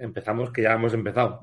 Empezamos, 0.00 0.50
que 0.50 0.62
ya 0.62 0.72
hemos 0.72 0.94
empezado. 0.94 1.40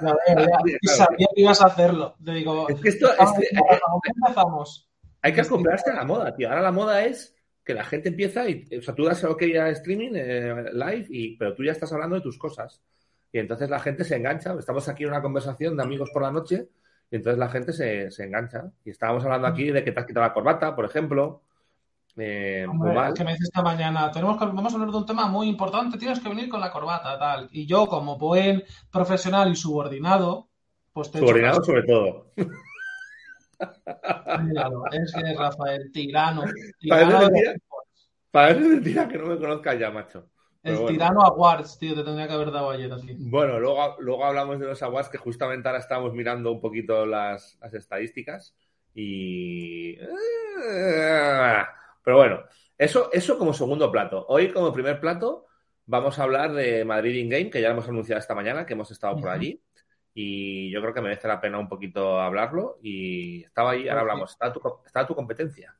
No, 0.00 0.16
ya, 0.28 0.34
ya, 0.82 0.92
sabía 0.96 1.26
que 1.34 1.42
ibas 1.42 1.60
a 1.60 1.66
hacerlo. 1.66 2.14
Te 2.24 2.32
digo, 2.32 2.68
Es 2.68 2.80
que 2.80 2.88
esto, 2.90 3.08
es 3.12 3.32
que- 3.32 3.56
¿cómo 3.84 4.00
empezamos? 4.04 4.88
Hay 5.20 5.32
que 5.32 5.40
acoplarse 5.40 5.90
a 5.90 5.94
la 5.94 6.04
moda, 6.04 6.34
tío. 6.34 6.48
Ahora 6.48 6.62
la 6.62 6.70
moda 6.72 7.04
es 7.04 7.34
que 7.64 7.74
la 7.74 7.84
gente 7.84 8.08
empieza 8.08 8.48
y, 8.48 8.64
o 8.78 8.82
sea, 8.82 8.94
tú 8.94 9.04
das 9.04 9.24
OK 9.24 9.42
a 9.60 9.68
streaming, 9.70 10.12
eh, 10.14 10.70
live, 10.72 11.06
y, 11.10 11.36
pero 11.36 11.54
tú 11.54 11.64
ya 11.64 11.72
estás 11.72 11.92
hablando 11.92 12.14
de 12.16 12.22
tus 12.22 12.38
cosas. 12.38 12.80
Y 13.32 13.38
entonces 13.40 13.68
la 13.68 13.80
gente 13.80 14.04
se 14.04 14.14
engancha. 14.16 14.54
Estamos 14.58 14.88
aquí 14.88 15.02
en 15.02 15.10
una 15.10 15.20
conversación 15.20 15.76
de 15.76 15.82
amigos 15.82 16.10
por 16.12 16.22
la 16.22 16.30
noche 16.30 16.68
y 17.10 17.16
entonces 17.16 17.38
la 17.38 17.48
gente 17.48 17.72
se, 17.72 18.10
se 18.12 18.24
engancha. 18.24 18.70
Y 18.84 18.90
estábamos 18.90 19.24
hablando 19.24 19.48
aquí 19.48 19.70
de 19.70 19.82
que 19.82 19.90
te 19.92 20.00
has 20.00 20.06
quitado 20.06 20.24
la 20.26 20.32
corbata, 20.32 20.74
por 20.76 20.84
ejemplo. 20.84 21.42
Eh, 22.20 22.66
muy 22.66 22.74
Hombre, 22.74 22.94
mal. 22.94 23.14
que 23.14 23.22
me 23.22 23.30
dice 23.32 23.44
esta 23.44 23.62
mañana, 23.62 24.10
tenemos 24.10 24.36
que, 24.36 24.44
vamos 24.46 24.72
a 24.72 24.76
hablar 24.76 24.90
de 24.90 24.96
un 24.96 25.06
tema 25.06 25.28
muy 25.28 25.48
importante, 25.48 25.98
tienes 25.98 26.18
que 26.18 26.28
venir 26.28 26.48
con 26.48 26.60
la 26.60 26.72
corbata, 26.72 27.16
tal. 27.16 27.48
Y 27.52 27.64
yo, 27.64 27.86
como 27.86 28.18
buen 28.18 28.64
profesional 28.90 29.52
y 29.52 29.56
subordinado, 29.56 30.48
pues 30.92 31.12
te 31.12 31.20
Subordinado 31.20 31.62
sobre 31.62 31.84
todo. 31.84 32.32
Míralo, 34.42 34.84
es 34.90 35.12
que 35.12 35.30
es 35.30 35.38
Rafael, 35.38 35.92
tirano. 35.92 36.42
Tirano 36.80 37.20
mentira, 37.20 37.54
parece 38.32 38.60
mentira 38.60 39.08
que 39.08 39.18
no 39.18 39.26
me 39.26 39.38
conozcas 39.38 39.78
ya, 39.78 39.90
macho. 39.90 40.28
Pero 40.60 40.74
el 40.74 40.82
bueno. 40.82 40.98
tirano 40.98 41.20
Awards, 41.22 41.78
tío, 41.78 41.94
te 41.94 42.02
tendría 42.02 42.26
que 42.26 42.34
haber 42.34 42.50
dado 42.50 42.70
ayer 42.70 42.92
así. 42.92 43.14
Bueno, 43.16 43.60
luego, 43.60 43.94
luego 44.00 44.24
hablamos 44.24 44.58
de 44.58 44.66
los 44.66 44.82
awards 44.82 45.08
que 45.08 45.18
justamente 45.18 45.68
ahora 45.68 45.78
estamos 45.78 46.12
mirando 46.12 46.50
un 46.50 46.60
poquito 46.60 47.06
las, 47.06 47.56
las 47.60 47.74
estadísticas 47.74 48.56
y... 48.92 49.92
eh, 50.00 51.62
Pero 52.08 52.16
bueno, 52.16 52.40
eso, 52.78 53.10
eso 53.12 53.36
como 53.36 53.52
segundo 53.52 53.92
plato. 53.92 54.24
Hoy 54.30 54.50
como 54.50 54.72
primer 54.72 54.98
plato 54.98 55.44
vamos 55.84 56.18
a 56.18 56.22
hablar 56.22 56.54
de 56.54 56.82
Madrid 56.82 57.16
In-Game, 57.16 57.50
que 57.50 57.60
ya 57.60 57.68
hemos 57.68 57.86
anunciado 57.86 58.18
esta 58.18 58.34
mañana, 58.34 58.64
que 58.64 58.72
hemos 58.72 58.90
estado 58.90 59.20
por 59.20 59.28
allí. 59.28 59.62
Y 60.14 60.70
yo 60.70 60.80
creo 60.80 60.94
que 60.94 61.02
merece 61.02 61.28
la 61.28 61.38
pena 61.38 61.58
un 61.58 61.68
poquito 61.68 62.18
hablarlo. 62.18 62.78
Y 62.82 63.44
estaba 63.44 63.72
ahí, 63.72 63.90
ahora 63.90 64.00
Pues 64.00 64.00
hablamos, 64.00 64.30
está 64.30 64.50
tu, 64.50 64.62
está 64.86 65.06
tu 65.06 65.14
competencia. 65.14 65.76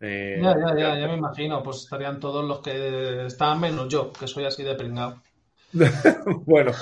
Eh, 0.00 0.38
Ya, 0.42 0.54
ya, 0.58 0.76
ya, 0.76 0.98
ya 0.98 1.08
me 1.08 1.14
imagino, 1.16 1.62
pues 1.62 1.78
estarían 1.84 2.20
todos 2.20 2.44
los 2.44 2.60
que 2.60 3.24
están 3.26 3.60
menos 3.60 3.88
yo, 3.88 4.12
que 4.12 4.26
soy 4.28 4.44
así 4.44 4.62
de 4.62 4.74
pringado. 4.74 5.22
Bueno, 6.46 6.72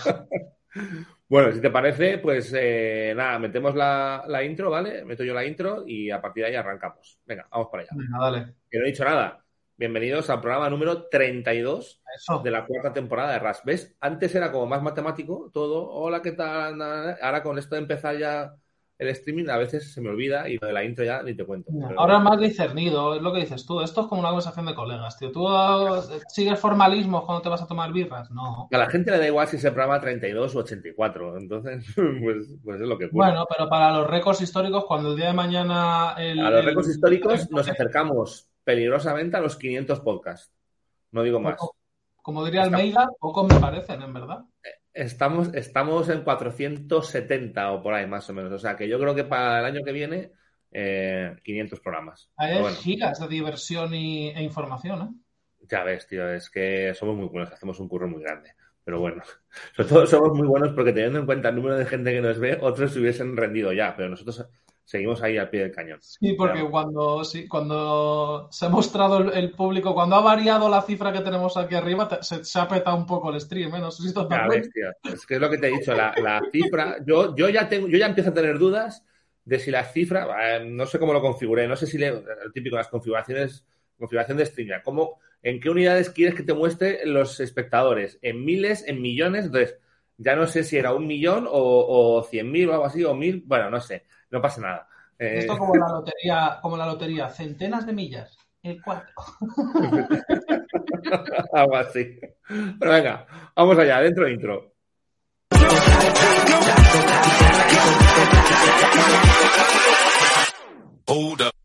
bueno, 1.32 1.50
si 1.50 1.62
te 1.62 1.70
parece, 1.70 2.18
pues 2.18 2.52
eh, 2.54 3.14
nada, 3.16 3.38
metemos 3.38 3.74
la, 3.74 4.22
la 4.28 4.44
intro, 4.44 4.68
¿vale? 4.68 5.02
Meto 5.02 5.24
yo 5.24 5.32
la 5.32 5.46
intro 5.46 5.82
y 5.86 6.10
a 6.10 6.20
partir 6.20 6.42
de 6.44 6.50
ahí 6.50 6.56
arrancamos. 6.56 7.18
Venga, 7.24 7.48
vamos 7.50 7.68
para 7.70 7.84
allá. 7.84 7.92
Venga, 7.94 8.18
dale. 8.20 8.54
Que 8.70 8.78
no 8.78 8.84
he 8.84 8.88
dicho 8.88 9.02
nada. 9.02 9.42
Bienvenidos 9.74 10.28
al 10.28 10.42
programa 10.42 10.68
número 10.68 11.08
32 11.08 12.02
Eso. 12.14 12.40
de 12.40 12.50
la 12.50 12.66
cuarta 12.66 12.92
temporada 12.92 13.32
de 13.32 13.38
RAS. 13.38 13.62
¿Ves? 13.64 13.96
Antes 14.00 14.34
era 14.34 14.52
como 14.52 14.66
más 14.66 14.82
matemático 14.82 15.50
todo. 15.54 15.88
Hola, 15.88 16.20
¿qué 16.20 16.32
tal? 16.32 16.78
Ahora 17.22 17.42
con 17.42 17.56
esto 17.56 17.76
de 17.76 17.80
empezar 17.80 18.18
ya 18.18 18.54
el 19.02 19.08
streaming 19.08 19.48
a 19.48 19.56
veces 19.58 19.92
se 19.92 20.00
me 20.00 20.08
olvida 20.08 20.48
y 20.48 20.56
lo 20.58 20.66
de 20.66 20.72
la 20.72 20.82
intro 20.84 21.04
ya 21.04 21.22
ni 21.22 21.34
te 21.34 21.44
cuento. 21.44 21.70
Pero- 21.72 22.00
Ahora 22.00 22.16
es 22.18 22.22
más 22.22 22.40
discernido, 22.40 23.14
es 23.14 23.22
lo 23.22 23.32
que 23.32 23.40
dices 23.40 23.66
tú. 23.66 23.80
Esto 23.80 24.02
es 24.02 24.06
como 24.06 24.20
una 24.20 24.30
conversación 24.30 24.66
de 24.66 24.74
colegas, 24.74 25.18
tío. 25.18 25.30
¿Tú 25.32 25.46
eh, 25.48 26.20
sigues 26.28 26.58
formalismos 26.58 27.24
cuando 27.24 27.42
te 27.42 27.48
vas 27.48 27.62
a 27.62 27.66
tomar 27.66 27.92
birras? 27.92 28.30
No. 28.30 28.68
A 28.72 28.78
la 28.78 28.88
gente 28.88 29.10
le 29.10 29.18
da 29.18 29.26
igual 29.26 29.46
si 29.48 29.56
es 29.56 29.64
el 29.64 29.72
programa 29.72 30.00
32 30.00 30.54
o 30.56 30.58
84. 30.60 31.36
Entonces, 31.38 31.84
pues, 31.94 32.54
pues 32.64 32.80
es 32.80 32.86
lo 32.88 32.96
que 32.98 33.06
ocurre. 33.06 33.26
Bueno, 33.26 33.46
pero 33.48 33.68
para 33.68 33.92
los 33.92 34.06
récords 34.08 34.40
históricos, 34.40 34.84
cuando 34.86 35.10
el 35.10 35.16
día 35.16 35.26
de 35.26 35.32
mañana... 35.34 36.14
El, 36.18 36.40
A 36.40 36.50
los 36.50 36.60
el- 36.60 36.66
récords 36.66 36.88
históricos 36.88 37.50
nos 37.50 37.68
acercamos 37.68 38.48
peligrosamente 38.64 39.36
a 39.36 39.40
los 39.40 39.56
500 39.56 40.00
podcasts. 40.00 40.52
No 41.10 41.22
digo 41.22 41.40
más. 41.40 41.56
Poco- 41.56 41.76
Como 42.22 42.44
diría 42.44 42.62
Almeida, 42.62 43.08
pocos 43.18 43.52
me 43.52 43.58
parecen, 43.60 44.00
en 44.02 44.12
verdad. 44.14 44.38
Estamos, 44.94 45.54
estamos 45.54 46.08
en 46.08 46.22
470 46.22 47.72
o 47.72 47.82
por 47.82 47.94
ahí 47.94 48.06
más 48.06 48.28
o 48.28 48.34
menos. 48.34 48.52
O 48.52 48.58
sea 48.58 48.76
que 48.76 48.88
yo 48.88 48.98
creo 48.98 49.14
que 49.14 49.24
para 49.24 49.60
el 49.60 49.64
año 49.64 49.84
que 49.84 49.92
viene, 49.92 50.32
eh, 50.70 51.36
500 51.42 51.80
programas. 51.80 52.30
Hay 52.36 52.50
Pero 52.50 52.62
bueno, 52.62 52.76
gigas 52.76 53.20
de 53.20 53.28
diversión 53.28 53.94
y, 53.94 54.28
e 54.30 54.42
información, 54.42 55.02
¿eh? 55.02 55.66
ya 55.68 55.84
ves, 55.84 56.06
tío, 56.06 56.28
es 56.30 56.50
que 56.50 56.92
somos 56.94 57.16
muy 57.16 57.28
buenos, 57.28 57.52
hacemos 57.52 57.78
un 57.80 57.88
curro 57.88 58.08
muy 58.08 58.22
grande. 58.22 58.54
Pero 58.84 59.00
bueno, 59.00 59.22
sobre 59.76 59.88
todo 59.88 60.06
somos 60.06 60.36
muy 60.36 60.46
buenos 60.46 60.72
porque 60.72 60.92
teniendo 60.92 61.20
en 61.20 61.26
cuenta 61.26 61.48
el 61.48 61.56
número 61.56 61.76
de 61.76 61.86
gente 61.86 62.12
que 62.12 62.20
nos 62.20 62.38
ve, 62.38 62.58
otros 62.60 62.92
se 62.92 63.00
hubiesen 63.00 63.36
rendido 63.36 63.72
ya, 63.72 63.94
pero 63.96 64.08
nosotros 64.08 64.46
seguimos 64.84 65.22
ahí 65.22 65.38
al 65.38 65.48
pie 65.50 65.60
del 65.62 65.72
cañón. 65.72 65.98
Sí, 66.00 66.34
porque 66.34 66.68
cuando, 66.70 67.24
sí, 67.24 67.48
cuando 67.48 68.48
se 68.50 68.66
ha 68.66 68.68
mostrado 68.68 69.18
el, 69.18 69.32
el 69.32 69.52
público, 69.52 69.94
cuando 69.94 70.16
ha 70.16 70.20
variado 70.20 70.68
la 70.68 70.82
cifra 70.82 71.12
que 71.12 71.20
tenemos 71.20 71.56
aquí 71.56 71.74
arriba, 71.74 72.08
te- 72.08 72.22
se, 72.22 72.44
se 72.44 72.58
ha 72.58 72.68
petado 72.68 72.96
un 72.96 73.06
poco 73.06 73.30
el 73.32 73.40
stream, 73.40 73.74
¿eh? 73.74 73.80
No 73.80 73.90
sé 73.90 74.02
si 74.08 74.14
te 74.14 74.20
ves, 74.48 74.70
tío. 74.72 74.90
Es 75.12 75.26
que 75.26 75.34
es 75.34 75.40
lo 75.40 75.50
que 75.50 75.58
te 75.58 75.68
he 75.68 75.70
dicho, 75.70 75.94
la, 75.94 76.14
la 76.20 76.42
cifra, 76.50 76.96
yo, 77.06 77.34
yo 77.34 77.48
ya 77.48 77.68
tengo, 77.68 77.88
yo 77.88 77.98
ya 77.98 78.06
empiezo 78.06 78.30
a 78.30 78.34
tener 78.34 78.58
dudas 78.58 79.04
de 79.44 79.58
si 79.58 79.70
la 79.70 79.84
cifra, 79.84 80.56
eh, 80.56 80.64
no 80.64 80.86
sé 80.86 80.98
cómo 80.98 81.12
lo 81.12 81.20
configuré, 81.20 81.66
no 81.66 81.76
sé 81.76 81.86
si 81.86 81.98
le, 81.98 82.08
el 82.08 82.52
típico, 82.52 82.76
las 82.76 82.88
configuraciones, 82.88 83.66
configuración 83.98 84.38
de 84.38 84.46
streamer, 84.46 84.82
cómo, 84.82 85.18
en 85.42 85.60
qué 85.60 85.70
unidades 85.70 86.10
quieres 86.10 86.34
que 86.34 86.44
te 86.44 86.54
muestre 86.54 87.00
los 87.04 87.40
espectadores, 87.40 88.18
en 88.22 88.44
miles, 88.44 88.84
en 88.86 89.02
millones, 89.02 89.46
entonces, 89.46 89.78
ya 90.16 90.36
no 90.36 90.46
sé 90.46 90.62
si 90.62 90.76
era 90.76 90.94
un 90.94 91.06
millón 91.06 91.46
o, 91.48 92.16
o 92.18 92.22
cien 92.22 92.50
mil 92.52 92.68
o 92.68 92.72
algo 92.74 92.84
así, 92.84 93.02
o 93.04 93.14
mil, 93.14 93.42
bueno, 93.46 93.70
no 93.70 93.80
sé, 93.80 94.04
no 94.32 94.40
pasa 94.40 94.60
nada. 94.60 94.88
Eh, 95.18 95.40
Esto 95.40 95.58
como 95.58 95.76
la 95.76 95.88
lotería, 95.88 96.58
como 96.60 96.76
la 96.76 96.86
lotería, 96.86 97.28
centenas 97.28 97.86
de 97.86 97.92
millas. 97.92 98.36
El 98.62 98.80
cuatro. 98.82 99.12
algo 101.52 101.76
así. 101.76 102.18
Pero 102.78 102.92
venga, 102.92 103.26
vamos 103.54 103.78
allá, 103.78 104.00
dentro 104.00 104.24
de 104.24 104.32
intro. 104.32 104.72
Hold 111.06 111.42
up. 111.42 111.61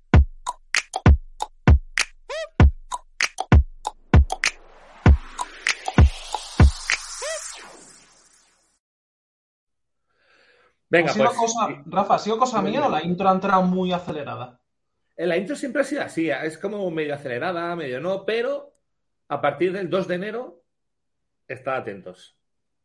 Venga, 10.89 11.11
¿Ha 11.11 11.13
sido 11.13 11.25
pues. 11.25 11.37
cosa, 11.37 11.83
Rafa, 11.85 12.15
¿ha 12.15 12.19
sido 12.19 12.37
cosa 12.37 12.61
mía 12.61 12.85
o 12.85 12.89
la 12.89 13.03
intro 13.03 13.27
ha 13.29 13.33
entrado 13.33 13.63
muy 13.63 13.91
acelerada? 13.91 14.59
En 15.15 15.29
la 15.29 15.37
intro 15.37 15.55
siempre 15.55 15.81
ha 15.81 15.85
sido 15.85 16.03
así, 16.03 16.29
es 16.29 16.57
como 16.57 16.89
medio 16.91 17.15
acelerada, 17.15 17.75
medio 17.75 17.99
no, 17.99 18.23
pero 18.25 18.73
a 19.27 19.41
partir 19.41 19.73
del 19.73 19.89
2 19.89 20.07
de 20.07 20.15
enero, 20.15 20.63
estad 21.47 21.77
atentos. 21.77 22.37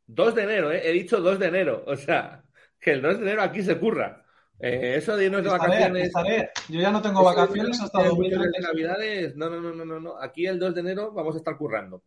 2 0.06 0.34
de 0.34 0.42
enero, 0.42 0.72
¿eh? 0.72 0.82
he 0.84 0.92
dicho 0.92 1.20
2 1.20 1.38
de 1.38 1.46
enero, 1.46 1.84
o 1.86 1.96
sea, 1.96 2.42
que 2.80 2.92
el 2.92 3.02
2 3.02 3.18
de 3.18 3.22
enero 3.22 3.42
aquí 3.42 3.62
se 3.62 3.78
curra. 3.78 4.24
Eh, 4.58 4.94
eso 4.96 5.16
de 5.16 5.24
irnos 5.24 5.42
de 5.42 5.48
Estaré, 5.48 5.72
vacaciones. 5.72 6.06
estaré. 6.06 6.50
Yo 6.68 6.80
ya 6.80 6.90
no 6.90 7.02
tengo 7.02 7.24
vacaciones 7.24 7.80
hasta 7.80 7.98
vacaciones, 7.98 8.30
de 8.30 8.38
2030. 8.38 8.68
Navidades, 8.68 9.36
no, 9.36 9.50
no, 9.50 9.60
no, 9.60 9.84
no, 9.84 10.00
no. 10.00 10.20
Aquí 10.20 10.46
el 10.46 10.58
2 10.58 10.74
de 10.74 10.80
enero 10.80 11.12
vamos 11.12 11.34
a 11.34 11.38
estar 11.38 11.56
currando. 11.56 12.04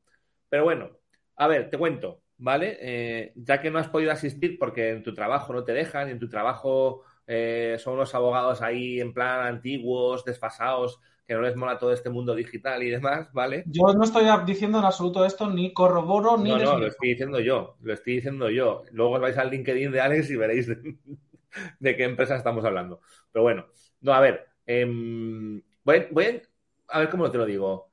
Pero 0.50 0.64
bueno, 0.64 0.90
a 1.36 1.48
ver, 1.48 1.70
te 1.70 1.78
cuento, 1.78 2.22
¿vale? 2.38 2.78
Eh, 2.82 3.34
ya 3.36 3.62
que 3.62 3.72
no 3.72 3.80
has 3.80 3.90
podido 3.90 4.12
asistir 4.12 4.58
porque 4.60 4.90
en 4.90 5.04
tu 5.04 5.14
trabajo 5.14 5.54
no 5.54 5.64
te 5.64 5.74
dejan, 5.74 6.10
y 6.10 6.12
en 6.12 6.20
tu 6.20 6.30
trabajo 6.30 7.04
eh, 7.28 7.78
son 7.80 7.96
unos 7.96 8.14
abogados 8.14 8.62
ahí 8.62 9.00
en 9.00 9.14
plan 9.14 9.48
antiguos, 9.48 10.26
desfasados, 10.26 11.00
que 11.26 11.34
no 11.34 11.42
les 11.42 11.56
mola 11.56 11.80
todo 11.80 11.92
este 11.92 12.10
mundo 12.10 12.36
digital 12.36 12.84
y 12.84 12.90
demás, 12.90 13.32
¿vale? 13.34 13.64
Yo 13.68 13.94
no 13.96 14.04
estoy 14.04 14.26
diciendo 14.46 14.80
en 14.80 14.86
absoluto 14.86 15.26
esto, 15.26 15.50
ni 15.50 15.74
corroboro, 15.74 16.38
ni 16.38 16.52
No, 16.52 16.58
no, 16.58 16.78
lo 16.78 16.88
estoy 16.88 17.10
diciendo 17.10 17.40
yo, 17.40 17.78
lo 17.82 17.94
estoy 17.94 18.16
diciendo 18.18 18.50
yo. 18.50 18.84
Luego 18.92 19.14
os 19.14 19.22
vais 19.22 19.38
al 19.38 19.50
LinkedIn 19.50 19.92
de 19.92 20.02
Alex 20.02 20.30
y 20.30 20.36
veréis 20.36 20.68
de, 20.68 20.78
de 21.80 21.96
qué 21.96 22.04
empresa 22.04 22.36
estamos 22.36 22.64
hablando. 22.64 23.02
Pero 23.32 23.44
bueno, 23.44 23.66
no, 24.02 24.14
a 24.14 24.20
ver, 24.20 24.46
em, 24.68 25.62
voy, 25.84 26.08
voy 26.12 26.26
a, 26.26 26.96
a 26.96 27.00
ver 27.00 27.10
cómo 27.10 27.32
te 27.32 27.40
lo 27.40 27.46
digo. 27.46 27.90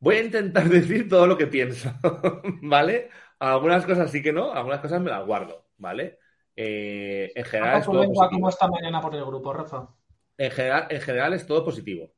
Voy 0.00 0.16
a 0.16 0.24
intentar 0.24 0.64
decir 0.68 1.08
todo 1.08 1.26
lo 1.26 1.36
que 1.36 1.46
pienso, 1.46 1.92
¿vale? 2.62 3.10
Algunas 3.38 3.86
cosas 3.86 4.10
sí 4.10 4.22
que 4.22 4.32
no, 4.32 4.52
algunas 4.52 4.80
cosas 4.80 5.00
me 5.00 5.10
las 5.10 5.24
guardo, 5.24 5.68
¿vale? 5.78 6.18
Eh, 6.56 7.32
en 7.34 7.44
general 7.44 7.78
es 7.78 7.86
todo 7.86 7.94
positivo. 8.04 8.30
como 8.30 8.48
esta 8.48 8.68
mañana 8.68 9.00
por 9.00 9.14
el 9.14 9.24
grupo, 9.24 9.52
Rafa. 9.52 9.88
En 10.36 10.50
general, 10.50 10.86
en 10.90 11.00
general 11.00 11.32
es 11.34 11.46
todo 11.46 11.64
positivo. 11.64 12.12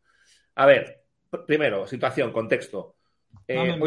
A 0.54 0.66
ver, 0.66 1.04
pr- 1.30 1.44
primero, 1.46 1.86
situación, 1.86 2.32
contexto. 2.32 2.96
Eh, 3.46 3.78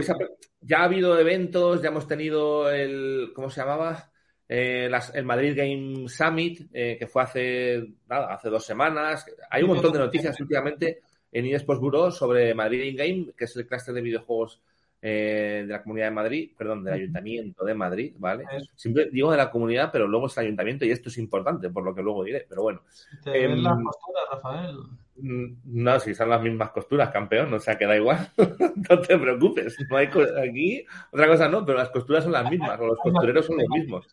ya 0.61 0.79
ha 0.79 0.83
habido 0.85 1.17
eventos, 1.19 1.81
ya 1.81 1.89
hemos 1.89 2.07
tenido 2.07 2.69
el, 2.71 3.31
¿cómo 3.35 3.49
se 3.49 3.61
llamaba? 3.61 4.11
Eh, 4.47 4.89
el 5.13 5.25
Madrid 5.25 5.55
Game 5.55 6.07
Summit, 6.07 6.69
eh, 6.73 6.97
que 6.99 7.07
fue 7.07 7.23
hace, 7.23 7.83
nada, 8.07 8.33
hace 8.33 8.49
dos 8.49 8.65
semanas. 8.65 9.25
Hay 9.49 9.63
un 9.63 9.69
montón 9.69 9.93
de 9.93 9.99
noticias 9.99 10.39
últimamente 10.39 10.99
en 11.37 11.45
eSports 11.47 11.81
Bureau 11.81 12.11
sobre 12.11 12.53
Madrid 12.53 12.95
Game, 12.97 13.27
que 13.37 13.45
es 13.45 13.55
el 13.57 13.67
clúster 13.67 13.93
de 13.93 14.01
videojuegos 14.01 14.61
de 15.01 15.65
la 15.67 15.83
Comunidad 15.83 16.07
de 16.07 16.11
Madrid, 16.11 16.51
perdón, 16.57 16.83
del 16.83 16.95
Ayuntamiento 16.95 17.63
de 17.63 17.73
Madrid, 17.75 18.13
¿vale? 18.17 18.45
Siempre 18.75 19.09
digo 19.11 19.29
de 19.29 19.37
la 19.37 19.51
comunidad, 19.51 19.91
pero 19.91 20.07
luego 20.07 20.25
es 20.25 20.37
el 20.37 20.45
Ayuntamiento 20.45 20.83
y 20.83 20.91
esto 20.91 21.09
es 21.09 21.17
importante, 21.19 21.69
por 21.69 21.83
lo 21.83 21.93
que 21.93 22.01
luego 22.01 22.23
diré, 22.23 22.45
pero 22.49 22.63
bueno. 22.63 22.81
Te 23.23 23.43
em, 23.43 23.61
las 23.61 23.77
posturas, 23.83 24.23
Rafael. 24.31 24.77
Mm, 25.17 25.55
no, 25.65 25.99
si 25.99 26.15
son 26.15 26.29
las 26.29 26.41
mismas 26.41 26.71
costuras, 26.71 27.11
campeón, 27.11 27.53
o 27.53 27.59
sea 27.59 27.77
que 27.77 27.85
da 27.85 27.95
igual. 27.95 28.29
no 28.89 28.99
te 29.01 29.17
preocupes. 29.17 29.77
No 29.89 29.97
hay 29.97 30.07
aquí, 30.07 30.85
otra 31.11 31.27
cosa 31.27 31.49
no, 31.49 31.63
pero 31.65 31.77
las 31.77 31.89
costuras 31.89 32.23
son 32.23 32.33
las 32.33 32.49
mismas, 32.49 32.79
o 32.79 32.87
los 32.87 32.97
costureros 32.97 33.45
son 33.45 33.57
los 33.57 33.67
mismos. 33.67 34.07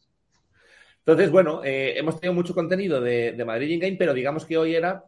Entonces, 0.98 1.30
bueno, 1.30 1.62
eh, 1.64 1.94
hemos 1.96 2.20
tenido 2.20 2.34
mucho 2.34 2.54
contenido 2.54 3.00
de, 3.00 3.40
Madrid 3.46 3.70
In 3.70 3.80
Game, 3.80 3.96
pero 3.96 4.12
digamos 4.12 4.44
que 4.44 4.58
hoy 4.58 4.74
era 4.74 5.04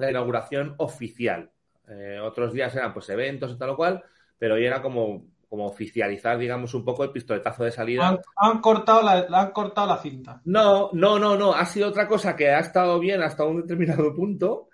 la 0.00 0.10
inauguración 0.10 0.74
oficial. 0.78 1.50
Eh, 1.88 2.18
otros 2.22 2.52
días 2.52 2.74
eran 2.74 2.92
pues 2.92 3.08
eventos 3.10 3.52
y 3.52 3.58
tal 3.58 3.70
o 3.70 3.76
cual, 3.76 4.02
pero 4.38 4.54
hoy 4.54 4.64
era 4.64 4.80
como, 4.80 5.24
como 5.48 5.66
oficializar, 5.66 6.38
digamos, 6.38 6.72
un 6.74 6.84
poco 6.84 7.04
el 7.04 7.10
pistoletazo 7.10 7.64
de 7.64 7.72
salida. 7.72 8.20
Han, 8.36 8.60
cortado 8.60 9.02
la, 9.02 9.26
han 9.30 9.50
cortado 9.50 9.88
la 9.88 9.98
cinta. 9.98 10.40
No, 10.44 10.90
no, 10.92 11.18
no, 11.18 11.36
no. 11.36 11.52
Ha 11.52 11.66
sido 11.66 11.88
otra 11.88 12.06
cosa 12.06 12.36
que 12.36 12.50
ha 12.50 12.60
estado 12.60 12.98
bien 12.98 13.22
hasta 13.22 13.44
un 13.44 13.62
determinado 13.62 14.14
punto 14.14 14.68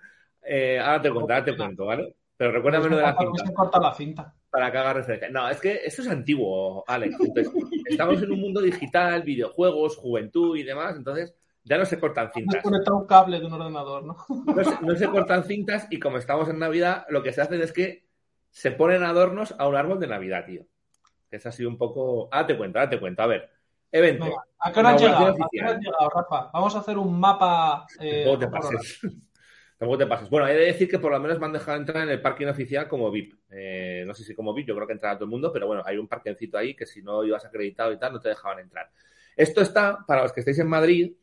eh, 0.49 0.79
ahora 0.79 1.01
te 1.01 1.11
cuento, 1.11 1.33
ahora 1.33 1.45
te 1.45 1.57
cuento, 1.57 1.85
¿vale? 1.85 2.15
Pero 2.37 2.51
recuérdame 2.51 2.89
lo 2.89 2.97
de 2.97 3.03
la 3.03 3.17
cinta. 3.17 3.79
la 3.81 3.93
cinta. 3.93 4.33
Para 4.49 4.71
que 4.71 4.77
haga 4.77 4.93
referencia. 4.93 5.29
No, 5.29 5.49
es 5.49 5.59
que 5.59 5.81
esto 5.83 6.03
es 6.03 6.07
antiguo, 6.07 6.85
Alex. 6.87 7.17
Entonces, 7.19 7.53
estamos 7.85 8.21
en 8.21 8.31
un 8.31 8.39
mundo 8.39 8.61
digital, 8.61 9.23
videojuegos, 9.23 9.97
juventud 9.97 10.55
y 10.55 10.63
demás, 10.63 10.95
entonces 10.95 11.35
ya 11.67 11.77
no 11.77 11.85
se 11.85 11.99
cortan 11.99 12.31
cintas. 12.33 12.63
conectado 12.63 12.97
un 12.97 13.07
cable 13.07 13.39
de 13.39 13.45
un 13.45 13.53
ordenador, 13.53 14.03
¿no? 14.03 14.17
No 14.81 14.95
se, 14.95 15.07
cortan 15.11 15.43
cintas 15.43 15.87
y 15.89 15.99
como 15.99 16.17
estamos 16.17 16.49
en 16.49 16.59
Navidad, 16.59 17.05
lo 17.09 17.23
que 17.23 17.33
se 17.33 17.41
hace 17.41 17.61
es 17.61 17.73
que 17.73 18.05
se 18.49 18.71
ponen 18.71 19.03
adornos 19.03 19.53
a 19.57 19.67
un 19.67 19.75
árbol 19.75 19.99
de 19.99 20.07
Navidad, 20.07 20.45
tío. 20.45 20.65
Es 21.29 21.45
así 21.45 21.65
un 21.65 21.77
poco. 21.77 22.29
Ah, 22.31 22.47
te 22.47 22.57
cuento, 22.57 22.79
ah, 22.79 22.89
te 22.89 22.99
cuento. 22.99 23.21
A 23.21 23.27
ver, 23.27 23.49
evento. 23.91 24.25
¿A 24.59 24.71
qué 24.71 24.79
hora 24.79 24.89
han 24.89 24.97
llegado? 24.97 25.27
¿A 25.27 25.49
qué 25.51 25.61
hora 25.61 25.71
han 25.71 25.81
llegado, 25.81 26.09
Rafa? 26.09 26.49
Vamos 26.53 26.75
a 26.75 26.79
hacer 26.79 26.97
un 26.97 27.19
mapa. 27.19 27.85
Eh, 27.99 28.35
te 28.39 28.47
pases. 28.47 28.99
Tampoco 29.77 29.97
te 29.99 30.07
pases. 30.07 30.29
Bueno, 30.29 30.47
hay 30.47 30.55
de 30.55 30.65
decir 30.65 30.89
que 30.89 30.97
por 30.97 31.11
lo 31.11 31.19
menos 31.19 31.39
me 31.39 31.45
han 31.45 31.53
dejado 31.53 31.77
entrar 31.77 32.03
en 32.03 32.09
el 32.09 32.21
parking 32.21 32.47
oficial 32.47 32.87
como 32.87 33.11
VIP. 33.11 33.35
Eh, 33.51 34.03
no 34.07 34.13
sé 34.15 34.23
si 34.23 34.33
como 34.33 34.53
VIP, 34.53 34.69
yo 34.69 34.75
creo 34.75 34.87
que 34.87 34.93
entrará 34.93 35.15
todo 35.15 35.25
el 35.25 35.29
mundo, 35.29 35.51
pero 35.53 35.67
bueno, 35.67 35.83
hay 35.85 35.97
un 35.97 36.07
parquecito 36.07 36.57
ahí 36.57 36.75
que 36.75 36.87
si 36.87 37.03
no 37.03 37.23
ibas 37.23 37.45
acreditado 37.45 37.91
y 37.91 37.99
tal, 37.99 38.13
no 38.13 38.19
te 38.19 38.29
dejaban 38.29 38.59
entrar. 38.59 38.89
Esto 39.35 39.61
está, 39.61 39.99
para 40.07 40.23
los 40.23 40.33
que 40.33 40.39
estéis 40.39 40.57
en 40.57 40.67
Madrid, 40.67 41.13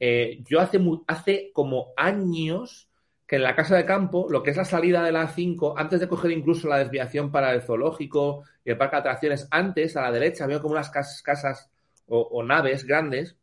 eh, 0.00 0.42
yo 0.48 0.60
hace, 0.60 0.78
hace 1.06 1.50
como 1.52 1.92
años 1.96 2.88
que 3.26 3.36
en 3.36 3.42
la 3.42 3.54
casa 3.54 3.76
de 3.76 3.84
campo, 3.84 4.26
lo 4.30 4.42
que 4.42 4.50
es 4.50 4.56
la 4.56 4.64
salida 4.64 5.02
de 5.02 5.12
la 5.12 5.28
A5, 5.28 5.74
antes 5.76 6.00
de 6.00 6.08
coger 6.08 6.30
incluso 6.30 6.66
la 6.66 6.78
desviación 6.78 7.30
para 7.30 7.52
el 7.52 7.60
zoológico 7.60 8.44
y 8.64 8.70
el 8.70 8.78
parque 8.78 8.96
de 8.96 9.00
atracciones, 9.00 9.48
antes, 9.50 9.96
a 9.96 10.02
la 10.02 10.12
derecha, 10.12 10.44
había 10.44 10.60
como 10.60 10.72
unas 10.72 10.90
casas 10.90 11.70
o 12.06 12.42
naves 12.42 12.86
grandes 12.86 13.36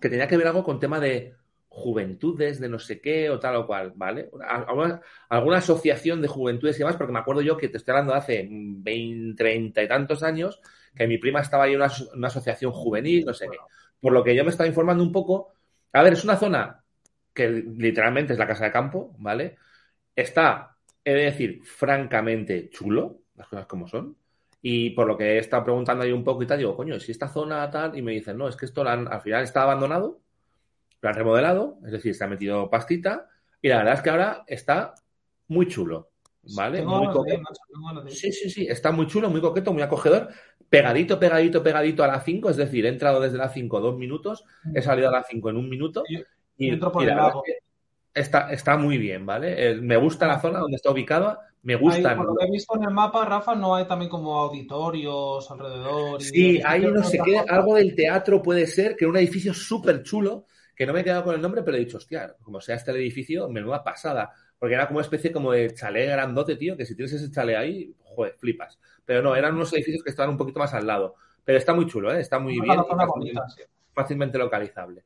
que 0.00 0.10
tenía 0.10 0.28
que 0.28 0.36
ver 0.36 0.48
algo 0.48 0.62
con 0.62 0.78
tema 0.78 1.00
de 1.00 1.34
juventudes 1.68 2.58
de 2.58 2.70
no 2.70 2.78
sé 2.78 3.00
qué 3.02 3.28
o 3.28 3.38
tal 3.38 3.56
o 3.56 3.66
cual, 3.66 3.92
¿vale? 3.96 4.30
Alguna, 4.48 5.02
asociación 5.58 6.22
de 6.22 6.28
juventudes 6.28 6.76
y 6.76 6.78
demás, 6.78 6.96
porque 6.96 7.12
me 7.12 7.18
acuerdo 7.18 7.42
yo 7.42 7.58
que 7.58 7.68
te 7.68 7.76
estoy 7.76 7.92
hablando 7.92 8.12
de 8.14 8.18
hace 8.18 8.48
20, 8.50 9.36
30 9.36 9.82
y 9.82 9.88
tantos 9.88 10.22
años, 10.22 10.60
que 10.94 11.06
mi 11.06 11.18
prima 11.18 11.40
estaba 11.40 11.64
ahí 11.64 11.74
en 11.74 11.82
una, 12.14 12.28
asociación 12.28 12.72
juvenil, 12.72 13.26
no 13.26 13.34
sé 13.34 13.46
qué. 13.50 13.58
Por 14.00 14.14
lo 14.14 14.24
que 14.24 14.34
yo 14.34 14.42
me 14.42 14.50
estaba 14.50 14.66
informando 14.66 15.02
un 15.02 15.12
poco, 15.12 15.52
a 15.96 16.02
ver, 16.02 16.12
es 16.12 16.24
una 16.24 16.36
zona 16.36 16.84
que 17.32 17.48
literalmente 17.48 18.34
es 18.34 18.38
la 18.38 18.46
casa 18.46 18.66
de 18.66 18.72
campo, 18.72 19.14
¿vale? 19.18 19.56
Está, 20.14 20.76
he 21.02 21.14
de 21.14 21.24
decir, 21.24 21.62
francamente 21.64 22.68
chulo, 22.68 23.20
las 23.34 23.48
cosas 23.48 23.66
como 23.66 23.88
son. 23.88 24.16
Y 24.60 24.90
por 24.90 25.06
lo 25.06 25.16
que 25.16 25.34
he 25.34 25.38
estado 25.38 25.64
preguntando 25.64 26.04
ahí 26.04 26.12
un 26.12 26.24
poco 26.24 26.42
y 26.42 26.46
tal, 26.46 26.58
digo, 26.58 26.76
coño, 26.76 27.00
si 27.00 27.12
esta 27.12 27.28
zona 27.28 27.70
tal, 27.70 27.96
y 27.96 28.02
me 28.02 28.12
dicen, 28.12 28.36
no, 28.36 28.46
es 28.46 28.56
que 28.56 28.66
esto 28.66 28.82
al 28.82 29.20
final 29.22 29.42
está 29.42 29.62
abandonado, 29.62 30.20
lo 31.00 31.08
han 31.08 31.14
remodelado, 31.14 31.78
es 31.86 31.92
decir, 31.92 32.14
se 32.14 32.24
ha 32.24 32.28
metido 32.28 32.68
pastita 32.68 33.28
y 33.62 33.68
la 33.68 33.78
verdad 33.78 33.94
es 33.94 34.02
que 34.02 34.10
ahora 34.10 34.44
está 34.46 34.94
muy 35.48 35.66
chulo. 35.68 36.10
¿Vale? 36.54 36.82
Muy 36.84 37.08
sí, 38.10 38.30
sí, 38.30 38.50
sí, 38.50 38.66
está 38.68 38.92
muy 38.92 39.06
chulo, 39.06 39.30
muy 39.30 39.40
coqueto, 39.40 39.72
muy 39.72 39.82
acogedor. 39.82 40.28
Pegadito, 40.68 41.18
pegadito, 41.18 41.62
pegadito 41.62 42.02
a 42.02 42.08
la 42.08 42.20
5, 42.20 42.50
es 42.50 42.56
decir, 42.56 42.86
he 42.86 42.88
entrado 42.88 43.20
desde 43.20 43.38
la 43.38 43.48
5 43.48 43.80
dos 43.80 43.96
minutos, 43.96 44.44
he 44.74 44.82
salido 44.82 45.08
a 45.08 45.12
la 45.12 45.22
5 45.22 45.50
en 45.50 45.56
un 45.56 45.68
minuto. 45.68 46.02
Y, 46.58 46.68
entro 46.68 46.90
por 46.90 47.02
el 47.02 47.14
lado. 47.14 47.42
Está, 48.12 48.50
está 48.50 48.78
muy 48.78 48.96
bien, 48.96 49.26
¿vale? 49.26 49.70
Eh, 49.70 49.74
me 49.74 49.96
gusta 49.96 50.26
la 50.26 50.40
zona 50.40 50.60
donde 50.60 50.76
está 50.76 50.90
ubicada, 50.90 51.38
me 51.62 51.76
gusta. 51.76 52.16
por 52.16 52.26
lo 52.26 52.34
que 52.34 52.46
he 52.46 52.50
visto 52.50 52.74
en 52.76 52.84
el 52.84 52.90
mapa, 52.90 53.24
Rafa, 53.26 53.54
no 53.54 53.74
hay 53.74 53.86
también 53.86 54.10
como 54.10 54.38
auditorios 54.38 55.50
alrededor. 55.50 56.22
sí, 56.22 56.60
hay 56.64 56.86
no 56.86 57.04
sé 57.04 57.18
qué, 57.22 57.38
algo 57.38 57.74
del 57.74 57.94
teatro 57.94 58.42
puede 58.42 58.66
ser, 58.66 58.96
que 58.96 59.04
un 59.04 59.16
edificio 59.16 59.52
súper 59.52 60.02
chulo 60.02 60.46
que 60.76 60.86
no 60.86 60.92
me 60.92 61.00
he 61.00 61.04
quedado 61.04 61.24
con 61.24 61.34
el 61.34 61.40
nombre, 61.40 61.62
pero 61.62 61.76
he 61.76 61.80
dicho, 61.80 61.96
hostia, 61.96 62.36
como 62.42 62.60
sea 62.60 62.76
este 62.76 62.90
edificio, 62.92 63.48
menuda 63.48 63.82
pasada. 63.82 64.30
Porque 64.58 64.74
era 64.74 64.86
como 64.86 64.98
una 64.98 65.04
especie 65.04 65.32
como 65.32 65.52
de 65.52 65.72
chalet 65.72 66.10
grandote, 66.10 66.56
tío, 66.56 66.76
que 66.76 66.84
si 66.84 66.94
tienes 66.94 67.14
ese 67.14 67.30
chalet 67.30 67.56
ahí, 67.56 67.94
joder, 68.02 68.34
flipas. 68.38 68.78
Pero 69.06 69.22
no, 69.22 69.34
eran 69.34 69.54
unos 69.54 69.72
edificios 69.72 70.04
que 70.04 70.10
estaban 70.10 70.30
un 70.30 70.36
poquito 70.36 70.58
más 70.58 70.74
al 70.74 70.86
lado. 70.86 71.14
Pero 71.44 71.56
está 71.56 71.72
muy 71.72 71.86
chulo, 71.86 72.12
¿eh? 72.12 72.20
está 72.20 72.38
muy 72.38 72.60
bien. 72.60 72.76
fácilmente, 73.94 74.36
localizable. 74.36 75.04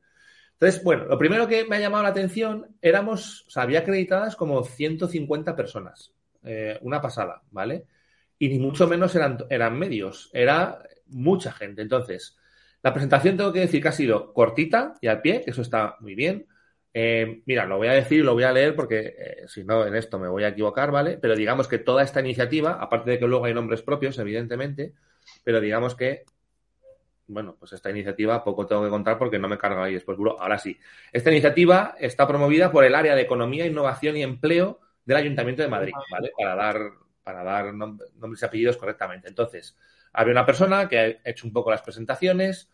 Entonces, 0.53 0.83
bueno, 0.83 1.05
lo 1.05 1.17
primero 1.17 1.47
que 1.47 1.65
me 1.65 1.77
ha 1.77 1.79
llamado 1.79 2.03
la 2.03 2.09
atención, 2.09 2.75
éramos, 2.81 3.45
o 3.47 3.49
sea, 3.49 3.63
había 3.63 3.79
acreditadas 3.79 4.35
como 4.35 4.63
150 4.63 5.55
personas. 5.55 6.11
Eh, 6.43 6.77
una 6.81 6.99
pasada, 6.99 7.41
¿vale? 7.51 7.85
Y 8.39 8.49
ni 8.49 8.57
mucho 8.57 8.87
menos 8.87 9.15
eran, 9.15 9.37
eran 9.49 9.77
medios, 9.77 10.29
era 10.33 10.81
mucha 11.07 11.51
gente. 11.51 11.83
Entonces, 11.83 12.37
la 12.81 12.93
presentación 12.93 13.37
tengo 13.37 13.53
que 13.53 13.59
decir 13.59 13.81
que 13.81 13.89
ha 13.89 13.93
sido 13.93 14.33
cortita 14.33 14.95
y 15.01 15.07
al 15.07 15.21
pie, 15.21 15.41
que 15.41 15.51
eso 15.51 15.61
está 15.61 15.97
muy 15.99 16.15
bien. 16.15 16.47
Eh, 16.93 17.41
mira, 17.45 17.65
lo 17.65 17.77
voy 17.77 17.87
a 17.87 17.93
decir 17.93 18.19
y 18.19 18.23
lo 18.23 18.33
voy 18.33 18.43
a 18.43 18.51
leer 18.51 18.75
porque 18.75 19.15
eh, 19.17 19.47
si 19.47 19.63
no 19.63 19.85
en 19.85 19.95
esto 19.95 20.19
me 20.19 20.27
voy 20.27 20.43
a 20.43 20.49
equivocar, 20.49 20.91
¿vale? 20.91 21.17
Pero 21.17 21.35
digamos 21.35 21.67
que 21.67 21.77
toda 21.77 22.03
esta 22.03 22.19
iniciativa, 22.19 22.73
aparte 22.73 23.11
de 23.11 23.19
que 23.19 23.27
luego 23.27 23.45
hay 23.45 23.53
nombres 23.53 23.81
propios, 23.81 24.19
evidentemente, 24.19 24.93
pero 25.43 25.61
digamos 25.61 25.95
que, 25.95 26.25
bueno, 27.27 27.55
pues 27.57 27.71
esta 27.73 27.89
iniciativa 27.89 28.43
poco 28.43 28.67
tengo 28.67 28.83
que 28.83 28.89
contar 28.89 29.17
porque 29.17 29.39
no 29.39 29.47
me 29.47 29.57
carga 29.57 29.85
ahí 29.85 29.93
después, 29.93 30.17
Ahora 30.39 30.57
sí, 30.57 30.77
esta 31.13 31.31
iniciativa 31.31 31.95
está 31.97 32.27
promovida 32.27 32.71
por 32.71 32.83
el 32.83 32.93
área 32.93 33.15
de 33.15 33.21
Economía, 33.21 33.65
Innovación 33.65 34.17
y 34.17 34.23
Empleo 34.23 34.81
del 35.05 35.17
Ayuntamiento 35.17 35.61
de 35.61 35.69
Madrid, 35.69 35.93
¿vale? 36.11 36.31
Para 36.37 36.55
dar, 36.55 36.91
para 37.23 37.43
dar 37.43 37.73
nombres 37.73 38.41
y 38.41 38.45
apellidos 38.45 38.75
correctamente. 38.75 39.29
Entonces, 39.29 39.77
había 40.11 40.33
una 40.33 40.45
persona 40.45 40.89
que 40.89 40.99
ha 40.99 41.29
hecho 41.29 41.47
un 41.47 41.53
poco 41.53 41.71
las 41.71 41.81
presentaciones, 41.81 42.69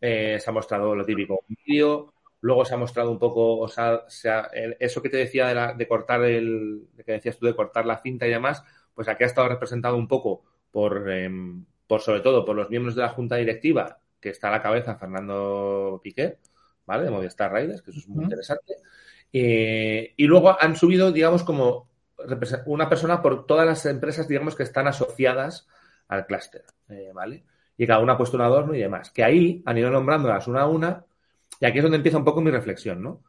eh, 0.00 0.38
se 0.40 0.48
ha 0.48 0.52
mostrado 0.52 0.94
lo 0.94 1.04
típico, 1.04 1.44
vídeo, 1.46 2.14
luego 2.40 2.64
se 2.64 2.74
ha 2.74 2.78
mostrado 2.78 3.10
un 3.10 3.18
poco, 3.18 3.58
o 3.58 3.68
sea, 3.68 4.02
eso 4.78 5.02
que 5.02 5.08
te 5.08 5.16
decía 5.18 5.74
de, 5.74 5.88
cortar 5.88 6.24
el, 6.24 6.88
que 7.04 7.12
decías 7.12 7.38
tú 7.38 7.46
de 7.46 7.54
cortar 7.54 7.86
la 7.86 7.98
cinta 7.98 8.26
y 8.26 8.30
demás, 8.30 8.64
pues 8.94 9.08
aquí 9.08 9.24
ha 9.24 9.26
estado 9.26 9.48
representado 9.48 9.96
un 9.96 10.08
poco 10.08 10.44
por, 10.70 11.10
em, 11.10 11.64
por 11.86 12.00
sobre 12.00 12.20
todo 12.20 12.44
por 12.44 12.56
los 12.56 12.70
miembros 12.70 12.94
de 12.94 13.02
la 13.02 13.10
junta 13.10 13.36
directiva, 13.36 13.98
que 14.20 14.30
está 14.30 14.48
a 14.48 14.52
la 14.52 14.62
cabeza 14.62 14.96
Fernando 14.96 16.00
Piqué, 16.02 16.38
¿vale? 16.86 17.04
De 17.04 17.10
Movistar 17.10 17.52
Riders, 17.52 17.82
que 17.82 17.90
eso 17.90 18.00
es 18.00 18.08
muy 18.08 18.24
interesante. 18.24 18.74
Eh, 19.32 20.14
y 20.16 20.24
luego 20.26 20.56
han 20.60 20.76
subido, 20.76 21.12
digamos, 21.12 21.44
como 21.44 21.88
una 22.66 22.88
persona 22.88 23.22
por 23.22 23.46
todas 23.46 23.66
las 23.66 23.86
empresas, 23.86 24.28
digamos, 24.28 24.54
que 24.56 24.62
están 24.62 24.86
asociadas 24.88 25.66
al 26.08 26.26
clúster, 26.26 26.64
eh, 26.88 27.12
¿vale? 27.14 27.44
Y 27.76 27.86
cada 27.86 28.00
una 28.00 28.14
ha 28.14 28.18
puesto 28.18 28.36
un 28.36 28.42
adorno 28.42 28.74
y 28.74 28.80
demás. 28.80 29.10
Que 29.10 29.24
ahí 29.24 29.62
han 29.64 29.78
ido 29.78 29.90
nombrándolas 29.90 30.46
una 30.48 30.62
a 30.62 30.66
una 30.66 31.06
y 31.60 31.66
aquí 31.66 31.78
es 31.78 31.82
donde 31.82 31.98
empieza 31.98 32.18
un 32.18 32.24
poco 32.24 32.40
mi 32.40 32.50
reflexión, 32.50 33.02
¿no? 33.02 33.22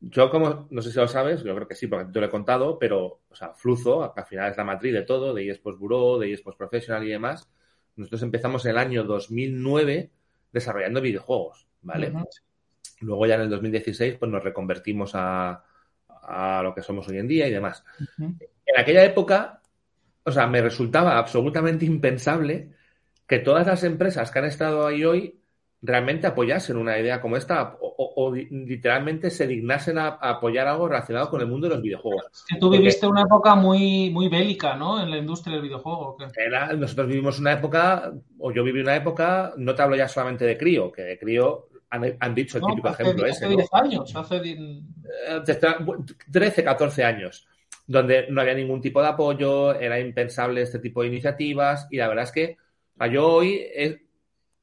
Yo, 0.00 0.30
como, 0.30 0.68
no 0.70 0.80
sé 0.82 0.90
si 0.90 0.98
lo 0.98 1.08
sabes, 1.08 1.42
yo 1.42 1.54
creo 1.54 1.68
que 1.68 1.74
sí, 1.74 1.86
porque 1.86 2.12
te 2.12 2.20
lo 2.20 2.26
he 2.26 2.30
contado, 2.30 2.78
pero, 2.78 3.20
o 3.28 3.34
sea, 3.34 3.52
Fluzo, 3.54 4.12
que 4.14 4.20
al 4.20 4.26
final 4.26 4.50
es 4.50 4.56
la 4.56 4.64
matriz 4.64 4.92
de 4.92 5.02
todo, 5.02 5.34
de 5.34 5.48
eSports 5.48 5.78
Bureau, 5.78 6.18
de 6.18 6.32
eSports 6.32 6.56
Professional 6.56 7.04
y 7.04 7.10
demás, 7.10 7.48
nosotros 7.96 8.22
empezamos 8.22 8.64
en 8.64 8.72
el 8.72 8.78
año 8.78 9.04
2009 9.04 10.10
desarrollando 10.52 11.00
videojuegos, 11.00 11.66
¿vale? 11.82 12.12
Luego 13.00 13.26
ya 13.26 13.34
en 13.34 13.42
el 13.42 13.50
2016 13.50 14.16
pues 14.18 14.30
nos 14.30 14.42
reconvertimos 14.42 15.12
a, 15.14 15.64
a, 16.08 16.62
lo 16.62 16.74
que 16.74 16.82
somos 16.82 17.08
hoy 17.08 17.18
en 17.18 17.28
día 17.28 17.48
y 17.48 17.52
demás. 17.52 17.84
En 18.18 18.78
aquella 18.78 19.04
época 19.04 19.58
o 20.28 20.30
sea, 20.30 20.46
me 20.46 20.60
resultaba 20.60 21.16
absolutamente 21.16 21.86
impensable 21.86 22.74
que 23.26 23.38
todas 23.38 23.66
las 23.66 23.82
empresas 23.82 24.30
que 24.30 24.38
han 24.38 24.44
estado 24.44 24.86
ahí 24.86 25.02
hoy 25.02 25.37
realmente 25.80 26.26
apoyasen 26.26 26.76
una 26.76 26.98
idea 26.98 27.20
como 27.20 27.36
esta 27.36 27.76
o, 27.80 28.32
literalmente 28.32 29.30
se 29.30 29.46
dignasen 29.46 29.98
a, 29.98 30.08
apoyar 30.20 30.66
algo 30.66 30.88
relacionado 30.88 31.30
con 31.30 31.40
el 31.40 31.46
mundo 31.46 31.68
de 31.68 31.74
los 31.74 31.82
videojuegos. 31.82 32.44
que 32.48 32.58
tú 32.58 32.68
viviste 32.70 33.06
una 33.06 33.22
época 33.22 33.54
muy, 33.54 34.10
muy 34.10 34.28
bélica, 34.28 34.74
¿no? 34.74 35.00
En 35.00 35.10
la 35.10 35.18
industria 35.18 35.54
del 35.54 35.62
videojuego. 35.62 36.16
nosotros 36.76 37.06
vivimos 37.06 37.38
una 37.38 37.52
época, 37.52 38.12
o 38.38 38.52
yo 38.52 38.64
viví 38.64 38.80
una 38.80 38.96
época, 38.96 39.52
no 39.56 39.74
te 39.74 39.82
hablo 39.82 39.96
ya 39.96 40.08
solamente 40.08 40.44
de 40.44 40.58
crío, 40.58 40.90
que 40.90 41.02
de 41.02 41.18
crío 41.18 41.68
han, 41.90 42.34
dicho 42.34 42.58
el 42.58 42.64
típico 42.64 42.88
ejemplo 42.88 43.26
ese. 43.26 43.46
Hace 43.46 43.56
10 43.56 43.68
años, 43.72 44.16
hace 44.16 44.58
13, 46.30 46.64
14 46.64 47.00
eh, 47.00 47.04
años, 47.04 47.46
donde 47.86 48.26
no 48.30 48.40
había 48.40 48.54
ningún 48.54 48.80
tipo 48.80 49.00
de 49.00 49.08
apoyo, 49.08 49.74
era 49.74 49.98
impensable 49.98 50.62
este 50.62 50.80
tipo 50.80 51.02
de 51.02 51.08
iniciativas 51.08 51.86
y 51.90 51.96
la 51.96 52.08
verdad 52.08 52.24
es 52.24 52.32
que 52.32 52.56
yo 53.12 53.26
hoy 53.28 53.64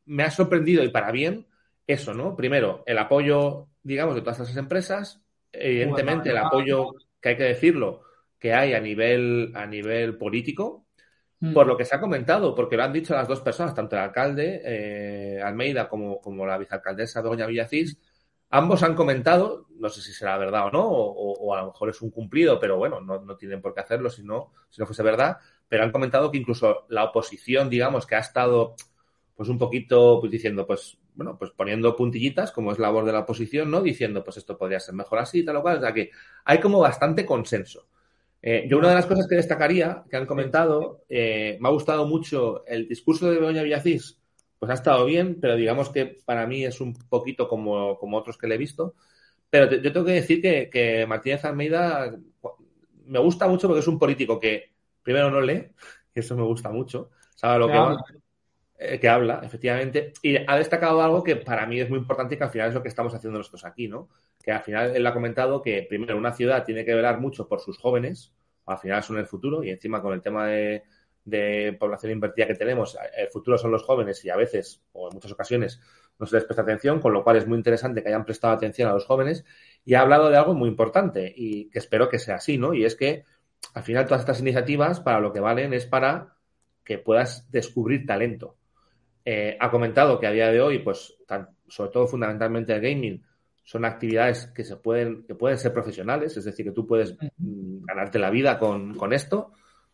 me 0.06 0.24
ha 0.24 0.32
sorprendido 0.32 0.84
y 0.84 0.90
para 0.90 1.12
bien 1.12 1.48
eso, 1.88 2.14
¿no? 2.14 2.36
Primero, 2.36 2.84
el 2.86 2.98
apoyo, 2.98 3.68
digamos, 3.84 4.16
de 4.16 4.22
todas 4.22 4.40
esas 4.40 4.58
empresas, 4.58 5.22
evidentemente 5.52 6.30
el 6.30 6.38
apoyo, 6.38 6.94
que 7.22 7.30
hay 7.30 7.38
que 7.38 7.44
decirlo, 7.44 8.02
que 8.40 8.54
hay 8.54 8.74
a 8.74 8.80
nivel, 8.80 9.52
a 9.56 9.66
nivel 9.66 10.18
político, 10.18 10.86
mm. 11.40 11.54
por 11.54 11.68
lo 11.68 11.78
que 11.78 11.86
se 11.86 11.96
ha 11.96 12.00
comentado, 12.00 12.56
porque 12.56 12.78
lo 12.78 12.84
han 12.84 12.94
dicho 12.94 13.14
las 13.14 13.28
dos 13.28 13.42
personas, 13.42 13.76
tanto 13.76 13.96
el 13.96 14.02
alcalde 14.04 14.62
eh, 14.64 15.42
Almeida 15.42 15.88
como, 15.88 16.20
como 16.20 16.46
la 16.46 16.58
vicealcaldesa 16.58 17.22
Doña 17.22 17.46
Villacís, 17.46 17.98
ambos 18.50 18.84
han 18.84 18.96
comentado, 18.96 19.68
no 19.80 19.90
sé 19.90 20.02
si 20.02 20.14
será 20.14 20.38
verdad 20.38 20.68
o 20.68 20.72
no, 20.72 20.88
o, 20.88 21.54
a 21.54 21.62
lo 21.62 21.68
mejor 21.68 21.90
es 21.90 22.02
un 22.02 22.10
cumplido, 22.10 22.60
pero 22.60 22.78
bueno, 22.78 23.02
no, 23.02 23.22
no 23.22 23.36
tienen 23.36 23.62
por 23.62 23.74
qué 23.74 23.82
hacerlo 23.82 24.10
si 24.10 24.24
no, 24.24 24.52
si 24.70 24.82
no 24.82 24.88
fuese 24.88 25.04
verdad, 25.04 25.38
pero 25.68 25.84
han 25.84 25.92
comentado 25.92 26.32
que 26.32 26.38
incluso 26.38 26.86
la 26.90 27.04
oposición, 27.04 27.70
digamos, 27.70 28.06
que 28.06 28.16
ha 28.16 28.20
estado 28.20 28.76
pues 29.36 29.50
un 29.50 29.58
poquito 29.58 30.20
pues 30.20 30.32
diciendo, 30.32 30.66
pues, 30.66 30.98
bueno, 31.14 31.38
pues 31.38 31.52
poniendo 31.52 31.96
puntillitas, 31.96 32.52
como 32.52 32.72
es 32.72 32.80
labor 32.80 33.06
de 33.06 33.12
la 33.12 33.20
oposición, 33.20 33.70
¿no? 33.70 33.82
Diciendo, 33.82 34.24
pues 34.24 34.38
esto 34.38 34.58
podría 34.58 34.80
ser 34.80 34.96
mejor 34.96 35.20
así, 35.20 35.44
tal 35.44 35.58
o 35.58 35.62
cual. 35.62 35.78
O 35.78 35.82
sea 35.82 35.94
que 35.94 36.12
hay 36.46 36.60
como 36.60 36.80
bastante 36.80 37.26
consenso. 37.26 37.88
Eh, 38.42 38.66
yo 38.70 38.78
una 38.78 38.90
de 38.90 38.96
las 38.96 39.08
cosas 39.08 39.28
que 39.28 39.36
destacaría, 39.36 40.04
que 40.10 40.18
han 40.18 40.26
comentado, 40.26 41.04
eh, 41.10 41.58
me 41.60 41.68
ha 41.68 41.72
gustado 41.72 42.06
mucho 42.06 42.66
el 42.68 42.88
discurso 42.88 43.30
de 43.30 43.40
Begoña 43.40 43.64
Villacís, 43.64 44.20
pues 44.60 44.70
ha 44.70 44.76
estado 44.76 45.06
bien, 45.06 45.40
pero 45.42 45.56
digamos 45.56 45.90
que 45.90 46.18
para 46.26 46.48
mí 46.48 46.64
es 46.64 46.80
un 46.80 46.94
poquito 46.94 47.48
como, 47.48 47.98
como 47.98 48.18
otros 48.18 48.38
que 48.38 48.48
le 48.48 48.56
he 48.56 48.60
visto. 48.60 48.96
Pero 49.50 49.70
yo 49.76 49.92
tengo 49.92 50.06
que 50.06 50.14
decir 50.14 50.42
que, 50.42 50.70
que 50.70 51.06
Martínez 51.08 51.44
Almeida 51.44 52.16
me 53.06 53.20
gusta 53.20 53.48
mucho 53.48 53.68
porque 53.68 53.82
es 53.82 53.88
un 53.88 54.00
político 54.00 54.40
que 54.40 54.72
primero 55.04 55.30
no 55.30 55.42
lee, 55.42 55.68
y 56.16 56.20
eso 56.20 56.36
me 56.36 56.44
gusta 56.44 56.70
mucho, 56.70 57.12
sabe 57.36 57.60
lo 57.60 57.68
que 57.68 57.78
va, 57.78 57.98
eh, 58.78 59.00
que 59.00 59.08
habla, 59.08 59.40
efectivamente, 59.42 60.12
y 60.22 60.36
ha 60.36 60.58
destacado 60.58 61.02
algo 61.02 61.24
que 61.24 61.38
para 61.38 61.66
mí 61.66 61.80
es 61.80 61.90
muy 61.90 61.98
importante 61.98 62.36
y 62.36 62.38
que 62.38 62.44
al 62.44 62.50
final 62.50 62.68
es 62.70 62.74
lo 62.74 62.82
que 62.82 62.90
estamos 62.90 63.14
haciendo 63.14 63.38
nosotros 63.38 63.64
aquí, 63.64 63.88
¿no? 63.88 64.10
Que 64.44 64.52
al 64.52 64.64
final 64.64 64.94
él 64.94 65.08
ha 65.08 65.14
comentado 65.14 65.62
que 65.62 65.86
primero 65.88 66.18
una 66.18 66.34
ciudad 66.34 66.66
tiene 66.66 66.84
que 66.84 66.94
velar 66.94 67.22
mucho 67.22 67.48
por 67.48 67.62
sus 67.62 67.78
jóvenes, 67.78 68.34
al 68.66 68.78
final 68.78 69.02
son 69.02 69.18
el 69.18 69.28
futuro, 69.28 69.64
y 69.64 69.70
encima 69.70 70.02
con 70.02 70.14
el 70.14 70.22
tema 70.22 70.48
de, 70.48 70.84
población 71.80 72.12
invertida 72.12 72.48
que 72.48 72.56
tenemos, 72.56 72.98
el 73.18 73.30
futuro 73.30 73.58
son 73.58 73.72
los 73.72 73.84
jóvenes 73.84 74.24
y 74.26 74.30
a 74.30 74.36
veces, 74.36 74.84
o 74.92 75.08
en 75.08 75.16
muchas 75.16 75.32
ocasiones, 75.32 75.80
no 76.20 76.26
se 76.26 76.36
les 76.36 76.44
presta 76.44 76.64
atención, 76.64 77.00
con 77.00 77.14
lo 77.14 77.24
cual 77.24 77.38
es 77.38 77.48
muy 77.48 77.58
interesante 77.58 78.04
que 78.04 78.10
hayan 78.10 78.26
prestado 78.26 78.54
atención 78.54 78.90
a 78.90 78.94
los 78.94 79.06
jóvenes 79.06 79.46
y 79.86 79.94
ha 79.94 80.02
hablado 80.02 80.30
de 80.30 80.38
algo 80.38 80.54
muy 80.54 80.68
importante 80.70 81.34
y 81.36 81.70
que 81.70 81.80
espero 81.80 82.10
que 82.10 82.20
sea 82.20 82.36
así, 82.36 82.58
¿no? 82.58 82.74
Y 82.74 82.86
es 82.86 82.96
que 82.96 83.24
al 83.74 83.84
final 83.84 84.06
todas 84.06 84.22
estas 84.22 84.42
iniciativas 84.42 85.00
para 85.00 85.20
lo 85.20 85.32
que 85.34 85.40
valen 85.40 85.74
es 85.74 85.86
para 85.86 86.36
que 86.84 87.00
puedas 87.00 87.50
descubrir 87.52 88.06
talento. 88.06 88.58
Eh, 89.28 89.58
ha 89.60 89.72
comentado 89.72 90.20
que 90.20 90.28
a 90.28 90.32
día 90.32 90.52
de 90.52 90.62
hoy, 90.62 90.80
pues, 90.80 91.18
sobre 91.68 91.92
todo 91.92 92.06
fundamentalmente 92.06 92.74
el 92.74 92.82
gaming, 92.82 93.24
son 93.64 93.84
actividades 93.84 94.46
que 94.54 94.64
se 94.64 94.76
pueden, 94.76 95.24
que 95.24 95.34
pueden 95.34 95.58
ser 95.58 95.74
profesionales, 95.74 96.38
es 96.38 96.46
decir, 96.46 96.64
que 96.64 96.72
tú 96.72 96.86
puedes 96.86 97.18
mm, 97.38 97.84
ganarte 97.84 98.20
la 98.20 98.30
vida 98.30 98.60
con, 98.60 99.12
esto. 99.12 99.52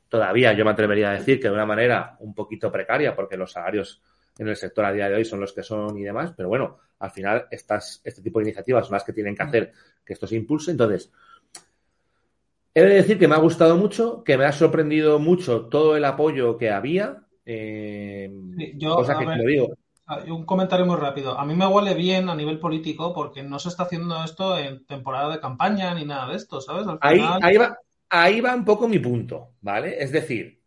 Todavía 0.10 0.52
yo 0.52 0.66
me 0.66 0.72
atrevería 0.72 1.12
a 1.12 1.14
decir 1.14 1.40
que 1.40 1.48
de 1.48 1.54
una 1.54 1.66
manera 1.66 2.18
un 2.20 2.36
poquito 2.36 2.70
precaria, 2.70 3.16
porque 3.16 3.38
los 3.38 3.54
salarios 3.54 4.02
en 4.38 4.50
el 4.50 4.58
sector 4.58 4.84
a 4.84 4.92
día 4.92 5.08
de 5.08 5.16
hoy 5.16 5.24
son 5.24 5.40
los 5.40 5.54
que 5.54 5.64
son 5.64 5.98
y 5.98 6.04
demás, 6.04 6.34
pero 6.36 6.50
bueno, 6.50 6.80
al 7.00 7.12
final 7.12 7.48
estas, 7.50 8.02
este 8.04 8.22
tipo 8.22 8.40
de 8.40 8.46
iniciativas 8.46 8.88
son 8.88 8.96
las 8.96 9.06
que 9.06 9.14
tienen 9.14 9.36
que 9.36 9.44
hacer 9.44 9.72
que 10.06 10.14
esto 10.14 10.28
se 10.28 10.36
impulse. 10.36 10.72
Entonces, 10.72 11.10
he 12.74 12.82
de 12.82 12.96
decir 12.96 13.18
que 13.18 13.30
me 13.30 13.36
ha 13.36 13.40
gustado 13.40 13.78
mucho, 13.78 14.24
que 14.26 14.38
me 14.38 14.44
ha 14.44 14.52
sorprendido 14.52 15.18
mucho 15.20 15.68
todo 15.68 15.96
el 15.96 16.04
apoyo 16.04 16.58
que 16.58 16.72
había, 16.72 17.24
eh, 17.46 18.30
yo, 18.76 19.04
digo. 19.46 19.76
Un 20.28 20.46
comentario 20.46 20.86
muy 20.86 20.98
rápido. 20.98 21.40
A 21.40 21.46
mí 21.46 21.56
me 21.56 21.66
huele 21.66 21.94
bien 21.94 22.30
a 22.30 22.36
nivel 22.36 22.60
político 22.60 23.14
porque 23.14 23.44
no 23.44 23.60
se 23.60 23.70
está 23.70 23.84
haciendo 23.84 24.22
esto 24.24 24.58
en 24.58 24.86
temporada 24.86 25.32
de 25.34 25.40
campaña 25.40 25.94
ni 25.94 26.06
nada 26.06 26.30
de 26.30 26.36
esto, 26.36 26.60
¿sabes? 26.60 26.86
ahí, 27.02 27.20
va, 27.58 27.78
ahí 28.10 28.42
va 28.42 28.56
un 28.56 28.66
poco 28.66 28.90
mi 28.90 29.00
punto, 29.00 29.54
¿vale? 29.62 30.04
Es 30.04 30.12
decir, 30.12 30.62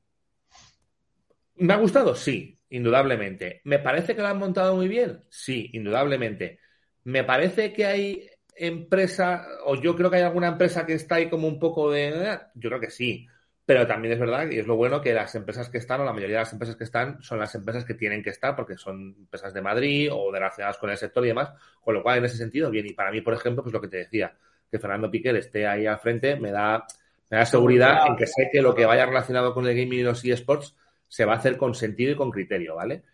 ¿me 1.57 1.75
ha 1.75 1.77
gustado? 1.77 2.15
Sí, 2.15 2.59
indudablemente. 2.71 3.61
¿Me 3.65 3.79
parece 3.79 4.17
que 4.17 4.23
lo 4.23 4.29
han 4.29 4.39
montado 4.39 4.77
muy 4.77 4.89
bien? 4.89 5.25
Sí, 5.29 5.69
indudablemente. 5.75 6.59
¿Me 7.05 7.23
parece 7.23 7.73
que 7.73 7.85
hay 7.85 8.29
empresa, 8.57 9.47
o 9.67 9.75
yo 9.75 9.95
creo 9.95 10.11
que 10.11 10.17
hay 10.17 10.23
alguna 10.23 10.49
empresa 10.49 10.87
que 10.87 10.95
está 10.95 11.17
ahí 11.17 11.29
como 11.29 11.49
un 11.49 11.59
poco 11.59 11.91
de... 11.91 12.09
Eh, 12.09 12.39
yo 12.55 12.71
creo 12.71 12.81
que 12.81 12.91
sí. 12.91 13.27
Pero 13.67 13.87
también 13.87 14.13
es 14.13 14.21
verdad, 14.21 14.51
y 14.51 14.59
es 14.59 14.67
lo 14.67 14.77
bueno, 14.77 15.01
que 15.01 15.15
las 15.15 15.35
empresas 15.35 15.71
que 15.71 15.79
están, 15.79 16.01
o 16.01 16.05
la 16.05 16.13
mayoría 16.13 16.37
de 16.37 16.43
las 16.43 16.53
empresas 16.53 16.77
que 16.77 16.85
están, 16.85 17.23
son 17.23 17.39
las 17.39 17.55
empresas 17.55 17.85
que 17.85 17.95
tienen 17.95 18.23
que 18.23 18.31
estar, 18.31 18.55
porque 18.55 18.77
son 18.77 19.15
empresas 19.19 19.55
de 19.55 19.63
Madrid 19.63 20.11
o 20.13 20.31
de 20.31 20.39
relacionadas 20.39 20.77
con 20.77 20.91
el 20.91 20.99
sector 20.99 21.25
y 21.25 21.29
demás, 21.29 21.51
con 21.81 21.95
lo 21.95 22.03
cual, 22.03 22.19
en 22.19 22.27
ese 22.27 22.37
sentido, 22.37 22.71
bien. 22.71 22.87
Y 22.87 22.93
para 22.93 23.11
mí, 23.11 23.23
por 23.23 23.33
ejemplo, 23.33 23.63
pues 23.63 23.73
lo 23.73 23.81
que 23.81 23.89
te 23.89 23.97
decía, 23.99 24.35
que 24.71 24.79
Fernando 24.79 25.11
Piquer 25.11 25.37
esté 25.37 25.67
ahí 25.67 25.87
al 25.87 25.99
frente, 25.99 26.37
me 26.37 26.51
da, 26.51 26.85
me 27.31 27.39
da 27.39 27.47
seguridad 27.47 28.07
en 28.07 28.17
que 28.17 28.27
sé 28.27 28.51
que 28.53 28.61
lo 28.61 28.75
que 28.75 28.85
vaya 28.85 29.07
relacionado 29.07 29.55
con 29.55 29.67
el 29.67 29.75
gaming 29.75 30.01
y 30.01 30.03
los 30.03 30.23
eSports 30.25 30.77
se 31.09 31.25
va 31.25 31.35
a 31.35 31.37
hacer 31.37 31.57
con 31.57 31.75
sentido 31.75 32.13
y 32.13 32.17
con 32.17 32.31
criterio, 32.31 32.75
¿vale? 32.75 33.05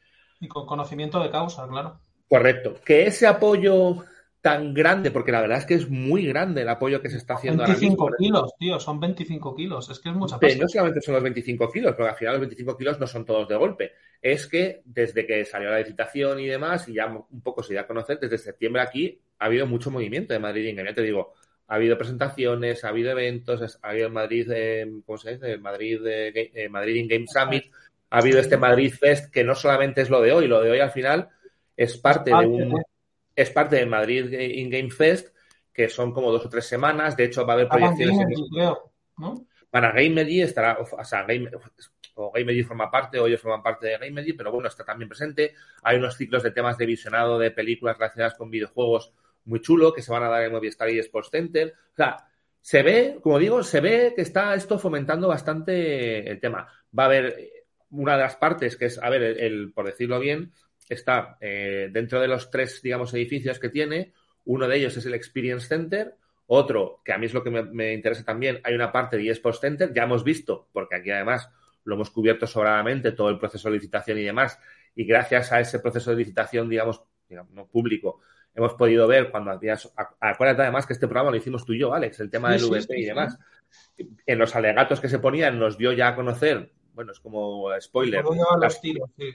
Y 0.40 0.48
con 0.48 0.66
conocimiento 0.66 1.22
de 1.22 1.30
causa, 1.30 1.68
claro. 1.68 2.00
Correcto. 2.28 2.74
Que 2.84 3.06
ese 3.06 3.26
apoyo 3.26 4.04
tan 4.40 4.72
grande, 4.72 5.10
porque 5.10 5.32
la 5.32 5.42
verdad 5.42 5.58
es 5.58 5.66
que 5.66 5.74
es 5.74 5.90
muy 5.90 6.26
grande 6.26 6.62
el 6.62 6.68
apoyo 6.68 7.02
que 7.02 7.10
se 7.10 7.18
está 7.18 7.34
haciendo 7.34 7.64
25 7.64 8.02
ahora 8.02 8.16
mismo. 8.18 8.38
kilos, 8.38 8.52
tío, 8.58 8.80
son 8.80 8.98
25 8.98 9.54
kilos, 9.54 9.90
es 9.90 9.98
que 10.00 10.08
es 10.08 10.14
mucha 10.14 10.38
pasta. 10.38 10.58
no 10.58 10.68
solamente 10.68 11.00
son 11.02 11.14
los 11.14 11.22
25 11.22 11.70
kilos, 11.70 11.94
porque 11.94 12.10
al 12.10 12.16
final 12.16 12.34
los 12.34 12.40
25 12.40 12.76
kilos 12.76 12.98
no 12.98 13.06
son 13.06 13.24
todos 13.24 13.48
de 13.48 13.56
golpe. 13.56 13.92
Es 14.22 14.46
que 14.46 14.80
desde 14.84 15.26
que 15.26 15.44
salió 15.44 15.70
la 15.70 15.78
licitación 15.78 16.40
y 16.40 16.46
demás, 16.46 16.88
y 16.88 16.94
ya 16.94 17.06
un 17.06 17.42
poco 17.42 17.62
se 17.62 17.74
dio 17.74 17.80
a 17.80 17.86
conocer, 17.86 18.18
desde 18.18 18.38
septiembre 18.38 18.82
aquí 18.82 19.20
ha 19.38 19.46
habido 19.46 19.66
mucho 19.66 19.90
movimiento 19.90 20.32
de 20.32 20.40
Madrid 20.40 20.74
Game. 20.74 20.88
Ya 20.88 20.94
te 20.94 21.02
digo, 21.02 21.34
ha 21.68 21.74
habido 21.74 21.98
presentaciones, 21.98 22.84
ha 22.84 22.88
habido 22.88 23.10
eventos, 23.10 23.78
ha 23.82 23.88
habido 23.88 24.06
el 24.06 24.12
Madrid, 24.12 24.50
eh, 24.52 24.90
¿cómo 25.04 25.18
se 25.18 25.32
dice? 25.32 25.52
El 25.52 25.60
Madrid, 25.60 26.00
eh, 26.04 26.68
Madrid 26.70 26.96
In 26.96 27.08
Game 27.08 27.26
Summit, 27.26 27.64
ha 28.10 28.18
habido 28.18 28.40
este 28.40 28.56
Madrid 28.56 28.92
Fest, 28.92 29.30
que 29.32 29.44
no 29.44 29.54
solamente 29.54 30.00
es 30.00 30.10
lo 30.10 30.20
de 30.20 30.32
hoy, 30.32 30.48
lo 30.48 30.62
de 30.62 30.70
hoy 30.70 30.80
al 30.80 30.90
final 30.90 31.28
es 31.76 31.96
parte 31.96 32.30
de 32.30 32.46
un 32.46 32.82
es 33.40 33.50
parte 33.50 33.76
del 33.76 33.88
Madrid 33.88 34.32
In 34.32 34.70
Game 34.70 34.90
Fest, 34.90 35.34
que 35.72 35.88
son 35.88 36.12
como 36.12 36.30
dos 36.30 36.44
o 36.44 36.48
tres 36.48 36.66
semanas. 36.66 37.16
De 37.16 37.24
hecho, 37.24 37.46
va 37.46 37.54
a 37.54 37.56
haber 37.56 37.68
proyecciones. 37.68 38.18
Para 39.70 39.92
Gamergy 39.92 40.42
estará, 40.42 40.78
o 40.80 41.04
sea, 41.04 41.22
Game, 41.22 41.48
o 42.14 42.32
Gamergy 42.32 42.62
forma 42.64 42.90
parte, 42.90 43.18
o 43.18 43.26
ellos 43.26 43.40
forman 43.40 43.62
parte 43.62 43.86
de 43.86 43.98
Gamergy, 43.98 44.32
pero 44.32 44.50
bueno, 44.50 44.68
está 44.68 44.84
también 44.84 45.08
presente. 45.08 45.54
Hay 45.82 45.96
unos 45.96 46.16
ciclos 46.16 46.42
de 46.42 46.50
temas 46.50 46.76
de 46.76 46.86
visionado 46.86 47.38
de 47.38 47.50
películas 47.50 47.96
relacionadas 47.96 48.34
con 48.34 48.50
videojuegos 48.50 49.12
muy 49.44 49.60
chulo 49.60 49.92
que 49.92 50.02
se 50.02 50.12
van 50.12 50.22
a 50.24 50.28
dar 50.28 50.42
en 50.42 50.52
Movistar 50.52 50.90
y 50.90 50.98
Sports 50.98 51.30
Center. 51.30 51.74
O 51.92 51.96
sea, 51.96 52.28
se 52.60 52.82
ve, 52.82 53.18
como 53.22 53.38
digo, 53.38 53.62
se 53.62 53.80
ve 53.80 54.12
que 54.14 54.22
está 54.22 54.54
esto 54.54 54.78
fomentando 54.78 55.28
bastante 55.28 56.30
el 56.30 56.40
tema. 56.40 56.68
Va 56.96 57.04
a 57.04 57.06
haber 57.06 57.50
una 57.90 58.16
de 58.16 58.22
las 58.22 58.36
partes 58.36 58.76
que 58.76 58.86
es, 58.86 58.98
a 58.98 59.08
ver, 59.08 59.22
el 59.22 59.72
por 59.72 59.86
decirlo 59.86 60.18
bien, 60.20 60.52
está 60.90 61.38
eh, 61.40 61.88
dentro 61.92 62.20
de 62.20 62.28
los 62.28 62.50
tres, 62.50 62.82
digamos, 62.82 63.14
edificios 63.14 63.58
que 63.58 63.68
tiene. 63.68 64.12
Uno 64.44 64.68
de 64.68 64.76
ellos 64.76 64.96
es 64.96 65.06
el 65.06 65.14
Experience 65.14 65.68
Center. 65.68 66.16
Otro, 66.46 67.00
que 67.04 67.12
a 67.12 67.18
mí 67.18 67.26
es 67.26 67.34
lo 67.34 67.44
que 67.44 67.50
me, 67.50 67.94
interesa 67.94 68.24
también, 68.24 68.60
hay 68.64 68.74
una 68.74 68.90
parte 68.90 69.16
de 69.16 69.30
eSports 69.30 69.60
Center. 69.60 69.92
Ya 69.94 70.02
hemos 70.02 70.24
visto, 70.24 70.68
porque 70.72 70.96
aquí 70.96 71.10
además 71.10 71.48
lo 71.84 71.94
hemos 71.94 72.10
cubierto 72.10 72.46
sobradamente, 72.46 73.12
todo 73.12 73.30
el 73.30 73.38
proceso 73.38 73.68
de 73.68 73.76
licitación 73.76 74.18
y 74.18 74.24
demás. 74.24 74.58
Y 74.96 75.04
gracias 75.04 75.52
a 75.52 75.60
ese 75.60 75.78
proceso 75.78 76.10
de 76.10 76.16
licitación, 76.16 76.68
digamos, 76.68 77.04
no 77.52 77.68
público, 77.68 78.20
hemos 78.52 78.74
podido 78.74 79.06
ver 79.06 79.30
cuando 79.30 79.52
habías. 79.52 79.92
Acuérdate 80.18 80.62
además 80.62 80.86
que 80.86 80.94
este 80.94 81.06
programa 81.06 81.30
lo 81.30 81.36
hicimos 81.36 81.64
tú 81.64 81.72
y 81.72 81.78
yo, 81.78 81.94
Alex, 81.94 82.18
el 82.18 82.30
tema 82.30 82.50
del 82.50 82.64
VP 82.64 82.98
y 82.98 83.04
demás. 83.04 83.38
En 84.26 84.38
los 84.38 84.56
alegatos 84.56 85.00
que 85.00 85.08
se 85.08 85.20
ponían 85.20 85.56
nos 85.56 85.78
dio 85.78 85.92
ya 85.92 86.08
a 86.08 86.16
conocer 86.16 86.72
bueno, 87.00 87.12
es 87.12 87.20
como 87.20 87.68
spoiler. 87.80 88.22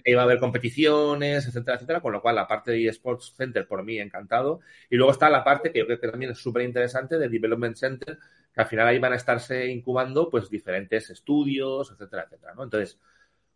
Iba 0.06 0.22
a 0.22 0.24
haber 0.24 0.40
competiciones, 0.40 1.48
etcétera, 1.48 1.78
etcétera, 1.78 2.00
con 2.00 2.14
lo 2.14 2.22
cual 2.22 2.36
la 2.36 2.48
parte 2.48 2.72
de 2.72 2.88
eSports 2.88 3.34
Center 3.36 3.68
por 3.68 3.84
mí 3.84 3.98
encantado. 3.98 4.60
Y 4.88 4.98
luego 4.98 5.12
está 5.12 5.32
la 5.32 5.44
parte 5.44 5.72
que 5.72 5.80
yo 5.80 5.88
creo 5.88 6.00
que 6.00 6.10
también 6.10 6.32
es 6.32 6.38
súper 6.38 6.62
interesante 6.62 7.18
de 7.18 7.28
Development 7.28 7.76
Center, 7.76 8.20
que 8.54 8.62
al 8.62 8.68
final 8.68 8.88
ahí 8.88 9.00
van 9.00 9.14
a 9.14 9.16
estarse 9.16 9.66
incubando 9.66 10.30
pues 10.30 10.48
diferentes 10.48 11.10
estudios, 11.10 11.92
etcétera, 11.92 12.26
etcétera, 12.28 12.54
¿no? 12.54 12.66
Entonces, 12.66 13.00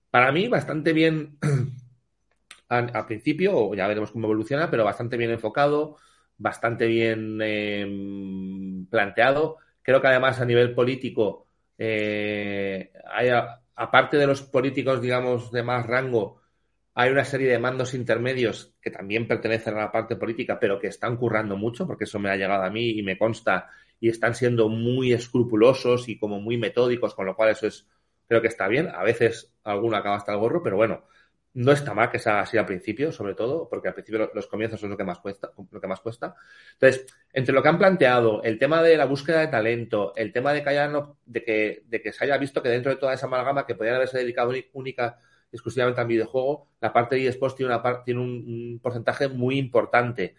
para 0.10 0.32
mí 0.32 0.48
bastante 0.48 0.92
bien 0.92 1.38
al 2.68 3.06
principio, 3.06 3.56
o 3.56 3.76
ya 3.76 3.88
veremos 3.88 4.12
cómo 4.12 4.26
evoluciona, 4.26 4.72
pero 4.72 4.86
bastante 4.86 5.18
bien 5.18 5.30
enfocado, 5.30 5.98
bastante 6.40 6.88
bien 6.88 7.40
em, 7.44 8.88
planteado. 8.88 9.58
Creo 9.84 10.02
que 10.02 10.08
además 10.08 10.42
a 10.42 10.46
nivel 10.46 10.74
político, 10.74 11.46
eh, 11.78 12.92
hay, 13.10 13.30
aparte 13.80 14.18
de 14.18 14.28
los 14.28 14.42
políticos, 14.42 15.02
digamos, 15.02 15.54
de 15.54 15.64
más 15.64 15.86
rango, 15.86 16.42
hay 16.94 17.12
una 17.12 17.24
serie 17.24 17.50
de 17.50 17.60
mandos 17.60 17.94
intermedios 17.94 18.74
que 18.82 18.92
también 18.92 19.26
pertenecen 19.26 19.76
a 19.76 19.82
la 19.86 19.92
parte 19.92 20.18
política, 20.18 20.60
pero 20.60 20.78
que 20.78 20.88
están 20.88 21.16
currando 21.16 21.56
mucho, 21.56 21.88
porque 21.88 22.04
eso 22.04 22.20
me 22.20 22.30
ha 22.30 22.36
llegado 22.36 22.64
a 22.64 22.70
mí 22.70 22.90
y 22.90 23.04
me 23.04 23.18
consta, 23.18 23.70
y 24.02 24.10
están 24.10 24.36
siendo 24.36 24.68
muy 24.68 25.14
escrupulosos 25.14 26.10
y 26.10 26.20
como 26.20 26.42
muy 26.42 26.58
metódicos, 26.58 27.16
con 27.16 27.26
lo 27.26 27.38
cual 27.38 27.52
eso 27.52 27.68
es, 27.68 27.88
creo 28.28 28.42
que 28.42 28.50
está 28.50 28.68
bien. 28.68 28.90
A 28.90 29.04
veces 29.04 29.54
alguno 29.64 29.96
acaba 29.96 30.18
hasta 30.18 30.34
el 30.34 30.40
gorro, 30.40 30.62
pero 30.62 30.76
bueno, 30.76 31.06
no 31.54 31.72
está 31.72 31.94
mal 31.94 32.12
que 32.12 32.20
sea 32.20 32.42
así 32.42 32.58
al 32.58 32.66
principio, 32.66 33.12
sobre 33.12 33.34
todo, 33.34 33.68
porque 33.68 33.88
al 33.88 33.94
principio 33.94 34.30
los 34.34 34.48
comienzos 34.48 34.84
es 34.84 34.90
lo 34.90 34.96
que 34.96 35.04
más 35.04 35.20
cuesta, 35.20 35.52
lo 35.72 35.82
que 35.82 35.88
más 35.88 36.00
cuesta. 36.00 36.36
Entonces, 36.74 37.08
entre 37.34 37.54
lo 37.54 37.64
que 37.64 37.70
han 37.70 37.78
planteado, 37.78 38.44
el 38.44 38.60
tema 38.60 38.84
de 38.84 38.98
la 38.98 39.06
búsqueda 39.06 39.40
de 39.42 39.48
talento, 39.48 40.14
el 40.16 40.32
tema 40.32 40.54
de 40.54 40.64
que 40.64 40.70
haya 40.70 40.92
de 41.26 41.44
que, 41.44 41.84
de 41.88 42.02
que 42.02 42.14
se 42.14 42.24
haya 42.24 42.38
visto 42.38 42.62
que 42.62 42.70
dentro 42.70 42.92
de 42.92 42.98
toda 42.98 43.14
esa 43.14 43.26
amalgama 43.26 43.66
que 43.66 43.76
podrían 43.76 43.96
haberse 43.96 44.20
dedicado 44.20 44.54
única 44.74 45.20
exclusivamente 45.52 46.02
al 46.02 46.08
videojuego, 46.08 46.68
la 46.80 46.94
parte 46.94 47.16
de 47.16 47.28
eSports 47.28 47.56
tiene, 47.56 47.74
una 47.74 48.04
tiene 48.04 48.22
un, 48.22 48.80
porcentaje 48.82 49.28
muy 49.28 49.58
importante. 49.58 50.36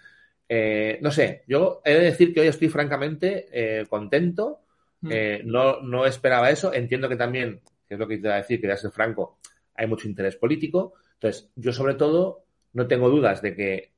Eh, 0.49 0.99
no 1.03 1.11
sé, 1.11 1.43
yo 1.49 1.83
he 1.85 1.95
de 1.95 2.01
decir 2.01 2.33
que 2.33 2.41
hoy 2.41 2.47
estoy 2.47 2.69
francamente 2.69 3.49
eh, 3.53 3.87
contento. 3.89 4.61
Mm. 5.01 5.09
Eh, 5.13 5.43
no, 5.45 5.81
no 5.81 6.07
esperaba 6.07 6.51
eso. 6.51 6.73
Entiendo 6.73 7.09
que 7.09 7.17
también, 7.17 7.61
que 7.89 7.95
es 7.95 8.01
lo 8.01 8.07
que 8.07 8.19
te 8.19 8.27
iba 8.27 8.35
a 8.35 8.39
decir, 8.39 8.61
quería 8.61 8.77
ser 8.77 8.93
franco, 8.93 9.40
hay 9.75 9.87
mucho 9.87 10.09
interés 10.09 10.37
político. 10.37 10.95
Entonces, 11.15 11.51
yo 11.57 11.73
sobre 11.73 11.95
todo 11.95 12.45
no 12.73 12.87
tengo 12.87 13.09
dudas 13.09 13.43
de 13.43 13.55
que 13.55 13.93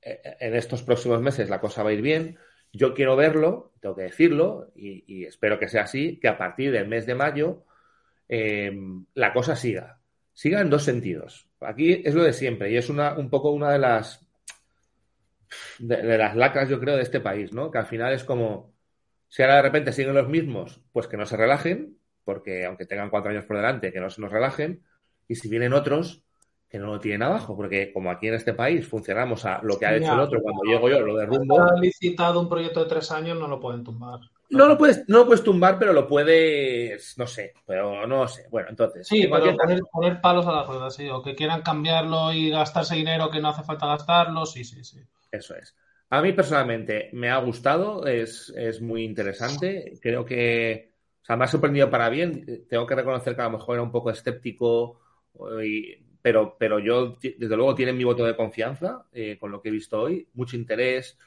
en 0.00 0.54
estos 0.54 0.82
próximos 0.82 1.20
meses 1.20 1.50
la 1.50 1.60
cosa 1.60 1.82
va 1.82 1.90
a 1.90 1.92
ir 1.94 2.02
bien. 2.02 2.38
Yo 2.72 2.94
quiero 2.94 3.16
verlo, 3.16 3.72
tengo 3.80 3.96
que 3.96 4.02
decirlo, 4.02 4.72
y, 4.74 5.24
espero 5.24 5.58
que 5.58 5.68
sea 5.68 5.82
así, 5.82 6.18
que 6.20 6.28
a 6.28 6.38
partir 6.38 6.72
del 6.72 6.88
mes 6.88 7.06
de 7.06 7.14
mayo 7.14 7.64
la 8.28 9.32
cosa 9.32 9.56
siga 9.56 10.00
siga 10.36 10.60
en 10.60 10.70
dos 10.70 10.84
sentidos. 10.84 11.48
Aquí 11.60 12.02
es 12.04 12.14
lo 12.14 12.22
de 12.22 12.34
siempre 12.34 12.70
y 12.70 12.76
es 12.76 12.90
una, 12.90 13.14
un 13.18 13.30
poco 13.30 13.50
una 13.50 13.72
de 13.72 13.78
las 13.78 14.24
de, 15.78 16.18
las 16.18 16.36
lacras, 16.36 16.68
yo 16.68 16.78
creo, 16.78 16.96
de 16.96 17.02
este 17.02 17.20
país, 17.20 17.52
¿no? 17.52 17.70
Que 17.70 17.78
al 17.78 17.86
final 17.86 18.12
es 18.12 18.22
como, 18.22 18.74
si 19.28 19.42
ahora 19.42 19.56
de 19.56 19.62
repente 19.62 19.92
siguen 19.92 20.14
los 20.14 20.28
mismos, 20.28 20.82
pues 20.92 21.06
que 21.06 21.16
no 21.16 21.24
se 21.24 21.38
relajen, 21.38 21.98
porque 22.22 22.66
aunque 22.66 22.84
tengan 22.84 23.08
cuatro 23.08 23.30
años 23.30 23.46
por 23.46 23.56
delante, 23.56 23.92
que 23.92 24.00
no 24.00 24.10
se 24.10 24.20
nos 24.20 24.30
relajen, 24.30 24.82
y 25.28 25.34
si 25.34 25.48
vienen 25.48 25.72
otros, 25.72 26.22
que 26.68 26.78
no 26.78 26.86
lo 26.86 27.00
tienen 27.00 27.22
abajo, 27.22 27.56
porque 27.56 27.92
como 27.92 28.10
aquí 28.10 28.28
en 28.28 28.34
este 28.34 28.52
país 28.52 28.86
funcionamos 28.86 29.44
a 29.44 29.60
lo 29.62 29.78
que 29.78 29.86
ha 29.86 29.96
hecho 29.96 30.12
el 30.12 30.20
otro, 30.20 30.42
cuando 30.42 30.62
llego 30.64 30.88
yo 30.88 31.00
lo 31.00 31.16
derrumbo. 31.16 31.60
Ha 31.60 31.78
licitado 31.80 32.40
un 32.40 32.48
proyecto 32.48 32.82
de 32.82 32.88
tres 32.88 33.10
años, 33.12 33.38
no 33.38 33.46
lo 33.46 33.60
pueden 33.60 33.84
tumbar. 33.84 34.20
No 34.48 34.66
lo 34.66 34.78
puedes, 34.78 35.08
no 35.08 35.18
lo 35.18 35.26
puedes 35.26 35.42
tumbar, 35.42 35.78
pero 35.78 35.92
lo 35.92 36.06
puedes, 36.06 37.18
no 37.18 37.26
sé, 37.26 37.52
pero 37.66 38.06
no 38.06 38.28
sé. 38.28 38.46
Bueno, 38.50 38.68
entonces. 38.70 39.06
Sí, 39.06 39.28
pero 39.30 39.56
poner, 39.90 40.20
palos 40.20 40.46
a 40.46 40.52
la 40.52 40.64
rueda, 40.64 40.90
sí, 40.90 41.08
o 41.08 41.22
que 41.22 41.34
quieran 41.34 41.62
cambiarlo 41.62 42.32
y 42.32 42.50
gastarse 42.50 42.94
dinero 42.94 43.30
que 43.30 43.40
no 43.40 43.48
hace 43.48 43.64
falta 43.64 43.86
gastarlo, 43.86 44.46
sí, 44.46 44.64
sí, 44.64 44.84
sí. 44.84 45.00
Eso 45.30 45.56
es. 45.56 45.74
A 46.10 46.22
mí 46.22 46.32
personalmente 46.32 47.10
me 47.12 47.30
ha 47.30 47.38
gustado, 47.38 48.06
es, 48.06 48.52
es 48.56 48.80
muy 48.80 49.02
interesante. 49.02 49.98
Creo 50.00 50.24
que, 50.24 50.92
o 51.22 51.24
sea, 51.24 51.36
me 51.36 51.44
ha 51.44 51.48
sorprendido 51.48 51.90
para 51.90 52.08
bien. 52.08 52.66
Tengo 52.68 52.86
que 52.86 52.94
reconocer 52.94 53.34
que 53.34 53.42
a 53.42 53.46
lo 53.46 53.58
mejor 53.58 53.74
era 53.74 53.82
un 53.82 53.90
poco 53.90 54.10
escéptico, 54.10 55.00
pero, 56.22 56.56
pero 56.58 56.78
yo, 56.78 57.16
desde 57.20 57.56
luego, 57.56 57.74
tienen 57.74 57.96
mi 57.96 58.04
voto 58.04 58.24
de 58.24 58.36
confianza 58.36 59.06
eh, 59.12 59.36
con 59.38 59.50
lo 59.50 59.60
que 59.60 59.68
he 59.68 59.72
visto 59.72 60.00
hoy. 60.00 60.28
Mucho 60.34 60.56
interés 60.56 61.18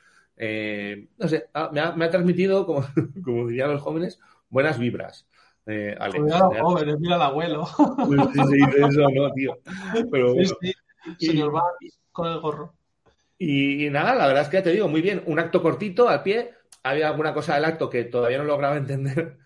eh, 0.41 1.09
no 1.17 1.27
sé, 1.27 1.49
ah, 1.53 1.69
me, 1.71 1.81
ha, 1.81 2.09
transmitido, 2.09 2.65
como, 2.65 2.85
como 3.23 3.47
dirían 3.47 3.73
los 3.73 3.81
jóvenes, 3.81 4.19
buenas 4.49 4.79
vibras. 4.79 5.27
Eh, 5.65 5.95
Mira 6.13 6.37
a 6.37 6.41
los 6.41 6.61
jóvenes, 6.61 6.99
mira 6.99 7.15
al 7.15 7.21
abuelo. 7.21 7.67
Sí, 7.67 8.39
sí, 8.49 8.57
eso 8.77 9.01
no, 9.13 9.31
tío. 9.33 9.59
Pero 10.09 10.33
bueno. 10.33 10.49
Señor 11.19 11.53
con 12.11 12.31
el 12.31 12.39
gorro. 12.39 12.73
Y, 13.37 13.89
nada, 13.89 14.15
la 14.15 14.27
verdad 14.27 14.43
es 14.43 14.49
que 14.49 14.57
ya 14.57 14.63
te 14.63 14.71
digo, 14.71 14.87
muy 14.87 15.01
bien, 15.01 15.21
un 15.25 15.39
acto 15.39 15.61
cortito 15.61 16.09
al 16.09 16.23
pie. 16.23 16.53
Había 16.81 17.09
alguna 17.09 17.33
cosa 17.33 17.55
del 17.55 17.65
acto 17.65 17.89
que 17.89 18.05
todavía 18.05 18.37
no 18.37 18.45
lograba 18.45 18.77
entender, 18.77 19.37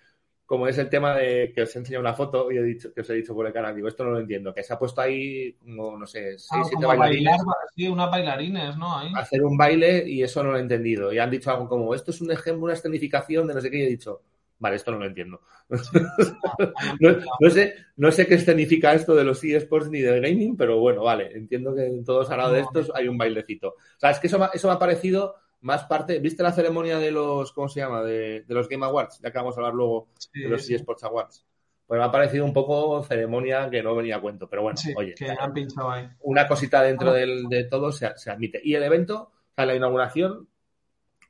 como 0.45 0.67
es 0.67 0.77
el 0.77 0.89
tema 0.89 1.15
de 1.15 1.51
que 1.53 1.61
os 1.61 1.75
he 1.75 1.79
enseñado 1.79 2.01
una 2.01 2.13
foto 2.13 2.51
y 2.51 2.57
he 2.57 2.63
dicho, 2.63 2.93
que 2.93 3.01
os 3.01 3.09
he 3.09 3.13
dicho 3.13 3.33
por 3.33 3.47
el 3.47 3.53
canal, 3.53 3.75
digo, 3.75 3.87
esto 3.87 4.03
no 4.03 4.11
lo 4.11 4.19
entiendo, 4.19 4.53
que 4.53 4.63
se 4.63 4.73
ha 4.73 4.79
puesto 4.79 5.01
ahí, 5.01 5.53
como, 5.53 5.97
no 5.97 6.05
sé, 6.05 6.37
seis, 6.37 6.49
ah, 6.51 6.63
siete 6.67 6.85
bailarines. 6.85 7.37
sí, 7.75 7.87
unas 7.87 8.11
bailarines, 8.11 8.77
¿no? 8.77 8.97
Hacer 9.15 9.43
un 9.43 9.57
baile 9.57 10.07
y 10.07 10.21
eso 10.21 10.43
no 10.43 10.51
lo 10.51 10.57
he 10.57 10.61
entendido. 10.61 11.13
Y 11.13 11.19
han 11.19 11.31
dicho 11.31 11.49
algo 11.49 11.67
como, 11.67 11.95
esto 11.95 12.11
es 12.11 12.21
un 12.21 12.31
ejemplo, 12.31 12.65
una 12.65 12.73
escenificación 12.73 13.47
de 13.47 13.53
no 13.53 13.61
sé 13.61 13.71
qué, 13.71 13.77
y 13.79 13.83
he 13.83 13.89
dicho, 13.89 14.21
vale, 14.59 14.75
esto 14.75 14.91
no 14.91 14.99
lo 14.99 15.05
entiendo. 15.05 15.41
no, 17.39 17.49
sé, 17.49 17.75
no 17.97 18.11
sé 18.11 18.27
qué 18.27 18.35
escenifica 18.35 18.93
esto 18.93 19.15
de 19.15 19.23
los 19.23 19.43
eSports 19.43 19.89
ni 19.89 20.01
de 20.01 20.19
gaming, 20.19 20.57
pero 20.57 20.79
bueno, 20.79 21.03
vale, 21.03 21.31
entiendo 21.35 21.73
que 21.73 21.85
en 21.85 22.03
todos 22.03 22.29
al 22.29 22.53
de 22.53 22.59
estos 22.59 22.91
hay 22.93 23.07
un 23.07 23.17
bailecito. 23.17 23.69
O 23.69 23.99
sea, 23.99 24.11
es 24.11 24.19
que 24.19 24.27
eso, 24.27 24.49
eso 24.53 24.67
me 24.67 24.73
ha 24.73 24.79
parecido 24.79 25.35
más 25.63 25.85
parte. 25.85 26.19
¿Viste 26.19 26.43
la 26.43 26.51
ceremonia 26.51 26.99
de 26.99 27.09
los, 27.09 27.51
¿cómo 27.53 27.67
se 27.67 27.79
llama? 27.79 28.03
De, 28.03 28.45
los 28.47 28.69
Game 28.69 28.85
Awards, 28.85 29.19
ya 29.21 29.31
que 29.31 29.37
vamos 29.37 29.55
a 29.55 29.61
hablar 29.61 29.73
luego 29.73 30.09
de 30.33 30.49
los 30.49 30.69
eSports 30.69 31.03
Awards. 31.03 31.45
Pues 31.87 31.97
me 31.97 32.05
ha 32.05 32.11
parecido 32.11 32.45
un 32.45 32.53
poco 32.53 33.01
ceremonia 33.03 33.69
que 33.69 33.81
no 33.81 33.95
venía 33.95 34.17
a 34.17 34.21
cuento, 34.21 34.49
pero 34.49 34.61
bueno, 34.61 34.79
oye, 34.95 35.15
que 35.15 35.29
han 35.29 35.53
pinchado 35.53 35.91
ahí. 35.91 36.07
una 36.21 36.47
cosita 36.47 36.81
dentro 36.81 37.11
de 37.13 37.67
todo 37.69 37.91
se, 37.91 38.07
admite. 38.07 38.61
Y 38.63 38.75
el 38.75 38.83
evento, 38.83 39.31
o 39.51 39.53
sea, 39.55 39.65
la 39.65 39.75
inauguración, 39.75 40.47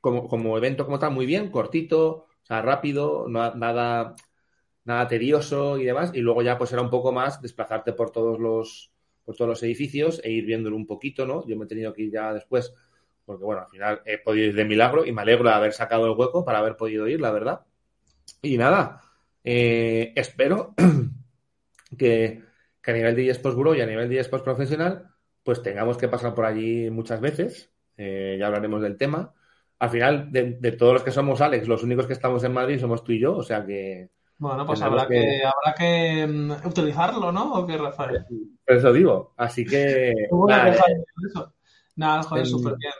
como, 0.00 0.28
como 0.28 0.56
evento 0.58 0.84
como 0.84 0.98
tal, 0.98 1.12
muy 1.12 1.26
bien, 1.26 1.50
cortito, 1.50 2.08
o 2.08 2.46
sea, 2.46 2.60
rápido, 2.60 3.26
nada, 3.28 4.14
nada 4.84 5.08
tedioso 5.08 5.78
y 5.78 5.84
demás. 5.84 6.10
Y 6.14 6.20
luego 6.20 6.42
ya 6.42 6.58
pues 6.58 6.72
era 6.72 6.82
un 6.82 6.90
poco 6.90 7.12
más 7.12 7.40
desplazarte 7.40 7.92
por 7.92 8.10
todos 8.10 8.38
los, 8.38 8.90
por 9.24 9.36
todos 9.36 9.48
los 9.48 9.62
edificios 9.62 10.20
e 10.24 10.30
ir 10.30 10.44
viéndolo 10.44 10.76
un 10.76 10.86
poquito, 10.86 11.26
¿no? 11.26 11.46
Yo 11.46 11.56
me 11.56 11.64
he 11.64 11.68
tenido 11.68 11.92
que 11.92 12.02
ir 12.02 12.12
ya 12.12 12.32
después 12.32 12.74
porque 13.24 13.44
bueno, 13.44 13.62
al 13.62 13.68
final 13.68 14.02
he 14.04 14.18
podido 14.18 14.46
ir 14.48 14.54
de 14.54 14.64
milagro 14.64 15.04
y 15.06 15.12
me 15.12 15.22
alegro 15.22 15.48
de 15.48 15.54
haber 15.54 15.72
sacado 15.72 16.06
el 16.06 16.18
hueco 16.18 16.44
para 16.44 16.58
haber 16.58 16.76
podido 16.76 17.08
ir, 17.08 17.20
la 17.20 17.30
verdad. 17.30 17.60
Y 18.42 18.58
nada, 18.58 19.00
eh, 19.42 20.12
espero 20.16 20.74
que, 21.98 22.42
a 22.86 22.92
nivel 22.92 23.16
de 23.16 23.30
eSports 23.30 23.56
Bureau 23.56 23.74
y 23.74 23.80
a 23.80 23.86
nivel 23.86 24.08
de 24.08 24.18
eSports 24.18 24.44
profesional, 24.44 25.08
pues 25.42 25.62
tengamos 25.62 25.96
que 25.96 26.08
pasar 26.08 26.34
por 26.34 26.44
allí 26.44 26.90
muchas 26.90 27.20
veces, 27.20 27.70
eh, 27.96 28.36
ya 28.38 28.46
hablaremos 28.46 28.82
del 28.82 28.96
tema. 28.96 29.32
Al 29.78 29.90
final, 29.90 30.32
de, 30.32 30.72
todos 30.72 30.94
los 30.94 31.02
que 31.02 31.10
somos 31.10 31.40
Alex, 31.40 31.68
los 31.68 31.82
únicos 31.82 32.06
que 32.06 32.14
estamos 32.14 32.42
en 32.44 32.52
Madrid 32.52 32.80
somos 32.80 33.04
tú 33.04 33.12
y 33.12 33.20
yo, 33.20 33.36
o 33.36 33.42
sea 33.42 33.64
que... 33.66 34.10
Bueno, 34.38 34.66
pues 34.66 34.80
habrá 34.82 35.06
que... 35.06 35.42
habrá 35.44 35.74
que 35.76 36.26
mm, 36.26 36.66
utilizarlo, 36.66 37.30
¿no? 37.30 37.54
¿O 37.54 37.66
qué, 37.66 37.76
Rafael? 37.76 38.24
eso 38.66 38.92
digo, 38.92 39.34
así 39.36 39.64
que... 39.64 40.12
nada, 40.48 40.76
nada, 41.96 42.22
joder, 42.22 42.46
súper 42.46 42.76
bien. 42.76 42.92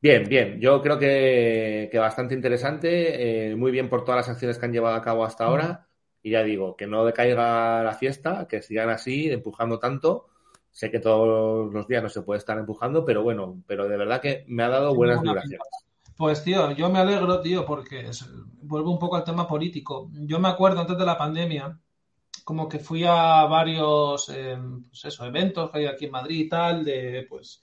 Bien, 0.00 0.24
bien. 0.28 0.60
Yo 0.60 0.80
creo 0.80 0.98
que, 0.98 1.90
bastante 1.94 2.34
interesante, 2.34 3.50
eh, 3.50 3.56
muy 3.56 3.72
bien 3.72 3.88
por 3.88 4.04
todas 4.04 4.18
las 4.18 4.28
acciones 4.28 4.58
que 4.58 4.66
han 4.66 4.72
llevado 4.72 4.94
a 4.94 5.02
cabo 5.02 5.24
hasta 5.24 5.44
ahora. 5.44 5.88
Y 6.22 6.30
ya 6.30 6.42
digo, 6.42 6.76
que 6.76 6.86
no 6.86 7.04
decaiga 7.04 7.82
la 7.82 7.94
fiesta, 7.94 8.46
que 8.48 8.62
sigan 8.62 8.90
así, 8.90 9.30
empujando 9.30 9.78
tanto. 9.78 10.26
Sé 10.70 10.90
que 10.90 11.00
todos 11.00 11.72
los 11.72 11.88
días 11.88 12.02
no 12.02 12.08
se 12.08 12.22
puede 12.22 12.38
estar 12.38 12.58
empujando, 12.58 13.04
pero 13.04 13.22
bueno, 13.22 13.62
pero 13.66 13.88
de 13.88 13.96
verdad 13.96 14.20
que 14.20 14.44
me 14.46 14.62
ha 14.62 14.68
dado 14.68 14.94
buenas 14.94 15.20
vibraciones. 15.20 15.66
Pues 16.16 16.42
tío, 16.42 16.72
yo 16.72 16.90
me 16.90 16.98
alegro, 16.98 17.40
tío, 17.40 17.64
porque 17.64 18.10
vuelvo 18.62 18.92
un 18.92 18.98
poco 18.98 19.16
al 19.16 19.24
tema 19.24 19.46
político. 19.46 20.10
Yo 20.12 20.38
me 20.38 20.48
acuerdo 20.48 20.80
antes 20.80 20.98
de 20.98 21.06
la 21.06 21.16
pandemia, 21.16 21.78
como 22.44 22.68
que 22.68 22.78
fui 22.78 23.04
a 23.04 23.44
varios 23.44 24.28
eh, 24.28 24.58
pues 24.88 25.20
eventos 25.20 25.70
que 25.70 25.78
hay 25.78 25.86
aquí 25.86 26.06
en 26.06 26.10
Madrid 26.12 26.40
y 26.40 26.48
tal, 26.48 26.84
de 26.84 27.26
pues 27.28 27.62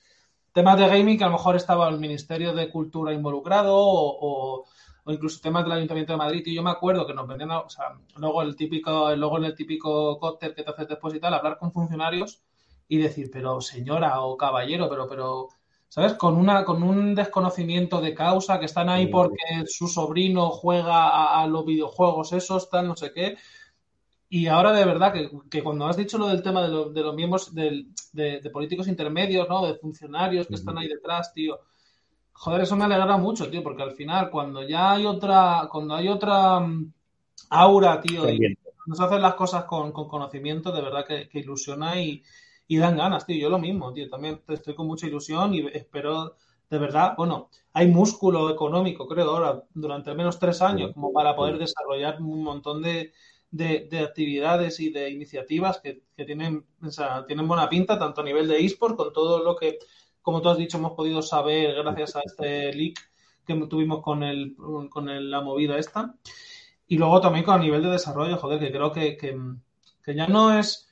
temas 0.56 0.80
de 0.80 0.88
gaming 0.88 1.18
que 1.18 1.26
a 1.26 1.28
lo 1.28 1.34
mejor 1.34 1.58
estaba 1.58 1.90
el 1.90 2.00
Ministerio 2.00 2.54
de 2.54 2.70
Cultura 2.70 3.12
involucrado 3.12 3.76
o, 3.76 4.64
incluso 5.08 5.42
temas 5.42 5.66
del 5.66 5.74
Ayuntamiento 5.74 6.14
de 6.14 6.18
Madrid. 6.18 6.44
Y 6.46 6.56
yo 6.56 6.64
me 6.64 6.70
acuerdo 6.70 7.06
que 7.06 7.14
nos 7.14 7.28
vendían, 7.28 7.52
o 7.52 7.70
sea, 7.70 7.98
luego 8.16 8.42
el 8.42 8.56
típico, 8.56 9.14
luego 9.18 9.38
en 9.38 9.44
el 9.44 9.54
típico 9.54 10.18
cóctel 10.18 10.56
que 10.56 10.64
te 10.64 10.72
haces 10.72 10.88
después 10.88 11.14
y 11.14 11.20
tal, 11.20 11.34
hablar 11.34 11.58
con 11.58 11.74
funcionarios 11.74 12.42
y 12.88 12.98
decir, 13.00 13.30
pero 13.34 13.60
señora 13.60 14.22
o 14.22 14.38
caballero, 14.38 14.88
pero, 14.90 15.10
pero, 15.10 15.50
¿sabes? 15.90 16.14
Con 16.14 16.38
una, 16.38 16.64
con 16.64 16.84
un 16.84 17.16
desconocimiento 17.16 18.00
de 18.00 18.16
causa, 18.16 18.58
que 18.58 18.66
están 18.66 18.88
ahí 18.88 19.08
porque 19.08 19.66
su 19.66 19.90
sobrino 19.90 20.52
juega 20.52 21.10
a, 21.10 21.44
a 21.44 21.48
los 21.48 21.66
videojuegos 21.66 22.32
esos, 22.32 22.70
tal, 22.70 22.88
no 22.88 22.96
sé 22.96 23.12
qué. 23.12 23.36
Y 24.36 24.48
ahora 24.48 24.74
de 24.74 24.84
verdad 24.84 25.14
que, 25.50 25.64
cuando 25.64 25.86
has 25.86 25.96
dicho 25.96 26.18
lo 26.18 26.28
del 26.28 26.44
tema 26.44 26.64
de, 26.64 27.02
los 27.02 27.16
miembros 27.16 27.56
de, 27.56 28.50
políticos 28.52 28.90
intermedios, 28.90 29.48
¿no? 29.48 29.66
De 29.66 29.76
funcionarios 29.76 30.46
que 30.46 30.56
están 30.56 30.78
ahí 30.78 30.90
detrás, 30.90 31.34
tío. 31.34 31.58
Joder, 32.34 32.64
eso 32.64 32.76
me 32.76 32.84
alegra 32.84 33.16
mucho, 33.16 33.50
tío, 33.50 33.64
porque 33.64 33.84
al 33.84 33.94
final 33.94 34.30
cuando 34.30 34.62
ya 34.68 34.92
hay 34.92 35.06
otra, 35.06 35.70
cuando 35.72 35.96
hay 35.96 36.10
otra 36.10 36.60
mm, 36.60 36.94
aura, 37.52 38.02
tío, 38.02 38.30
y 38.30 38.58
nos 38.88 39.00
hacen 39.00 39.22
las 39.22 39.36
cosas 39.36 39.64
con, 39.64 39.94
conocimiento, 39.94 40.74
de 40.74 40.82
verdad 40.82 41.06
que, 41.06 41.30
ilusiona 41.40 42.02
y, 42.02 42.22
y 42.68 42.76
dan 42.76 42.98
ganas, 42.98 43.26
tío. 43.26 43.38
Yo 43.38 43.50
lo 43.50 43.58
mismo, 43.58 43.94
tío. 43.94 44.10
También 44.10 44.42
estoy 44.50 44.76
con 44.76 44.86
mucha 44.86 45.08
ilusión 45.08 45.54
y 45.54 45.66
espero, 45.68 46.36
de 46.70 46.78
verdad, 46.78 47.14
bueno, 47.16 47.48
hay 47.72 47.88
músculo 47.88 48.50
económico, 48.50 49.08
creo, 49.08 49.30
ahora, 49.30 49.64
durante 49.74 50.10
al 50.10 50.18
menos 50.18 50.38
tres 50.38 50.62
años, 50.62 50.92
como 50.94 51.14
para 51.14 51.38
poder 51.38 51.58
desarrollar 51.58 52.22
un 52.22 52.44
montón 52.44 52.82
de, 52.82 53.14
de, 53.56 54.00
actividades 54.00 54.80
y 54.80 54.92
de 54.92 55.10
iniciativas 55.10 55.80
que, 55.80 56.04
tienen, 56.26 56.66
o 56.82 56.92
sea, 56.92 57.26
tienen 57.26 57.48
buena 57.48 57.70
pinta, 57.70 57.98
tanto 57.98 58.22
a 58.22 58.24
nivel 58.24 58.48
de 58.48 58.64
eSport, 58.64 58.96
con 58.96 59.14
todo 59.14 59.44
lo 59.44 59.56
que, 59.56 59.80
como 60.22 60.42
tú 60.42 60.50
has 60.50 60.58
dicho, 60.58 60.78
hemos 60.78 60.94
podido 60.94 61.22
saber 61.22 61.76
gracias 61.76 62.16
a 62.16 62.22
este 62.26 62.74
leak 62.74 63.00
que 63.46 63.56
tuvimos 63.68 64.02
con, 64.02 64.24
el, 64.24 64.56
con 64.90 65.32
la 65.32 65.42
movida 65.42 65.78
esta. 65.78 66.16
Y 66.88 66.98
luego 66.98 67.22
también 67.22 67.46
con 67.46 67.56
a 67.56 67.64
nivel 67.64 67.84
de 67.84 67.92
desarrollo, 67.92 68.38
joder, 68.38 68.60
que 68.60 68.72
creo 68.72 68.92
que, 68.92 69.18
que 69.18 70.16
ya 70.16 70.28
no 70.28 70.58
es 70.58 70.86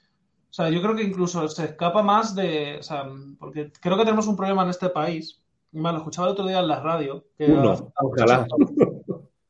o 0.54 0.56
sea, 0.56 0.70
yo 0.70 0.84
creo 0.84 0.96
que 0.96 1.02
incluso 1.02 1.48
se 1.48 1.66
escapa 1.66 2.04
más 2.04 2.36
de. 2.36 2.78
O 2.78 2.84
sea, 2.84 3.10
porque 3.40 3.72
creo 3.82 3.98
que 3.98 4.04
tenemos 4.04 4.28
un 4.28 4.36
problema 4.36 4.62
en 4.62 4.70
este 4.70 4.88
país. 4.90 5.42
Y 5.72 5.80
me 5.80 5.92
lo 5.92 5.98
escuchaba 5.98 6.28
el 6.28 6.34
otro 6.34 6.46
día 6.46 6.60
en 6.60 6.68
la 6.68 6.80
radio. 6.80 7.26
Que 7.36 7.48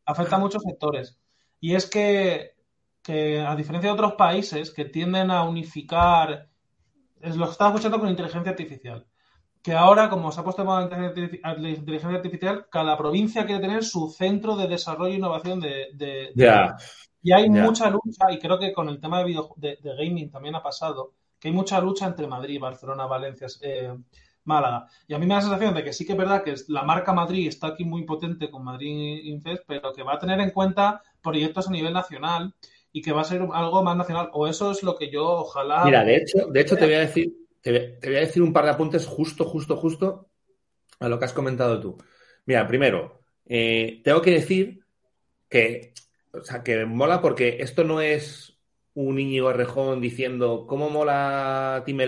afecta, 0.06 0.38
a 0.38 0.40
muchos 0.40 0.64
sectores. 0.64 1.20
Y 1.60 1.76
es 1.76 1.90
que, 1.90 2.53
que, 3.04 3.42
a 3.42 3.56
diferencia 3.56 3.90
de 3.90 3.94
otros 3.94 4.14
países 4.14 4.72
que 4.72 4.86
tienden 4.86 5.30
a 5.30 5.44
unificar. 5.44 6.48
Es 7.22 7.36
lo 7.36 7.46
que 7.46 7.52
estaba 7.52 7.72
escuchando 7.72 8.00
con 8.00 8.10
inteligencia 8.10 8.52
artificial. 8.52 9.06
Que 9.62 9.74
ahora, 9.74 10.10
como 10.10 10.32
se 10.32 10.42
ha 10.42 10.44
puesto 10.44 10.62
en 10.62 10.68
la 11.62 11.70
inteligencia 11.70 12.18
artificial, 12.18 12.68
cada 12.70 12.98
provincia 12.98 13.46
quiere 13.46 13.62
tener 13.62 13.84
su 13.84 14.10
centro 14.10 14.58
de 14.58 14.68
desarrollo 14.68 15.14
e 15.14 15.18
innovación 15.18 15.62
de, 15.62 15.88
de, 15.94 16.32
y 17.22 17.32
hay 17.32 17.50
mucha 17.50 17.90
lucha, 17.90 18.30
y 18.32 18.38
creo 18.38 18.60
que 18.60 18.74
con 18.74 18.90
el 18.90 19.00
tema 19.00 19.20
de, 19.20 19.24
video, 19.24 19.54
de, 19.56 19.78
gaming 19.82 20.30
también 20.30 20.56
ha 20.56 20.62
pasado, 20.62 21.14
que 21.40 21.48
hay 21.48 21.54
mucha 21.54 21.80
lucha 21.80 22.06
entre 22.06 22.28
Madrid, 22.28 22.60
Barcelona, 22.60 23.06
Valencia, 23.06 23.48
eh, 23.62 23.96
Málaga. 24.44 24.88
Y 25.08 25.14
a 25.14 25.20
mí 25.20 25.26
me 25.26 25.34
da 25.34 25.40
la 25.40 25.44
sensación 25.44 25.74
de 25.74 25.86
que 25.86 25.94
sí 25.94 26.06
que 26.06 26.12
es 26.12 26.18
verdad 26.18 26.44
que 26.44 26.54
la 26.68 26.84
marca 26.84 27.14
Madrid 27.14 27.48
está 27.48 27.68
aquí 27.68 27.86
muy 27.86 28.04
potente 28.04 28.52
con 28.52 28.66
Madrid 28.66 29.22
Infest, 29.24 29.64
pero 29.66 29.94
que 29.94 30.04
va 30.04 30.16
a 30.16 30.20
tener 30.20 30.42
en 30.42 30.52
cuenta 30.52 31.02
proyectos 31.22 31.70
a 31.70 31.72
nivel 31.72 31.94
nacional 31.94 32.54
y 32.94 33.02
que 33.02 33.12
va 33.12 33.22
a 33.22 33.26
ser 33.26 33.42
algo 33.42 33.84
más 33.84 33.98
nacional. 33.98 34.30
O 34.32 34.48
eso 34.48 34.72
es 34.72 34.84
lo 34.84 34.96
que 34.96 35.12
yo 35.12 35.26
ojalá. 35.26 35.84
Mira, 35.84 36.06
de 36.06 36.16
hecho, 36.16 36.48
de 36.48 36.62
hecho 36.62 36.78
te 36.78 36.86
voy 36.86 36.94
a 36.94 37.00
decir, 37.00 37.34
te, 37.62 37.98
voy 38.02 38.16
a 38.16 38.22
decir 38.22 38.42
un 38.42 38.54
par 38.54 38.64
de 38.64 38.72
apuntes 38.72 39.06
justo, 39.06 39.44
justo, 39.44 39.76
justo 39.76 40.30
a 41.00 41.10
lo 41.10 41.20
que 41.20 41.26
has 41.26 41.34
comentado 41.34 41.82
tú. 41.82 41.98
Mira, 42.46 42.66
primero, 42.68 43.20
eh, 43.46 44.00
tengo 44.04 44.22
que 44.22 44.32
decir 44.32 44.80
que 45.50 45.94
o 46.34 46.44
sea, 46.44 46.64
que 46.64 46.86
mola 46.86 47.22
porque 47.22 47.58
esto 47.60 47.84
no 47.84 48.02
es 48.02 48.58
un 48.96 49.20
Íñigo 49.20 49.54
Rejón 49.54 50.02
diciendo 50.02 50.66
cómo 50.68 50.90
mola 50.90 51.84
Team 51.86 52.00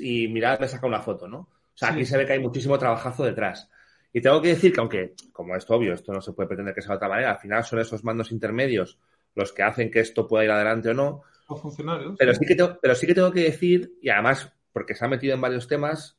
y 0.00 0.28
mirad, 0.28 0.58
me 0.60 0.68
saca 0.68 0.86
una 0.86 1.00
foto, 1.00 1.28
¿no? 1.28 1.38
O 1.38 1.76
sea, 1.76 1.90
aquí 1.90 2.04
se 2.04 2.16
ve 2.16 2.26
que 2.26 2.34
hay 2.34 2.38
muchísimo 2.38 2.78
trabajazo 2.78 3.24
detrás. 3.24 3.70
Y 4.12 4.20
tengo 4.20 4.40
que 4.40 4.48
decir 4.48 4.72
que, 4.72 4.80
aunque, 4.80 5.14
como 5.32 5.56
es 5.56 5.68
obvio, 5.68 5.92
esto 5.92 6.12
no 6.12 6.20
se 6.20 6.32
puede 6.32 6.48
pretender 6.48 6.74
que 6.74 6.82
sea 6.82 6.92
de 6.92 6.96
otra 6.96 7.08
manera, 7.08 7.32
al 7.32 7.38
final 7.38 7.64
son 7.64 7.80
esos 7.80 8.04
mandos 8.04 8.30
intermedios 8.30 8.98
los 9.34 9.52
que 9.52 9.62
hacen 9.62 9.90
que 9.90 10.00
esto 10.00 10.26
pueda 10.26 10.44
ir 10.44 10.50
adelante 10.50 10.90
o 10.90 10.94
no. 10.94 11.22
Los 11.48 11.60
funcionarios. 11.60 12.16
Pero 12.18 12.34
sí, 12.34 12.46
que 12.46 12.54
tengo, 12.54 12.78
pero 12.80 12.94
sí 12.94 13.06
que 13.06 13.14
tengo 13.14 13.32
que 13.32 13.42
decir, 13.42 13.94
y 14.00 14.08
además, 14.08 14.52
porque 14.72 14.94
se 14.94 15.04
ha 15.04 15.08
metido 15.08 15.34
en 15.34 15.40
varios 15.40 15.68
temas, 15.68 16.18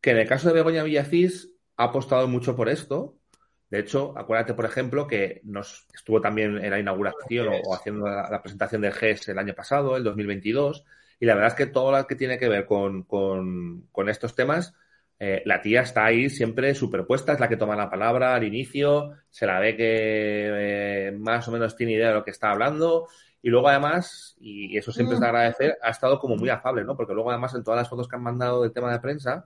que 0.00 0.10
en 0.10 0.18
el 0.18 0.28
caso 0.28 0.48
de 0.48 0.54
Begoña 0.54 0.82
Villacís 0.82 1.50
ha 1.76 1.84
apostado 1.84 2.28
mucho 2.28 2.56
por 2.56 2.68
esto 2.68 3.16
de 3.70 3.80
hecho, 3.80 4.16
acuérdate, 4.16 4.54
por 4.54 4.64
ejemplo, 4.64 5.06
que 5.06 5.40
nos 5.44 5.86
estuvo 5.92 6.20
también 6.20 6.56
en 6.58 6.70
la 6.70 6.78
inauguración 6.78 7.48
o, 7.64 7.74
haciendo 7.74 8.06
la, 8.06 8.40
presentación 8.40 8.80
del 8.80 8.92
GES 8.92 9.28
el 9.28 9.38
año 9.38 9.54
pasado, 9.54 9.96
el 9.96 10.04
2022, 10.04 10.84
y 11.18 11.26
la 11.26 11.34
verdad 11.34 11.48
es 11.48 11.54
que 11.54 11.66
todo 11.66 11.90
lo 11.90 12.06
que 12.06 12.14
tiene 12.14 12.38
que 12.38 12.48
ver 12.48 12.64
con, 12.66 13.02
con, 13.02 14.08
estos 14.08 14.36
temas, 14.36 14.74
eh, 15.18 15.42
la 15.46 15.62
tía 15.62 15.80
está 15.80 16.04
ahí 16.04 16.28
siempre 16.28 16.74
superpuesta, 16.74 17.32
es 17.32 17.40
la 17.40 17.48
que 17.48 17.56
toma 17.56 17.74
la 17.76 17.90
palabra 17.90 18.34
al 18.34 18.44
inicio, 18.44 19.12
se 19.30 19.46
la 19.46 19.58
ve 19.58 19.76
que 19.76 21.08
eh, 21.08 21.12
más 21.12 21.48
o 21.48 21.52
menos 21.52 21.76
tiene 21.76 21.92
idea 21.92 22.08
de 22.08 22.14
lo 22.14 22.24
que 22.24 22.30
está 22.30 22.50
hablando, 22.50 23.08
y 23.40 23.48
luego 23.48 23.68
además, 23.68 24.36
y 24.40 24.76
eso 24.76 24.92
siempre 24.92 25.14
es 25.14 25.20
de 25.20 25.26
agradecer, 25.26 25.78
ha 25.82 25.90
estado 25.90 26.18
como 26.18 26.36
muy 26.36 26.48
afable, 26.48 26.84
¿no? 26.84 26.96
Porque 26.96 27.14
luego 27.14 27.30
además 27.30 27.54
en 27.54 27.64
todas 27.64 27.78
las 27.78 27.88
fotos 27.88 28.08
que 28.08 28.16
han 28.16 28.22
mandado 28.22 28.62
del 28.62 28.72
tema 28.72 28.92
de 28.92 29.00
prensa, 29.00 29.44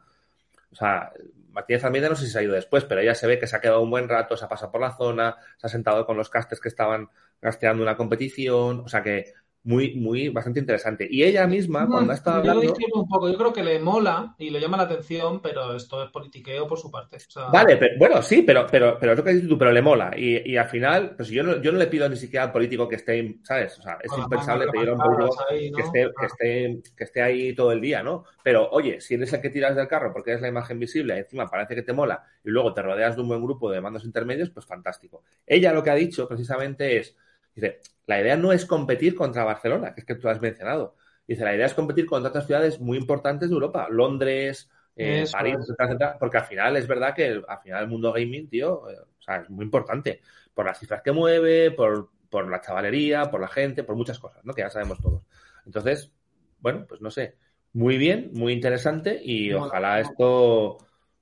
o 0.72 0.74
sea, 0.74 1.12
Martínez 1.52 1.84
Almeida 1.84 2.08
no 2.08 2.14
sé 2.14 2.26
si 2.26 2.32
se 2.32 2.38
ha 2.38 2.42
ido 2.42 2.54
después, 2.54 2.84
pero 2.84 3.00
ella 3.00 3.14
se 3.14 3.26
ve 3.26 3.38
que 3.38 3.46
se 3.46 3.56
ha 3.56 3.60
quedado 3.60 3.82
un 3.82 3.90
buen 3.90 4.08
rato, 4.08 4.36
se 4.36 4.44
ha 4.44 4.48
pasado 4.48 4.72
por 4.72 4.80
la 4.80 4.96
zona, 4.96 5.36
se 5.56 5.66
ha 5.66 5.70
sentado 5.70 6.06
con 6.06 6.16
los 6.16 6.30
casters 6.30 6.60
que 6.60 6.68
estaban 6.68 7.08
gasteando 7.40 7.82
una 7.82 7.96
competición, 7.96 8.80
o 8.80 8.88
sea 8.88 9.02
que 9.02 9.32
muy, 9.62 9.94
muy, 9.94 10.28
bastante 10.30 10.60
interesante. 10.60 11.06
Y 11.10 11.22
ella 11.22 11.46
misma, 11.46 11.86
cuando 11.86 12.12
ha 12.12 12.14
estado 12.14 12.38
hablando... 12.38 12.62
Yo 12.62 12.74
un 12.94 13.08
poco, 13.08 13.28
yo 13.28 13.36
creo 13.36 13.52
que 13.52 13.62
le 13.62 13.78
mola 13.78 14.34
y 14.38 14.48
le 14.48 14.60
llama 14.60 14.78
la 14.78 14.84
atención, 14.84 15.40
pero 15.42 15.74
esto 15.74 16.02
es 16.02 16.10
politiqueo 16.10 16.66
por 16.66 16.78
su 16.78 16.90
parte. 16.90 17.18
Vale, 17.52 17.76
pero, 17.76 17.98
bueno, 17.98 18.22
sí, 18.22 18.42
pero, 18.42 18.66
pero, 18.70 18.96
pero 18.98 19.12
es 19.12 19.18
lo 19.18 19.24
que 19.24 19.34
dices 19.34 19.48
tú, 19.48 19.58
pero 19.58 19.70
le 19.70 19.82
mola. 19.82 20.12
Y, 20.16 20.50
y 20.50 20.56
al 20.56 20.68
final, 20.68 21.14
pues 21.14 21.28
yo 21.28 21.42
no, 21.42 21.60
yo 21.60 21.72
no 21.72 21.78
le 21.78 21.88
pido 21.88 22.08
ni 22.08 22.16
siquiera 22.16 22.46
al 22.46 22.52
político 22.52 22.88
que 22.88 22.96
esté, 22.96 23.38
¿sabes? 23.42 23.78
O 23.78 23.82
sea, 23.82 23.98
es 24.02 24.10
impensable 24.16 24.66
pedir 24.68 24.88
a 24.88 24.94
un 24.94 24.98
político 24.98 25.36
que, 25.76 25.82
esté, 25.82 26.10
que, 26.18 26.26
esté, 26.26 26.82
que 26.96 27.04
esté 27.04 27.22
ahí 27.22 27.54
todo 27.54 27.72
el 27.72 27.82
día, 27.82 28.02
¿no? 28.02 28.24
Pero, 28.42 28.70
oye, 28.70 29.00
si 29.00 29.14
eres 29.14 29.32
el 29.34 29.42
que 29.42 29.50
tiras 29.50 29.76
del 29.76 29.88
carro 29.88 30.10
porque 30.12 30.32
es 30.32 30.40
la 30.40 30.48
imagen 30.48 30.78
visible 30.78 31.16
y 31.16 31.18
encima 31.18 31.50
parece 31.50 31.74
que 31.74 31.82
te 31.82 31.92
mola 31.92 32.24
y 32.42 32.48
luego 32.48 32.72
te 32.72 32.80
rodeas 32.80 33.14
de 33.14 33.22
un 33.22 33.28
buen 33.28 33.42
grupo 33.42 33.70
de 33.70 33.82
mandos 33.82 34.04
intermedios, 34.04 34.48
pues 34.48 34.64
fantástico. 34.64 35.22
Ella 35.46 35.74
lo 35.74 35.82
que 35.82 35.90
ha 35.90 35.94
dicho 35.94 36.26
precisamente 36.26 36.96
es 36.96 37.14
Dice, 37.60 37.80
la 38.06 38.20
idea 38.20 38.36
no 38.36 38.52
es 38.52 38.64
competir 38.64 39.14
contra 39.14 39.44
Barcelona, 39.44 39.94
que 39.94 40.00
es 40.00 40.06
que 40.06 40.14
tú 40.14 40.28
has 40.28 40.40
mencionado. 40.40 40.96
Dice, 41.26 41.44
la 41.44 41.54
idea 41.54 41.66
es 41.66 41.74
competir 41.74 42.06
contra 42.06 42.30
otras 42.30 42.46
ciudades 42.46 42.80
muy 42.80 42.98
importantes 42.98 43.50
de 43.50 43.54
Europa, 43.54 43.86
Londres, 43.90 44.68
eh, 44.96 45.24
París, 45.30 45.56
etcétera, 45.78 46.16
porque 46.18 46.38
al 46.38 46.44
final 46.44 46.76
es 46.76 46.86
verdad 46.86 47.14
que 47.14 47.26
el, 47.26 47.44
al 47.46 47.60
final 47.60 47.82
el 47.82 47.88
mundo 47.88 48.12
gaming, 48.12 48.48
tío, 48.48 48.88
eh, 48.90 48.96
o 49.00 49.22
sea, 49.22 49.36
es 49.36 49.50
muy 49.50 49.64
importante 49.64 50.20
por 50.54 50.66
las 50.66 50.78
cifras 50.78 51.02
que 51.02 51.12
mueve, 51.12 51.70
por, 51.70 52.10
por 52.28 52.50
la 52.50 52.60
chavalería, 52.60 53.30
por 53.30 53.40
la 53.40 53.48
gente, 53.48 53.84
por 53.84 53.96
muchas 53.96 54.18
cosas, 54.18 54.44
¿no? 54.44 54.52
Que 54.54 54.62
ya 54.62 54.70
sabemos 54.70 54.98
todos. 55.00 55.22
Entonces, 55.66 56.10
bueno, 56.58 56.86
pues 56.88 57.00
no 57.00 57.10
sé, 57.10 57.36
muy 57.72 57.96
bien, 57.96 58.30
muy 58.34 58.52
interesante 58.52 59.20
y 59.22 59.52
ojalá 59.52 60.00
esto 60.00 60.78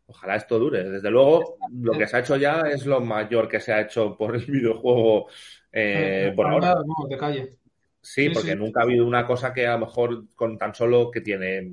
ojalá 0.09 0.37
esto 0.37 0.59
dure. 0.59 0.88
Desde 0.88 1.11
luego, 1.11 1.59
lo 1.70 1.92
que 1.92 2.07
se 2.07 2.16
ha 2.16 2.20
hecho 2.20 2.37
ya 2.37 2.62
es 2.62 2.87
lo 2.87 3.01
mayor 3.01 3.46
que 3.48 3.61
se 3.61 3.72
ha 3.72 3.83
hecho 3.83 4.16
por 4.16 4.35
el 4.35 4.44
videojuego 4.46 5.29
eh, 5.72 6.33
por 6.35 6.46
ahora. 6.46 6.76
de 7.09 7.16
calle. 7.16 7.59
Sí, 8.00 8.31
porque 8.31 8.57
nunca 8.57 8.81
ha 8.81 8.85
habido 8.85 9.07
una 9.07 9.26
cosa 9.26 9.52
que 9.52 9.66
a 9.66 9.72
lo 9.72 9.81
mejor 9.81 10.24
con 10.35 10.57
tan 10.57 10.74
solo 10.74 11.11
que 11.11 11.20
tiene 11.20 11.68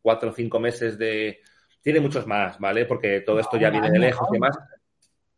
cuatro 0.00 0.30
o 0.30 0.32
cinco 0.32 0.60
meses 0.60 0.96
de... 0.96 1.40
Tiene 1.82 2.00
muchos 2.00 2.26
más, 2.26 2.58
¿vale? 2.58 2.84
Porque 2.84 3.20
todo 3.20 3.38
esto 3.38 3.56
ya 3.58 3.70
viene 3.70 3.90
de 3.90 3.98
lejos 3.98 4.28
y 4.30 4.32
demás. 4.32 4.58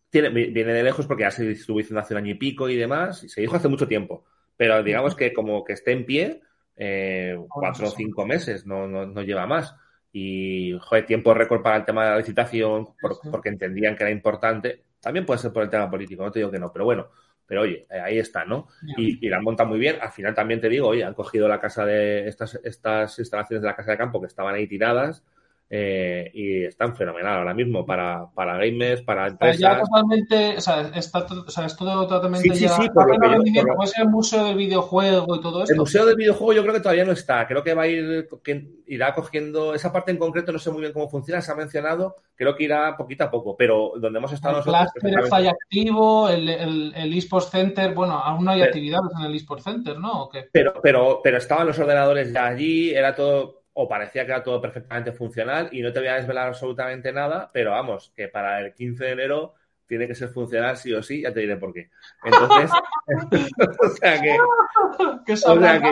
Tiene, 0.08 0.30
viene 0.30 0.72
de 0.72 0.82
lejos 0.82 1.06
porque 1.06 1.24
ya 1.24 1.30
se 1.30 1.44
distribuye 1.44 1.86
hace 1.98 2.14
un 2.14 2.18
año 2.18 2.30
y 2.30 2.38
pico 2.38 2.68
y 2.68 2.76
demás. 2.76 3.24
Y 3.24 3.28
se 3.28 3.40
dijo 3.40 3.56
hace 3.56 3.68
mucho 3.68 3.88
tiempo. 3.88 4.24
Pero 4.56 4.82
digamos 4.82 5.14
que 5.14 5.32
como 5.32 5.64
que 5.64 5.74
esté 5.74 5.92
en 5.92 6.06
pie, 6.06 6.40
eh, 6.76 7.36
cuatro 7.48 7.88
o 7.88 7.90
cinco 7.90 8.24
meses, 8.24 8.64
no, 8.66 8.86
no, 8.86 9.22
lleva 9.22 9.46
más. 9.46 9.74
Y, 10.12 10.78
joder, 10.80 11.04
tiempo 11.04 11.34
récord 11.34 11.62
para 11.62 11.76
el 11.76 11.84
tema 11.84 12.04
de 12.04 12.10
la 12.12 12.18
licitación, 12.18 12.88
porque 13.30 13.48
entendían 13.50 13.96
que 13.96 14.04
era 14.04 14.10
importante. 14.10 14.84
También 15.00 15.26
puede 15.26 15.40
ser 15.40 15.52
por 15.52 15.64
el 15.64 15.70
tema 15.70 15.90
político, 15.90 16.24
no 16.24 16.30
te 16.30 16.38
digo 16.38 16.50
que 16.50 16.58
no, 16.58 16.72
pero 16.72 16.84
bueno, 16.84 17.08
pero 17.48 17.62
oye, 17.62 17.86
eh, 17.90 17.98
ahí 17.98 18.18
está, 18.18 18.44
¿no? 18.44 18.68
Y, 18.98 19.26
la 19.26 19.40
montan 19.40 19.68
muy 19.68 19.78
bien. 19.78 19.96
Al 20.00 20.12
final 20.12 20.34
también 20.34 20.60
te 20.60 20.68
digo, 20.68 20.86
oye, 20.86 21.02
han 21.02 21.14
cogido 21.14 21.48
la 21.48 21.58
casa 21.58 21.86
de 21.86 22.28
estas, 22.28 22.60
estas 22.62 23.18
instalaciones 23.18 23.62
de 23.62 23.68
la 23.68 23.74
casa 23.74 23.92
de 23.92 23.96
campo 23.96 24.20
que 24.20 24.26
estaban 24.26 24.54
ahí 24.54 24.66
tiradas 24.66 25.24
eh, 25.70 26.30
y 26.32 26.64
están 26.64 26.96
fenomenal 26.96 27.38
ahora 27.38 27.52
mismo 27.52 27.84
para, 27.84 28.26
para 28.34 28.56
gamers, 28.56 29.02
para 29.02 29.26
empresas. 29.26 29.58
Ya 29.58 29.80
totalmente, 29.80 30.56
o 30.56 30.60
sea, 30.62 30.90
está, 30.94 31.18
o 31.18 31.50
sea, 31.50 31.66
es 31.66 31.76
todo 31.76 32.06
totalmente 32.06 32.48
sí, 32.54 32.66
sí, 32.66 32.68
Sí, 32.68 32.88
por 32.88 33.06
lo 33.06 33.42
que 33.42 33.60
el 34.00 34.08
museo 34.08 34.44
del 34.44 34.56
videojuego 34.56 35.36
y 35.36 35.40
todo 35.42 35.62
esto. 35.62 35.74
El 35.74 35.80
museo 35.80 36.06
del 36.06 36.16
videojuego 36.16 36.54
yo 36.54 36.62
creo 36.62 36.74
que 36.74 36.80
todavía 36.80 37.04
no 37.04 37.12
está. 37.12 37.46
Creo 37.46 37.62
que 37.62 37.74
va 37.74 37.82
a 37.82 37.86
ir, 37.86 38.28
que 38.42 38.66
irá 38.86 39.14
cogiendo 39.14 39.74
esa 39.74 39.92
parte 39.92 40.10
en 40.10 40.16
concreto, 40.16 40.52
no 40.52 40.58
sé 40.58 40.70
muy 40.70 40.80
bien 40.80 40.94
cómo 40.94 41.10
funciona, 41.10 41.42
se 41.42 41.52
ha 41.52 41.54
mencionado, 41.54 42.16
creo 42.34 42.56
que 42.56 42.64
irá 42.64 42.96
poquito 42.96 43.24
a 43.24 43.30
poco, 43.30 43.54
pero 43.54 43.92
donde 44.00 44.18
hemos 44.18 44.32
estado 44.32 44.60
el 44.60 44.64
nosotros. 44.64 45.02
El 45.02 45.18
está 45.18 45.36
activo, 45.36 46.30
el, 46.30 46.48
el, 46.48 46.94
el 46.96 47.12
eSports 47.12 47.50
Center, 47.50 47.92
bueno, 47.92 48.14
aún 48.14 48.44
no 48.44 48.52
hay 48.52 48.62
actividades 48.62 49.10
en 49.18 49.26
el 49.26 49.34
eSports 49.34 49.64
Center, 49.64 49.98
¿no? 49.98 50.22
¿O 50.24 50.28
qué? 50.30 50.48
Pero, 50.50 50.74
pero, 50.82 51.20
pero 51.22 51.36
estaban 51.36 51.66
los 51.66 51.78
ordenadores 51.78 52.32
ya 52.32 52.46
allí, 52.46 52.90
era 52.90 53.14
todo 53.14 53.57
o 53.80 53.88
parecía 53.88 54.26
que 54.26 54.32
era 54.32 54.42
todo 54.42 54.60
perfectamente 54.60 55.12
funcional 55.12 55.68
y 55.70 55.82
no 55.82 55.92
te 55.92 56.00
voy 56.00 56.08
a 56.08 56.16
desvelar 56.16 56.48
absolutamente 56.48 57.12
nada, 57.12 57.48
pero 57.52 57.70
vamos, 57.70 58.12
que 58.16 58.26
para 58.26 58.58
el 58.58 58.74
15 58.74 59.04
de 59.04 59.12
enero 59.12 59.54
tiene 59.86 60.08
que 60.08 60.16
ser 60.16 60.30
funcional 60.30 60.76
sí 60.76 60.92
o 60.92 61.00
sí, 61.00 61.22
ya 61.22 61.32
te 61.32 61.40
diré 61.40 61.56
por 61.56 61.72
qué. 61.72 61.88
Entonces, 62.24 62.72
o 63.80 63.88
sea 63.90 64.20
que, 64.20 64.36
o 64.36 65.60
sea 65.60 65.80
que 65.80 65.90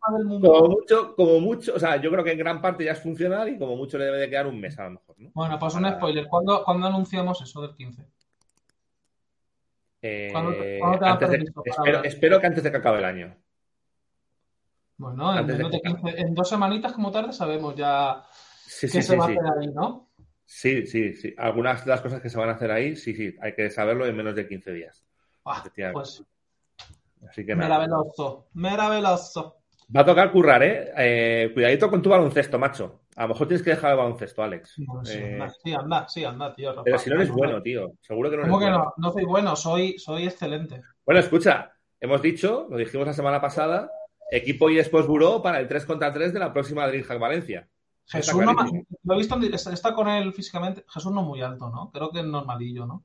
como 0.00 0.68
mucho, 0.68 1.14
como 1.14 1.38
mucho, 1.38 1.74
o 1.76 1.78
sea, 1.78 1.96
yo 2.00 2.10
creo 2.10 2.24
que 2.24 2.32
en 2.32 2.38
gran 2.38 2.60
parte 2.60 2.84
ya 2.84 2.92
es 2.92 3.00
funcional 3.00 3.48
y 3.48 3.56
como 3.56 3.76
mucho 3.76 3.98
le 3.98 4.06
debe 4.06 4.18
de 4.18 4.30
quedar 4.30 4.48
un 4.48 4.58
mes 4.58 4.76
a 4.76 4.84
lo 4.84 4.90
mejor, 4.90 5.14
¿no? 5.20 5.30
Bueno, 5.32 5.56
pues 5.60 5.74
un 5.74 5.88
spoiler, 5.88 6.26
¿cuándo, 6.26 6.64
¿cuándo 6.64 6.88
anunciamos 6.88 7.40
eso 7.40 7.62
del 7.62 7.76
15? 7.76 8.04
Eh, 10.02 10.32
espero, 11.64 12.02
espero 12.02 12.40
que 12.40 12.46
antes 12.48 12.64
de 12.64 12.70
que 12.72 12.76
acabe 12.78 12.98
el 12.98 13.04
año. 13.04 13.36
Bueno, 14.98 15.38
en, 15.38 15.46
de 15.46 15.54
menos 15.54 15.70
de 15.70 15.76
empezar. 15.78 16.00
15 16.02 16.20
en 16.20 16.34
dos 16.34 16.48
semanitas 16.48 16.92
como 16.92 17.10
tarde 17.10 17.32
sabemos 17.32 17.74
ya 17.76 18.24
Sí, 18.66 18.86
qué 18.86 19.00
sí, 19.00 19.02
se 19.02 19.12
sí, 19.12 19.16
va 19.16 19.24
a 19.24 19.28
hacer 19.28 19.38
ahí, 19.60 19.66
¿no? 19.68 20.10
Sí, 20.44 20.86
sí, 20.86 21.14
sí. 21.14 21.34
Algunas 21.38 21.84
de 21.84 21.90
las 21.90 22.00
cosas 22.00 22.20
que 22.20 22.28
se 22.30 22.38
van 22.38 22.48
a 22.48 22.52
hacer 22.52 22.70
ahí, 22.70 22.96
sí, 22.96 23.14
sí, 23.14 23.34
hay 23.40 23.54
que 23.54 23.70
saberlo 23.70 24.06
en 24.06 24.16
menos 24.16 24.34
de 24.34 24.46
15 24.48 24.72
días. 24.72 25.04
Ah, 25.44 25.62
pues 25.92 26.24
Así 27.28 27.44
que 27.44 27.54
nada. 27.54 27.68
meraveloso, 27.68 28.48
meraveloso. 28.54 29.56
Va 29.94 30.02
a 30.02 30.04
tocar 30.04 30.30
currar, 30.30 30.62
¿eh? 30.62 30.92
Eh, 30.96 31.50
Cuidadito 31.54 31.88
con 31.90 32.02
tu 32.02 32.10
baloncesto, 32.10 32.58
macho. 32.58 33.00
A 33.16 33.22
lo 33.22 33.28
mejor 33.28 33.48
tienes 33.48 33.62
que 33.64 33.70
dejar 33.70 33.92
el 33.92 33.96
baloncesto, 33.96 34.42
Alex. 34.42 34.74
No, 34.78 35.04
sí, 35.04 35.18
Eh, 35.18 35.32
anda, 35.34 35.50
sí, 35.50 35.72
anda, 35.74 36.08
sí, 36.08 36.24
anda, 36.24 36.54
tío. 36.54 36.70
Rafa. 36.70 36.82
pero 36.84 36.98
si 36.98 37.10
no 37.10 37.16
eres 37.16 37.28
No, 37.30 37.36
bueno, 37.36 37.62
tío. 37.62 37.92
Seguro 38.00 38.30
que 38.30 38.36
no 38.36 38.42
eres 38.42 38.50
¿Cómo 38.52 38.58
que 38.60 38.66
bueno. 38.70 38.84
no? 38.84 38.94
No 38.98 39.12
soy 39.12 39.24
bueno, 39.24 39.56
soy, 39.56 39.98
soy 39.98 40.24
excelente. 40.26 40.82
Bueno, 41.04 41.20
escucha, 41.20 41.72
hemos 42.00 42.20
dicho, 42.22 42.66
lo 42.70 42.76
dijimos 42.76 43.06
la 43.06 43.12
semana 43.14 43.40
pasada, 43.40 43.90
equipo 44.30 44.70
y 44.70 44.78
Sports 44.78 45.08
Bureau 45.08 45.42
para 45.42 45.60
el 45.60 45.68
3 45.68 45.84
contra 45.86 46.12
3 46.12 46.32
de 46.32 46.38
la 46.38 46.52
próxima 46.52 46.86
DreamHack 46.86 47.18
Valencia. 47.18 47.68
Está 48.06 48.18
Jesús 48.18 48.42
no, 48.42 48.54
lo 49.04 49.14
he 49.14 49.18
visto, 49.18 49.38
está, 49.70 49.94
con 49.94 50.08
él 50.08 50.32
físicamente. 50.32 50.84
Jesús 50.88 51.12
no 51.12 51.22
muy 51.22 51.42
alto, 51.42 51.68
¿no? 51.68 51.90
Creo 51.90 52.10
que 52.10 52.20
es 52.20 52.24
normalillo, 52.24 52.86
¿no? 52.86 53.04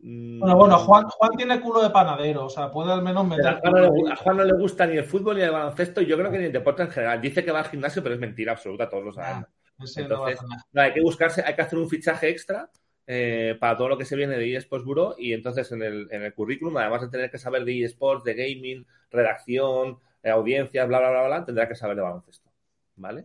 Mm, 0.00 0.40
Bueno, 0.40 0.56
bueno, 0.56 0.78
Juan, 0.78 1.08
Juan 1.08 1.30
tiene 1.36 1.60
culo 1.60 1.82
de 1.82 1.90
panadero, 1.90 2.46
o 2.46 2.48
sea, 2.48 2.70
puede 2.70 2.92
al 2.92 3.02
menos 3.02 3.26
pero 3.28 3.34
a 3.34 3.52
meter. 3.52 3.60
Juan, 3.60 4.04
no 4.04 4.12
a 4.12 4.16
Juan 4.16 4.36
no 4.36 4.44
le 4.44 4.52
gusta 4.54 4.86
ni 4.86 4.96
el 4.96 5.04
fútbol 5.04 5.36
ni 5.36 5.42
el 5.42 5.50
baloncesto 5.50 6.00
y 6.00 6.06
yo 6.06 6.16
creo 6.16 6.30
que 6.30 6.38
ni 6.38 6.44
el 6.46 6.52
deporte 6.52 6.82
en 6.82 6.90
general. 6.90 7.20
Dice 7.20 7.44
que 7.44 7.52
va 7.52 7.60
al 7.60 7.68
gimnasio, 7.68 8.02
pero 8.02 8.14
es 8.14 8.20
mentira 8.20 8.52
absoluta, 8.52 8.88
todos 8.88 9.04
lo 9.04 9.12
sabemos. 9.12 9.48
Ese 9.82 10.06
no 10.06 10.20
va 10.20 10.28
a 10.28 10.30
Entonces. 10.30 10.66
No, 10.72 10.82
hay 10.82 10.92
que 10.92 11.00
buscarse, 11.00 11.42
hay 11.44 11.54
que 11.54 11.62
hacer 11.62 11.78
un 11.78 11.88
fichaje 11.88 12.28
extra 12.28 12.70
eh, 13.06 13.56
para 13.58 13.76
todo 13.76 13.88
lo 13.88 13.98
que 13.98 14.04
se 14.04 14.14
viene 14.14 14.36
de 14.36 14.56
eSports 14.56 14.84
Bureau 14.84 15.14
y 15.18 15.32
entonces 15.32 15.70
en 15.72 15.82
el, 15.82 16.08
en 16.12 16.22
el 16.22 16.34
currículum, 16.34 16.76
además 16.76 17.02
de 17.02 17.08
tener 17.08 17.30
que 17.30 17.38
saber 17.38 17.64
de 17.64 17.82
eSports, 17.84 18.22
de 18.22 18.34
gaming, 18.34 18.86
redacción, 19.10 19.98
audiencias, 20.30 20.86
bla, 20.88 20.98
bla, 20.98 21.10
bla, 21.10 21.26
bla, 21.26 21.44
tendrá 21.44 21.68
que 21.68 21.74
saber 21.74 21.96
de 21.96 22.02
baloncesto. 22.02 22.52
¿Vale? 22.94 23.24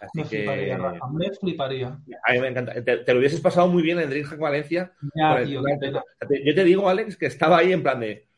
Así 0.00 0.18
me 0.18 0.22
que 0.24 0.28
fliparía, 0.28 0.76
Rafa, 0.76 1.06
me 1.08 1.30
fliparía. 1.30 1.98
a 2.26 2.32
mí 2.32 2.38
me 2.40 2.48
encanta. 2.48 2.74
Te, 2.74 2.98
te 2.98 3.12
lo 3.12 3.20
hubieses 3.20 3.40
pasado 3.40 3.68
muy 3.68 3.82
bien 3.82 4.00
en 4.00 4.10
DreamHack 4.10 4.38
Valencia. 4.38 4.92
Ya, 5.14 5.38
el 5.38 5.50
de-. 5.50 6.44
Yo 6.44 6.54
te 6.54 6.64
digo, 6.64 6.88
Alex, 6.88 7.16
que 7.16 7.26
estaba 7.26 7.58
ahí 7.58 7.72
en 7.72 7.82
plan 7.82 8.00
de. 8.00 8.28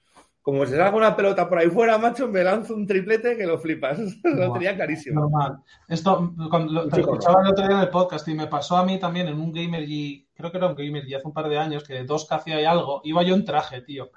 Como 0.42 0.64
se 0.64 0.76
salga 0.76 0.96
una 0.96 1.16
pelota 1.16 1.48
por 1.48 1.58
ahí 1.58 1.68
fuera, 1.68 1.98
macho, 1.98 2.28
me 2.28 2.44
lanzo 2.44 2.74
un 2.76 2.86
triplete 2.86 3.36
que 3.36 3.46
lo 3.46 3.58
flipas. 3.58 3.98
lo 4.22 4.52
tenía 4.52 4.76
clarísimo. 4.76 5.22
Normal. 5.22 5.58
Esto, 5.88 6.34
cuando 6.48 6.72
lo, 6.72 6.88
te 6.88 7.00
escuchaba 7.00 7.42
el 7.42 7.48
otro 7.48 7.66
día 7.66 7.76
en 7.78 7.82
el 7.82 7.88
podcast 7.88 8.28
y 8.28 8.34
me 8.34 8.46
pasó 8.46 8.76
a 8.76 8.84
mí 8.84 9.00
también 9.00 9.26
en 9.26 9.40
un 9.40 9.52
Gamer 9.52 9.84
G, 9.84 10.28
creo 10.36 10.52
que 10.52 10.58
era 10.58 10.68
un 10.68 10.76
Gamer 10.76 11.04
G 11.04 11.16
hace 11.16 11.26
un 11.26 11.34
par 11.34 11.48
de 11.48 11.58
años, 11.58 11.82
que 11.82 12.04
dos 12.04 12.28
que 12.28 12.34
hacía 12.36 12.60
y 12.60 12.64
algo, 12.64 13.00
iba 13.02 13.24
yo 13.24 13.34
en 13.34 13.44
traje, 13.44 13.80
tío. 13.80 14.12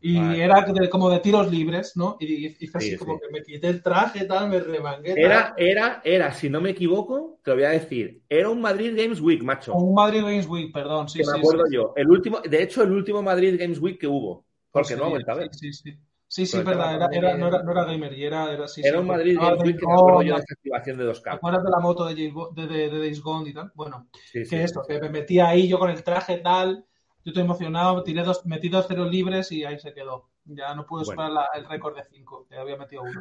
Y 0.00 0.16
Vale. 0.16 0.44
era 0.44 0.60
de- 0.62 0.88
como 0.88 1.10
de 1.10 1.18
tiros 1.18 1.50
libres, 1.50 1.96
¿no? 1.96 2.16
Y 2.20 2.46
hice 2.46 2.78
así 2.78 2.90
Sí, 2.90 2.96
como 2.96 3.14
sí. 3.14 3.20
que 3.20 3.32
me 3.32 3.42
quité 3.42 3.68
el 3.68 3.82
traje, 3.82 4.24
tal, 4.26 4.48
me 4.48 4.60
remangué. 4.60 5.14
tal. 5.14 5.18
Era, 5.24 5.54
era, 5.56 6.00
era, 6.04 6.32
si 6.32 6.48
no 6.48 6.60
me 6.60 6.70
equivoco, 6.70 7.40
te 7.42 7.50
lo 7.50 7.56
voy 7.56 7.64
a 7.64 7.70
decir, 7.70 8.22
era 8.28 8.48
un 8.48 8.60
Madrid 8.60 8.92
Games 8.96 9.20
Week, 9.20 9.42
macho. 9.42 9.74
Un 9.74 9.94
Madrid 9.94 10.20
Games 10.22 10.46
Week, 10.46 10.72
perdón, 10.72 11.08
sí, 11.08 11.18
que 11.18 11.24
sí. 11.24 11.30
me 11.32 11.38
acuerdo 11.38 11.66
sí. 11.66 11.74
yo. 11.74 11.92
El 11.96 12.08
último, 12.10 12.40
de 12.40 12.62
hecho, 12.62 12.82
el 12.84 12.92
último 12.92 13.22
Madrid 13.22 13.56
Games 13.58 13.80
Week 13.80 13.98
que 13.98 14.06
hubo. 14.06 14.44
Porque 14.70 14.94
no 14.96 15.06
ha 15.06 15.18
sí. 15.18 15.48
Sí, 15.52 15.72
sí, 15.72 15.92
sí. 15.92 15.98
Sí, 16.30 16.58
verdad, 16.62 16.94
era, 16.94 17.08
era- 17.30 17.36
no, 17.38 17.48
era, 17.48 17.62
no 17.62 17.72
era 17.72 17.84
Gamer 17.84 18.12
G, 18.12 18.26
era, 18.26 18.52
era, 18.52 18.68
sí, 18.68 18.82
Era 18.84 19.00
un 19.00 19.06
Madrid 19.06 19.36
Games 19.40 19.62
Week 19.64 19.78
que 19.78 19.86
me 19.86 19.94
acuerdo 19.94 20.22
yo 20.22 20.34
de 20.34 20.40
esta 20.40 20.54
activación 20.54 20.98
de 20.98 21.04
2K. 21.04 21.30
¿Te 21.30 21.36
acuerdas 21.36 21.64
de 21.64 21.70
la 21.70 21.80
moto 21.80 22.04
de, 22.04 22.14
James 22.14 22.34
de, 22.54 22.66
de, 22.66 22.90
de 22.90 22.98
Days 22.98 23.22
Gone 23.22 23.48
y 23.48 23.54
tal? 23.54 23.72
Bueno, 23.74 24.08
Sí, 24.12 24.40
que 24.40 24.44
sí, 24.44 24.56
esto, 24.56 24.82
que 24.86 25.00
me 25.00 25.08
metí 25.08 25.40
ahí 25.40 25.66
yo 25.68 25.78
con 25.78 25.88
el 25.90 26.04
traje 26.04 26.36
tal, 26.38 26.84
yo 27.24 27.30
estoy 27.30 27.42
emocionado, 27.42 28.02
tiré 28.02 28.22
dos, 28.22 28.44
metí 28.46 28.68
dos 28.68 28.86
ceros 28.86 29.10
libres 29.10 29.50
y 29.52 29.64
ahí 29.64 29.78
se 29.78 29.92
quedó. 29.92 30.30
Ya 30.44 30.74
no 30.74 30.86
pude 30.86 31.04
superar 31.04 31.32
el 31.54 31.66
récord 31.66 31.94
de 31.94 32.04
cinco, 32.04 32.46
que 32.48 32.56
había 32.56 32.76
metido 32.76 33.02
uno. 33.02 33.20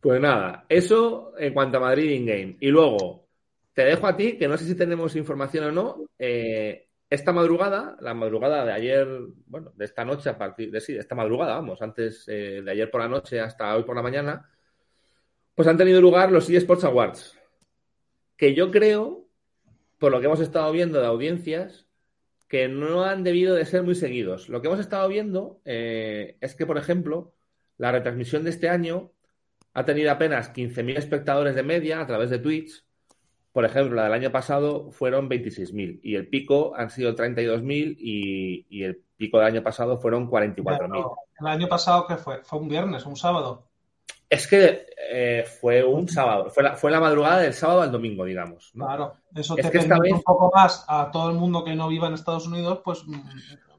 Pues 0.00 0.20
nada, 0.20 0.64
eso 0.68 1.34
en 1.38 1.52
cuanto 1.52 1.76
a 1.76 1.80
Madrid 1.80 2.10
in-game. 2.10 2.56
Y 2.60 2.68
luego, 2.68 3.26
te 3.74 3.84
dejo 3.84 4.06
a 4.06 4.16
ti, 4.16 4.38
que 4.38 4.48
no 4.48 4.56
sé 4.56 4.64
si 4.64 4.74
tenemos 4.74 5.14
información 5.16 5.64
o 5.64 5.72
no. 5.72 5.96
eh, 6.18 6.86
esta 7.08 7.32
madrugada, 7.32 7.96
la 8.00 8.14
madrugada 8.14 8.64
de 8.64 8.72
ayer, 8.72 9.06
bueno, 9.46 9.70
de 9.76 9.84
esta 9.84 10.04
noche 10.04 10.28
a 10.28 10.36
partir 10.36 10.72
de 10.72 10.80
sí, 10.80 10.92
de 10.94 11.00
esta 11.00 11.14
madrugada, 11.14 11.54
vamos, 11.54 11.80
antes 11.80 12.24
eh, 12.26 12.62
de 12.64 12.70
ayer 12.70 12.90
por 12.90 13.00
la 13.00 13.08
noche 13.08 13.38
hasta 13.38 13.76
hoy 13.76 13.84
por 13.84 13.94
la 13.94 14.02
mañana, 14.02 14.50
pues 15.54 15.68
han 15.68 15.76
tenido 15.76 16.00
lugar 16.00 16.32
los 16.32 16.50
eSports 16.50 16.84
Awards. 16.84 17.38
Que 18.36 18.54
yo 18.54 18.70
creo, 18.70 19.28
por 19.98 20.10
lo 20.10 20.20
que 20.20 20.26
hemos 20.26 20.40
estado 20.40 20.72
viendo 20.72 21.00
de 21.00 21.06
audiencias, 21.06 21.85
que 22.48 22.68
no 22.68 23.04
han 23.04 23.24
debido 23.24 23.54
de 23.54 23.64
ser 23.64 23.82
muy 23.82 23.94
seguidos. 23.94 24.48
Lo 24.48 24.60
que 24.60 24.68
hemos 24.68 24.80
estado 24.80 25.08
viendo 25.08 25.60
eh, 25.64 26.36
es 26.40 26.54
que, 26.54 26.66
por 26.66 26.78
ejemplo, 26.78 27.32
la 27.76 27.92
retransmisión 27.92 28.44
de 28.44 28.50
este 28.50 28.68
año 28.68 29.12
ha 29.74 29.84
tenido 29.84 30.10
apenas 30.10 30.52
15.000 30.52 30.96
espectadores 30.96 31.54
de 31.54 31.62
media 31.62 32.00
a 32.00 32.06
través 32.06 32.30
de 32.30 32.38
Twitch. 32.38 32.84
Por 33.52 33.64
ejemplo, 33.64 33.96
la 33.96 34.04
del 34.04 34.12
año 34.12 34.30
pasado 34.30 34.90
fueron 34.92 35.28
26.000 35.28 36.00
y 36.02 36.14
el 36.14 36.28
pico 36.28 36.74
han 36.76 36.90
sido 36.90 37.14
32.000 37.14 37.96
y, 37.98 38.66
y 38.68 38.84
el 38.84 39.02
pico 39.16 39.38
del 39.38 39.48
año 39.48 39.62
pasado 39.62 39.98
fueron 39.98 40.30
44.000. 40.30 41.16
El 41.40 41.46
año 41.46 41.68
pasado, 41.68 42.06
¿qué 42.06 42.16
fue? 42.16 42.42
Fue 42.44 42.58
un 42.58 42.68
viernes, 42.68 43.06
un 43.06 43.16
sábado. 43.16 43.65
Es 44.28 44.48
que 44.48 44.86
eh, 45.10 45.44
fue 45.60 45.84
un 45.84 46.08
sábado, 46.08 46.50
fue 46.50 46.62
la, 46.64 46.74
fue 46.76 46.90
la 46.90 47.00
madrugada 47.00 47.38
del 47.40 47.54
sábado 47.54 47.82
al 47.82 47.92
domingo, 47.92 48.24
digamos. 48.24 48.72
¿no? 48.74 48.86
Claro, 48.86 49.14
eso 49.34 49.56
Es 49.56 49.64
te 49.66 49.70
que 49.70 49.78
esta 49.78 49.90
permite 49.94 50.14
vez- 50.14 50.18
un 50.18 50.22
poco 50.24 50.50
más 50.54 50.84
a 50.88 51.10
todo 51.12 51.30
el 51.30 51.36
mundo 51.36 51.62
que 51.64 51.74
no 51.76 51.86
viva 51.88 52.08
en 52.08 52.14
Estados 52.14 52.46
Unidos, 52.48 52.80
pues 52.84 53.04
mm, 53.06 53.14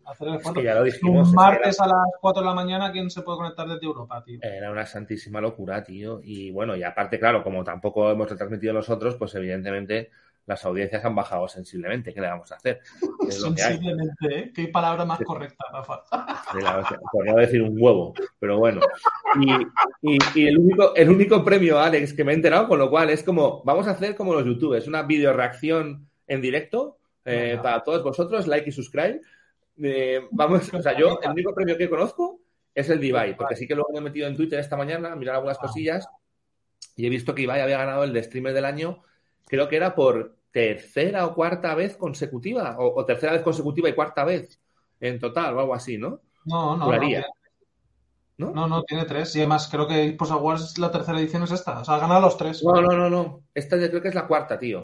hacer 0.05 0.27
el 0.29 0.33
Es 0.36 0.39
esfuerzo. 0.39 0.60
que 0.62 0.65
ya 0.65 0.75
lo 0.75 0.83
dijimos. 0.83 1.15
es 1.23 1.27
Un 1.27 1.31
que 1.31 1.36
martes 1.36 1.79
a 1.81 1.88
las 1.88 2.05
4 2.21 2.41
de 2.43 2.47
la 2.47 2.53
mañana, 2.55 2.91
¿quién 2.93 3.10
se 3.10 3.23
puede 3.23 3.39
conectar 3.39 3.67
desde 3.67 3.86
Europa, 3.86 4.23
tío? 4.23 4.39
Era 4.41 4.71
una 4.71 4.86
santísima 4.86 5.41
locura, 5.41 5.83
tío. 5.83 6.21
Y 6.23 6.49
bueno, 6.51 6.77
y 6.77 6.83
aparte, 6.83 7.19
claro, 7.19 7.43
como 7.43 7.63
tampoco 7.65 8.10
hemos 8.10 8.29
retransmitido 8.29 8.73
nosotros, 8.73 9.15
pues 9.17 9.36
evidentemente 9.36 10.12
las 10.47 10.65
audiencias 10.65 11.03
han 11.05 11.13
bajado 11.13 11.47
sensiblemente. 11.47 12.13
¿Qué 12.13 12.21
le 12.21 12.27
vamos 12.27 12.51
a 12.51 12.55
hacer? 12.55 12.79
Es 13.27 13.39
lo 13.41 13.53
que 13.53 13.62
hay. 13.62 13.73
Sensiblemente, 13.73 14.39
¿eh? 14.39 14.51
Qué 14.55 14.67
palabra 14.69 15.05
más 15.05 15.19
correcta, 15.19 15.63
Rafa. 15.71 16.01
hostia. 16.81 16.99
Podría 17.12 17.33
decir 17.36 17.62
un 17.62 17.75
huevo, 17.79 18.13
pero 18.39 18.57
bueno. 18.57 18.81
Y, 19.39 19.51
y- 20.15 20.17
y 20.33 20.47
el, 20.47 20.57
único, 20.57 20.95
el 20.95 21.10
único 21.10 21.43
premio, 21.43 21.77
Alex, 21.79 22.13
que 22.13 22.23
me 22.23 22.31
he 22.31 22.36
enterado, 22.36 22.67
con 22.67 22.79
lo 22.79 22.89
cual 22.89 23.10
es 23.12 23.21
como, 23.23 23.62
vamos 23.65 23.88
a 23.88 23.91
hacer 23.91 24.15
como 24.15 24.33
los 24.33 24.45
youtubers, 24.45 24.88
una 24.88 25.03
video 25.03 25.33
reacción 25.33 26.07
en 26.27 26.41
directo 26.41 26.97
eh, 27.25 27.60
para 27.62 27.83
todos 27.83 28.01
vosotros, 28.03 28.47
like 28.47 28.69
y 28.69 28.71
subscribe. 28.71 29.19
Eh, 29.83 30.21
vamos, 30.31 30.73
o 30.73 30.81
sea, 30.81 30.97
yo 30.97 31.19
el 31.21 31.31
único 31.31 31.53
premio 31.53 31.77
que 31.77 31.89
conozco 31.89 32.39
es 32.73 32.89
el 32.89 32.99
de 33.01 33.07
Ibai, 33.07 33.36
porque 33.36 33.55
sí 33.57 33.67
que 33.67 33.75
luego 33.75 33.89
me 33.91 33.99
he 33.99 34.01
metido 34.01 34.27
en 34.27 34.36
Twitter 34.38 34.60
esta 34.60 34.77
mañana 34.77 35.12
a 35.12 35.15
mirar 35.17 35.36
algunas 35.36 35.57
Ah. 35.57 35.62
cosillas 35.62 36.07
y 36.95 37.05
he 37.05 37.10
visto 37.10 37.36
que 37.36 37.41
Ibai 37.41 37.60
había 37.60 37.77
ganado 37.77 38.03
el 38.05 38.13
de 38.13 38.23
streamer 38.23 38.53
del 38.53 38.65
año, 38.65 39.03
creo 39.47 39.67
que 39.67 39.75
era 39.75 39.93
por 39.93 40.37
tercera 40.58 41.26
o 41.28 41.36
cuarta 41.36 41.76
vez 41.76 41.98
consecutiva, 41.98 42.78
o, 42.80 43.00
o 43.00 43.06
tercera 43.06 43.34
vez 43.34 43.43
consecutiva 43.43 43.89
y 43.89 43.93
cuarta 43.93 44.24
vez 44.24 44.60
en 45.00 45.20
total, 45.20 45.56
o 45.56 45.60
algo 45.60 45.76
así, 45.76 45.98
¿no? 46.00 46.22
No, 46.46 46.76
no, 46.76 46.78
no. 46.78 46.86
Juraría. 46.86 47.28
¿No? 48.39 48.52
No, 48.52 48.67
no, 48.67 48.84
tiene 48.84 49.06
tres. 49.06 49.36
Y 49.36 49.39
además 49.39 49.67
creo 49.72 49.88
que 49.88 50.06
Esports 50.06 50.32
Awards 50.32 50.78
la 50.80 50.91
tercera 50.91 51.20
edición 51.20 51.43
es 51.43 51.52
esta. 51.52 51.80
O 51.80 51.86
sea, 51.86 51.96
ha 51.96 52.00
ganado 52.00 52.22
los 52.22 52.38
tres. 52.38 52.63
No, 52.63 52.82
no, 52.82 52.96
no, 52.96 53.10
no. 53.10 53.43
Esta 53.54 53.78
yo 53.78 53.89
creo 53.89 54.02
que 54.02 54.08
es 54.10 54.15
la 54.15 54.28
cuarta, 54.28 54.58
tío. 54.58 54.82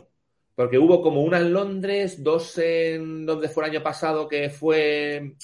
Porque 0.56 0.78
hubo 0.78 1.02
como 1.02 1.22
una 1.24 1.40
en 1.40 1.54
Londres, 1.54 2.24
dos 2.24 2.58
en 2.60 3.26
donde 3.26 3.50
fue 3.50 3.64
el 3.66 3.72
año 3.72 3.84
pasado, 3.84 4.28
que 4.28 4.50
fue. 4.52 5.36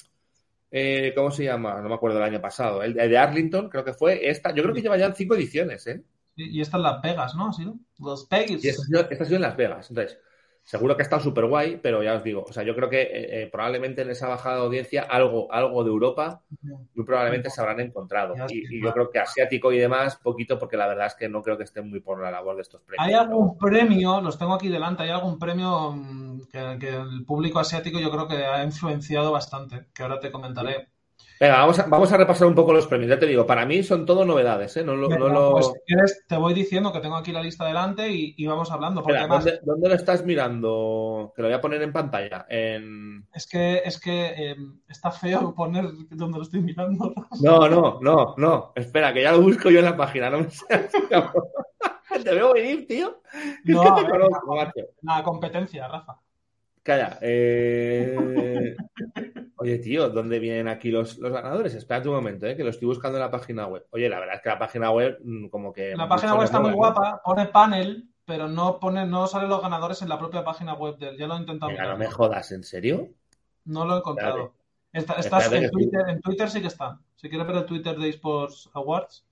eh, 0.70 1.12
¿Cómo 1.16 1.30
se 1.32 1.44
llama? 1.44 1.80
No 1.80 1.88
me 1.88 1.94
acuerdo 1.96 2.18
del 2.18 2.28
año 2.28 2.40
pasado. 2.40 2.82
El, 2.82 2.98
el 2.98 3.10
de 3.10 3.18
Arlington, 3.18 3.68
creo 3.68 3.84
que 3.84 3.94
fue 3.94 4.28
esta. 4.28 4.54
Yo 4.54 4.62
creo 4.62 4.74
que 4.74 4.82
lleva 4.82 4.96
ya 4.96 5.12
cinco 5.12 5.34
ediciones, 5.34 5.86
¿eh? 5.88 6.02
Y 6.36 6.60
esta 6.60 6.76
es 6.76 6.82
Las 6.82 7.02
Vegas, 7.02 7.34
¿no? 7.34 7.48
¿Ha 7.48 7.52
sido? 7.52 7.76
Los 7.98 8.28
Vegas. 8.28 8.64
Y 8.64 8.68
esta 8.68 8.82
ha 8.82 8.86
sido, 8.86 9.00
esta 9.10 9.24
ha 9.24 9.26
sido 9.26 9.36
en 9.36 9.42
Las 9.42 9.56
Vegas. 9.56 9.90
Entonces, 9.90 10.18
seguro 10.70 10.96
que 10.96 11.02
ha 11.02 11.04
estado 11.04 11.22
súper 11.22 11.46
guay, 11.46 11.80
pero 11.82 12.02
ya 12.02 12.14
os 12.14 12.22
digo, 12.22 12.44
o 12.48 12.52
sea, 12.52 12.62
yo 12.62 12.76
creo 12.76 12.88
que 12.88 13.02
eh, 13.02 13.42
eh, 13.42 13.48
probablemente 13.50 14.02
en 14.02 14.10
esa 14.10 14.28
bajada 14.28 14.56
de 14.56 14.62
audiencia 14.62 15.02
algo, 15.02 15.52
algo 15.52 15.82
de 15.82 15.90
Europa 15.90 16.42
muy 16.94 17.04
probablemente 17.04 17.50
se 17.50 17.60
habrán 17.60 17.80
encontrado. 17.80 18.34
Y, 18.48 18.48
sí, 18.48 18.62
y 18.70 18.82
yo 18.82 18.92
creo 18.92 19.10
que 19.10 19.18
asiático 19.18 19.72
y 19.72 19.78
demás, 19.78 20.16
poquito, 20.16 20.58
porque 20.58 20.76
la 20.76 20.86
verdad 20.86 21.06
es 21.06 21.14
que 21.14 21.28
no 21.28 21.42
creo 21.42 21.56
que 21.56 21.64
estén 21.64 21.88
muy 21.88 22.00
por 22.00 22.22
la 22.22 22.30
labor 22.30 22.56
de 22.56 22.62
estos 22.62 22.82
premios. 22.82 23.04
¿Hay 23.04 23.14
algún 23.14 23.58
premio, 23.58 24.20
los 24.20 24.38
tengo 24.38 24.54
aquí 24.54 24.68
delante, 24.68 25.02
hay 25.02 25.10
algún 25.10 25.38
premio 25.38 25.92
mm, 25.92 26.42
que, 26.52 26.78
que 26.78 26.88
el 26.88 27.24
público 27.24 27.58
asiático 27.58 27.98
yo 27.98 28.10
creo 28.10 28.28
que 28.28 28.36
ha 28.36 28.62
influenciado 28.62 29.32
bastante, 29.32 29.86
que 29.92 30.02
ahora 30.02 30.20
te 30.20 30.30
comentaré. 30.30 30.89
Venga, 31.40 31.56
vamos 31.60 31.78
a, 31.78 31.86
vamos 31.86 32.12
a 32.12 32.18
repasar 32.18 32.46
un 32.46 32.54
poco 32.54 32.74
los 32.74 32.86
premios. 32.86 33.08
Ya 33.08 33.18
te 33.18 33.24
digo, 33.24 33.46
para 33.46 33.64
mí 33.64 33.82
son 33.82 34.04
todo 34.04 34.26
novedades, 34.26 34.76
¿eh? 34.76 34.84
No, 34.84 34.94
lo- 34.94 35.08
no 35.08 35.14
Venga, 35.24 35.28
lo... 35.40 35.52
pues, 35.52 35.66
si 35.68 35.72
quieres, 35.86 36.24
te 36.28 36.36
voy 36.36 36.52
diciendo 36.52 36.92
que 36.92 37.00
tengo 37.00 37.16
aquí 37.16 37.32
la 37.32 37.40
lista 37.42 37.64
delante 37.64 38.10
y, 38.10 38.34
y 38.36 38.46
vamos 38.46 38.70
hablando, 38.70 39.02
porque 39.02 39.16
Espera, 39.20 39.38
además 39.38 39.44
¿dónde, 39.46 39.60
dónde 39.64 39.88
lo 39.88 39.94
estás 39.94 40.24
mirando? 40.26 41.32
Que 41.34 41.40
lo 41.40 41.48
voy 41.48 41.54
a 41.56 41.60
poner 41.62 41.80
en 41.80 41.92
pantalla. 41.94 42.44
En... 42.50 43.26
es 43.32 43.46
que, 43.46 43.78
es 43.82 43.98
que 43.98 44.26
eh, 44.50 44.56
está 44.86 45.10
feo 45.10 45.54
poner 45.54 45.86
donde 46.10 46.36
lo 46.36 46.42
estoy 46.44 46.60
mirando. 46.60 47.14
No, 47.40 47.66
no, 47.68 47.98
no, 48.02 48.34
no. 48.36 48.72
Espera, 48.74 49.14
que 49.14 49.22
ya 49.22 49.32
lo 49.32 49.40
busco 49.40 49.70
yo 49.70 49.78
en 49.78 49.86
la 49.86 49.96
página. 49.96 50.28
No 50.28 50.40
me 50.40 50.50
seas. 50.50 50.92
Te 52.22 52.34
veo 52.34 52.52
venir, 52.52 52.86
tío. 52.86 53.22
Es 53.32 53.74
No, 53.74 53.80
que 53.82 53.88
a 53.88 53.94
te 53.94 54.02
ver, 54.02 54.10
conozco, 54.10 54.56
macho. 54.56 54.80
La 55.02 55.22
competencia, 55.22 55.88
Rafa. 55.88 56.18
Calla. 56.82 57.18
Eh... 57.20 58.76
Oye, 59.62 59.78
tío, 59.78 60.08
¿dónde 60.08 60.38
vienen 60.38 60.68
aquí 60.68 60.90
los, 60.90 61.18
los 61.18 61.30
ganadores? 61.30 61.74
Espérate 61.74 62.08
un 62.08 62.14
momento, 62.14 62.46
¿eh? 62.46 62.56
que 62.56 62.64
lo 62.64 62.70
estoy 62.70 62.88
buscando 62.88 63.18
en 63.18 63.24
la 63.24 63.30
página 63.30 63.66
web. 63.66 63.86
Oye, 63.90 64.08
la 64.08 64.18
verdad 64.18 64.36
es 64.36 64.40
que 64.42 64.48
la 64.48 64.58
página 64.58 64.90
web, 64.90 65.18
mm, 65.22 65.48
como 65.48 65.70
que. 65.70 65.94
La 65.94 66.08
página 66.08 66.34
web 66.34 66.44
está 66.44 66.60
muy 66.60 66.72
guapa, 66.72 67.20
pone 67.22 67.44
panel, 67.44 68.08
pero 68.24 68.48
no 68.48 68.80
pone, 68.80 69.04
no 69.04 69.26
salen 69.26 69.50
los 69.50 69.60
ganadores 69.60 70.00
en 70.00 70.08
la 70.08 70.18
propia 70.18 70.42
página 70.42 70.72
web 70.72 70.96
de 70.96 71.10
él. 71.10 71.18
Ya 71.18 71.26
lo 71.26 71.34
he 71.36 71.40
intentado. 71.40 71.70
Venga, 71.72 71.88
no 71.88 71.98
me 71.98 72.06
jodas, 72.06 72.52
¿en 72.52 72.64
serio? 72.64 73.10
No 73.66 73.84
lo 73.84 73.96
he 73.96 73.98
encontrado. 73.98 74.54
Está, 74.94 75.14
estás 75.14 75.52
en, 75.52 75.70
Twitter, 75.70 76.08
en 76.08 76.20
Twitter 76.22 76.48
sí 76.48 76.62
que 76.62 76.68
está. 76.68 76.98
Si 77.16 77.28
quieres 77.28 77.46
ver 77.46 77.56
el 77.56 77.66
Twitter 77.66 77.98
de 77.98 78.08
eSports 78.08 78.70
Awards, 78.72 79.26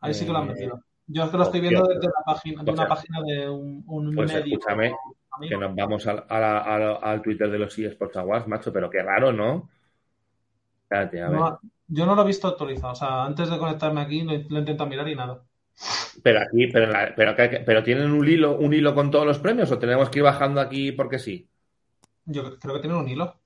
ahí 0.00 0.12
sí 0.12 0.26
que 0.26 0.32
lo 0.32 0.38
han 0.38 0.50
eh, 0.50 0.52
metido. 0.52 0.82
Yo 1.06 1.24
es 1.24 1.30
que 1.30 1.36
lo 1.38 1.44
estoy 1.44 1.60
viendo 1.60 1.86
desde 1.86 2.08
la 2.08 2.24
página, 2.26 2.62
de 2.62 2.70
una 2.72 2.88
página 2.88 3.22
de 3.22 3.48
un, 3.48 3.82
un 3.86 4.14
pues 4.14 4.32
medio. 4.32 4.58
Escúchame, 4.58 4.92
que 5.40 5.56
nos 5.56 5.74
vamos 5.74 6.06
al, 6.06 6.24
al, 6.28 7.22
Twitter 7.22 7.50
de 7.50 7.58
los 7.58 7.78
eSports 7.78 8.16
Awards, 8.16 8.48
macho, 8.48 8.72
pero 8.72 8.90
qué 8.90 9.02
raro, 9.02 9.32
¿no? 9.32 9.68
Espérate, 10.82 11.22
a 11.22 11.28
ver. 11.28 11.40
yo 11.88 12.06
no 12.06 12.14
lo 12.14 12.22
he 12.22 12.26
visto 12.26 12.48
actualizado. 12.48 12.92
O 12.92 12.96
sea, 12.96 13.24
antes 13.24 13.50
de 13.50 13.58
conectarme 13.58 14.00
aquí 14.00 14.22
lo, 14.22 14.32
lo 14.32 14.56
he 14.56 14.60
intentado 14.60 14.88
mirar 14.88 15.08
y 15.08 15.16
nada. 15.16 15.42
Pero 16.22 16.40
aquí, 16.40 16.66
pero, 16.68 16.92
pero, 17.14 17.34
pero, 17.64 17.82
¿tienen 17.82 18.10
un 18.10 18.26
hilo, 18.26 18.56
un 18.56 18.72
hilo 18.72 18.94
con 18.94 19.10
todos 19.10 19.26
los 19.26 19.38
premios 19.38 19.70
o 19.70 19.78
tenemos 19.78 20.08
que 20.08 20.20
ir 20.20 20.24
bajando 20.24 20.60
aquí 20.60 20.92
porque 20.92 21.18
sí? 21.18 21.48
Yo 22.24 22.58
creo 22.58 22.74
que 22.74 22.80
tienen 22.80 22.98
un 22.98 23.08
hilo. 23.08 23.36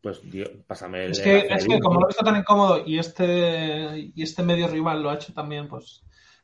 Pues, 0.00 0.20
Dios, 0.28 0.50
pásame 0.66 1.04
el. 1.04 1.12
Es 1.12 1.20
que, 1.20 1.38
es 1.38 1.66
que 1.66 1.78
como 1.78 2.00
lo 2.00 2.06
he 2.06 2.08
visto 2.08 2.24
tan 2.24 2.36
incómodo 2.36 2.82
y 2.84 2.98
este, 2.98 4.10
y 4.14 4.22
este 4.22 4.42
medio 4.42 4.66
rival 4.66 5.02
lo 5.02 5.10
ha 5.10 5.14
hecho 5.14 5.32
también, 5.32 5.68
pues. 5.68 6.02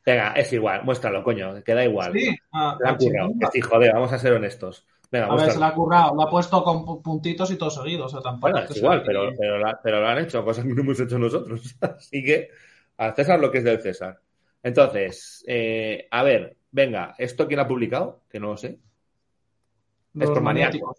Venga, 0.09 0.31
es 0.31 0.51
igual, 0.53 0.83
muéstralo, 0.83 1.23
coño, 1.23 1.63
queda 1.63 1.85
igual. 1.85 2.11
Sí, 2.13 2.35
ah, 2.51 2.75
ha 2.83 2.97
currado. 2.97 3.31
Sí, 3.53 3.61
joder, 3.61 3.93
vamos 3.93 4.11
a 4.11 4.17
ser 4.17 4.33
honestos. 4.33 4.87
Venga, 5.11 5.27
a 5.27 5.35
ver, 5.35 5.51
se 5.51 5.59
la 5.59 5.67
ha 5.67 5.73
currado, 5.75 6.15
lo 6.15 6.23
ha 6.23 6.29
puesto 6.31 6.63
con 6.63 7.03
puntitos 7.03 7.51
y 7.51 7.57
todo 7.57 7.69
seguido. 7.69 8.05
O 8.05 8.09
sea, 8.09 8.19
tampoco 8.19 8.51
bueno, 8.51 8.67
es 8.67 8.75
igual, 8.75 9.03
pero, 9.05 9.29
pero, 9.83 10.01
lo 10.01 10.07
han 10.07 10.17
hecho, 10.17 10.43
cosas 10.43 10.65
que 10.65 10.73
no 10.73 10.81
hemos 10.81 10.99
hecho 10.99 11.19
nosotros. 11.19 11.75
Así 11.81 12.23
que 12.23 12.49
al 12.97 13.13
César 13.13 13.39
lo 13.39 13.51
que 13.51 13.59
es 13.59 13.63
del 13.63 13.81
César. 13.81 14.19
Entonces, 14.63 15.43
eh, 15.47 16.07
a 16.09 16.23
ver, 16.23 16.57
venga, 16.71 17.13
¿esto 17.19 17.47
quién 17.47 17.59
ha 17.59 17.67
publicado? 17.67 18.23
Que 18.31 18.39
no 18.39 18.47
lo 18.47 18.57
sé. 18.57 18.79
Los 20.15 20.31
es 20.31 20.41
maniáticos. 20.41 20.97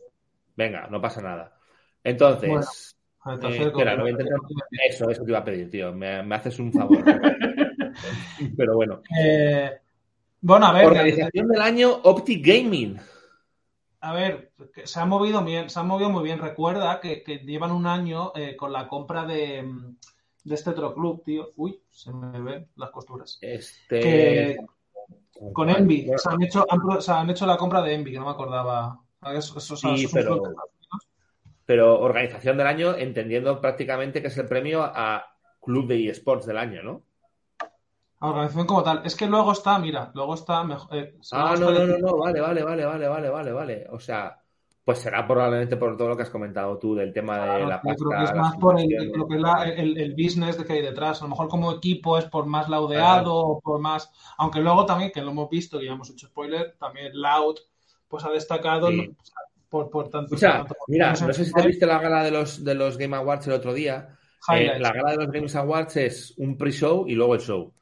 Venga, 0.55 0.87
no 0.89 1.01
pasa 1.01 1.21
nada. 1.21 1.59
Entonces, 2.05 2.97
eh, 3.27 3.65
espera, 3.67 4.05
Eso, 4.89 5.11
eso 5.11 5.25
te 5.25 5.31
iba 5.31 5.41
a 5.41 5.45
pedir, 5.45 5.69
tío. 5.69 5.93
Me, 5.93 6.21
haces 6.33 6.61
un 6.61 6.73
favor. 6.73 7.03
Pero 8.57 8.75
bueno. 8.75 9.03
Eh, 9.19 9.71
bueno, 10.41 10.67
a 10.67 10.73
ver. 10.73 10.87
Organización 10.87 11.49
del 11.49 11.61
año 11.61 11.91
Optic 12.03 12.47
Gaming. 12.47 12.99
A 14.01 14.15
ver, 14.15 14.53
se 14.85 14.99
ha 14.99 15.05
movido 15.05 15.45
bien, 15.45 15.69
se 15.69 15.79
ha 15.79 15.83
movido 15.83 16.09
muy 16.09 16.25
bien. 16.25 16.39
Recuerda 16.39 17.01
que, 17.01 17.23
llevan 17.45 17.73
un 17.73 17.87
año 17.87 18.33
eh, 18.35 18.57
con 18.57 18.73
la 18.73 18.89
compra 18.89 19.27
de, 19.27 19.69
de 20.45 20.55
este 20.55 20.71
otro 20.71 20.95
club, 20.95 21.23
tío. 21.23 21.53
Uy, 21.57 21.83
se 21.91 22.13
me 22.13 22.41
ven 22.41 22.69
las 22.77 22.91
costuras. 22.91 23.39
Este. 23.43 24.57
con 25.53 25.69
Envy. 25.69 26.11
Se 26.17 26.31
han, 26.31 26.43
hecho, 26.43 26.67
han, 27.09 27.31
hecho 27.31 27.47
la 27.47 27.59
compra 27.59 27.83
de 27.83 27.95
Envy, 27.95 28.13
que 28.13 28.19
no 28.19 28.25
me 28.25 28.31
acordaba. 28.31 29.01
Eso, 29.35 29.61
sí, 29.61 30.09
pero 30.11 30.43
pero 31.71 32.01
organización 32.01 32.57
del 32.57 32.67
año, 32.67 32.97
entendiendo 32.97 33.61
prácticamente 33.61 34.21
que 34.21 34.27
es 34.27 34.37
el 34.37 34.49
premio 34.49 34.83
a 34.83 35.37
Club 35.61 35.87
de 35.87 36.09
eSports 36.09 36.45
del 36.45 36.59
año, 36.59 36.83
¿no? 36.83 37.05
Organización 38.21 38.67
como 38.67 38.83
tal. 38.83 39.03
Es 39.05 39.17
que 39.17 39.27
luego 39.27 39.53
está, 39.53 39.79
mira, 39.79 40.11
luego 40.15 40.35
está 40.35 40.63
mejor. 40.65 40.97
Eh, 40.97 41.15
ah, 41.33 41.55
no, 41.59 41.71
no, 41.71 41.87
no, 41.87 41.99
no, 41.99 42.17
vale, 42.19 42.41
vale, 42.41 42.63
vale, 42.63 42.85
vale, 42.85 43.09
vale, 43.09 43.31
vale, 43.31 43.53
vale. 43.53 43.87
O 43.91 43.99
sea, 43.99 44.41
pues 44.85 44.99
será 44.99 45.27
probablemente 45.27 45.77
por 45.77 45.97
todo 45.97 46.09
lo 46.09 46.17
que 46.17 46.25
has 46.25 46.31
comentado 46.31 46.79
tú 46.79 46.95
del 46.95 47.13
tema 47.13 47.57
de 47.57 47.67
la 47.67 47.81
pasta. 47.81 47.95
Creo 47.97 48.19
que 48.19 48.25
es 48.25 48.35
más 48.35 48.57
por 48.57 48.81
el, 48.81 49.13
lo 49.15 49.27
que 49.27 49.37
es 49.37 49.79
el, 49.79 50.15
business 50.15 50.59
de 50.59 50.65
que 50.65 50.73
hay 50.75 50.83
detrás. 50.83 51.21
A 51.21 51.25
lo 51.25 51.31
mejor 51.31 51.49
como 51.49 51.73
equipo 51.73 52.19
es 52.19 52.25
por 52.27 52.47
más 52.47 52.69
laudeado 52.69 53.35
o 53.35 53.61
por 53.61 53.81
más. 53.81 54.11
Aunque 54.39 54.61
luego 54.61 54.85
también, 54.87 55.13
que 55.13 55.23
lo 55.23 55.31
hemos 55.31 55.49
visto, 55.49 55.81
y 55.81 55.87
ya 55.87 55.93
hemos 55.93 56.11
hecho 56.11 56.27
spoiler, 56.27 56.77
también 56.79 57.13
Loud 57.15 57.57
pues 58.09 58.25
ha 58.25 58.31
destacado 58.31 58.89
por, 59.69 60.11
tanto. 60.11 60.35
O 60.35 60.39
sea, 60.39 60.67
mira, 60.89 61.13
no 61.13 61.33
sé 61.33 61.45
si 61.45 61.53
te 61.53 61.67
viste 61.67 61.87
la 61.87 62.01
gala 62.01 62.25
de 62.25 62.33
los, 62.33 62.65
de 62.65 62.75
los 62.75 62.99
Game 62.99 63.17
Awards 63.17 63.47
el 63.47 63.53
otro 63.53 63.73
día. 63.73 64.19
Eh, 64.53 64.79
la 64.79 64.93
gala 64.93 65.13
de 65.13 65.17
los 65.19 65.31
Game 65.31 65.47
Awards 65.55 65.97
es 65.97 66.35
un 66.39 66.57
pre-show 66.59 67.07
y 67.07 67.15
luego 67.15 67.35
el 67.35 67.41
show. 67.41 67.73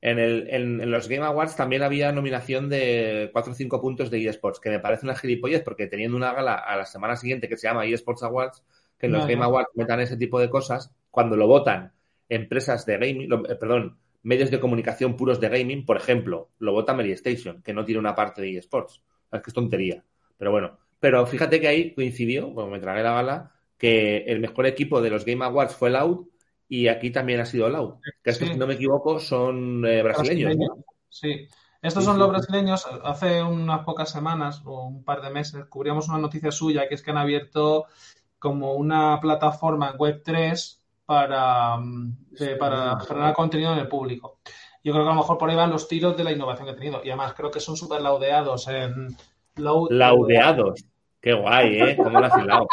En, 0.00 0.18
el, 0.18 0.46
en, 0.50 0.90
los 0.90 1.08
Game 1.08 1.24
Awards 1.24 1.56
también 1.56 1.82
había 1.82 2.12
nominación 2.12 2.68
de 2.68 3.30
4 3.32 3.52
o 3.52 3.54
5 3.54 3.80
puntos 3.80 4.10
de 4.10 4.24
eSports, 4.26 4.60
que 4.60 4.70
me 4.70 4.78
parece 4.78 5.06
una 5.06 5.16
gilipollez 5.16 5.62
porque 5.62 5.86
teniendo 5.86 6.16
una 6.16 6.32
gala 6.32 6.54
a 6.54 6.76
la 6.76 6.84
semana 6.84 7.16
siguiente 7.16 7.48
que 7.48 7.56
se 7.56 7.66
llama 7.66 7.86
eSports 7.86 8.22
Awards, 8.22 8.62
que 8.98 9.06
en 9.06 9.12
los 9.12 9.26
Game 9.26 9.42
Awards 9.42 9.70
metan 9.74 10.00
ese 10.00 10.16
tipo 10.16 10.38
de 10.38 10.50
cosas, 10.50 10.94
cuando 11.10 11.36
lo 11.36 11.46
votan 11.46 11.92
empresas 12.28 12.84
de 12.86 12.98
gaming, 12.98 13.32
eh, 13.48 13.54
perdón, 13.56 13.98
medios 14.22 14.50
de 14.50 14.60
comunicación 14.60 15.16
puros 15.16 15.40
de 15.40 15.48
gaming, 15.48 15.84
por 15.84 15.96
ejemplo, 15.96 16.50
lo 16.58 16.72
vota 16.72 16.96
Station, 17.00 17.62
que 17.62 17.72
no 17.72 17.84
tiene 17.84 18.00
una 18.00 18.14
parte 18.14 18.42
de 18.42 18.56
eSports. 18.56 19.02
Es 19.30 19.40
que 19.40 19.50
es 19.50 19.54
tontería. 19.54 20.04
Pero 20.36 20.50
bueno, 20.50 20.78
pero 21.00 21.26
fíjate 21.26 21.60
que 21.60 21.68
ahí 21.68 21.94
coincidió, 21.94 22.48
bueno, 22.48 22.70
me 22.70 22.80
tragué 22.80 23.02
la 23.02 23.12
bala, 23.12 23.52
que 23.78 24.18
el 24.26 24.40
mejor 24.40 24.66
equipo 24.66 25.00
de 25.00 25.10
los 25.10 25.24
Game 25.24 25.44
Awards 25.44 25.74
fue 25.74 25.90
Loud 25.90 26.26
y 26.68 26.88
aquí 26.88 27.10
también 27.10 27.40
ha 27.40 27.46
sido 27.46 27.68
Loud. 27.68 27.94
Que 28.22 28.30
estos, 28.30 28.48
si 28.48 28.56
no 28.56 28.66
me 28.66 28.74
equivoco, 28.74 29.18
son 29.20 29.84
eh, 29.86 30.02
brasileños. 30.02 30.70
Sí. 31.08 31.48
Estos 31.82 32.04
son 32.04 32.18
los 32.18 32.28
brasileños. 32.28 32.86
Hace 33.04 33.42
unas 33.42 33.84
pocas 33.84 34.10
semanas 34.10 34.62
o 34.64 34.86
un 34.86 35.04
par 35.04 35.22
de 35.22 35.30
meses 35.30 35.66
cubríamos 35.66 36.08
una 36.08 36.18
noticia 36.18 36.50
suya 36.50 36.88
que 36.88 36.94
es 36.96 37.02
que 37.02 37.10
han 37.10 37.18
abierto 37.18 37.86
como 38.38 38.74
una 38.74 39.20
plataforma 39.20 39.90
en 39.90 39.98
Web3 39.98 40.78
para, 41.04 41.76
mm, 41.76 42.16
para 42.58 42.98
generar 43.00 43.34
contenido 43.34 43.72
en 43.72 43.78
el 43.78 43.88
público. 43.88 44.40
Yo 44.82 44.92
creo 44.92 45.04
que 45.04 45.10
a 45.10 45.14
lo 45.14 45.20
mejor 45.20 45.38
por 45.38 45.50
ahí 45.50 45.56
van 45.56 45.70
los 45.70 45.86
tiros 45.86 46.16
de 46.16 46.24
la 46.24 46.32
innovación 46.32 46.66
que 46.66 46.72
ha 46.72 46.76
tenido. 46.76 47.00
Y 47.04 47.08
además 47.10 47.34
creo 47.34 47.50
que 47.50 47.60
son 47.60 47.76
súper 47.76 48.00
laudeados 48.00 48.68
en, 48.68 49.16
Laudeados. 49.56 50.84
Qué 51.26 51.34
guay, 51.34 51.80
¿eh? 51.80 51.96
¿Cómo 51.96 52.20
lo 52.20 52.26
has 52.26 52.40
hilado? 52.40 52.68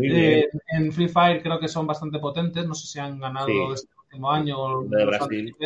Eh, 0.00 0.48
en 0.68 0.92
Free 0.92 1.08
Fire 1.08 1.42
creo 1.42 1.58
que 1.58 1.66
son 1.66 1.84
bastante 1.84 2.20
potentes. 2.20 2.64
No 2.64 2.74
sé 2.74 2.86
si 2.86 3.00
han 3.00 3.18
ganado 3.18 3.74
este 3.74 3.88
último 4.04 4.30
año. 4.30 4.82
De 4.84 5.04
Brasil. 5.04 5.56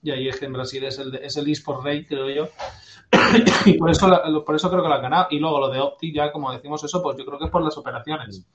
Y 0.00 0.10
ahí 0.12 0.28
es 0.28 0.38
que 0.38 0.46
en 0.46 0.52
Brasil 0.52 0.84
es 0.84 0.96
el, 1.00 1.16
es 1.16 1.36
el 1.36 1.50
eSport 1.50 1.84
Rate, 1.84 2.06
creo 2.06 2.30
yo. 2.30 2.48
y 3.66 3.76
por 3.76 3.90
eso, 3.90 4.08
por 4.46 4.54
eso 4.54 4.70
creo 4.70 4.80
que 4.80 4.88
lo 4.88 4.94
han 4.94 5.02
ganado. 5.02 5.26
Y 5.30 5.40
luego 5.40 5.58
lo 5.58 5.70
de 5.70 5.80
Opti, 5.80 6.14
ya 6.14 6.30
como 6.30 6.52
decimos 6.52 6.84
eso, 6.84 7.02
pues 7.02 7.18
yo 7.18 7.26
creo 7.26 7.36
que 7.36 7.46
es 7.46 7.50
por 7.50 7.62
las 7.62 7.76
operaciones. 7.76 8.46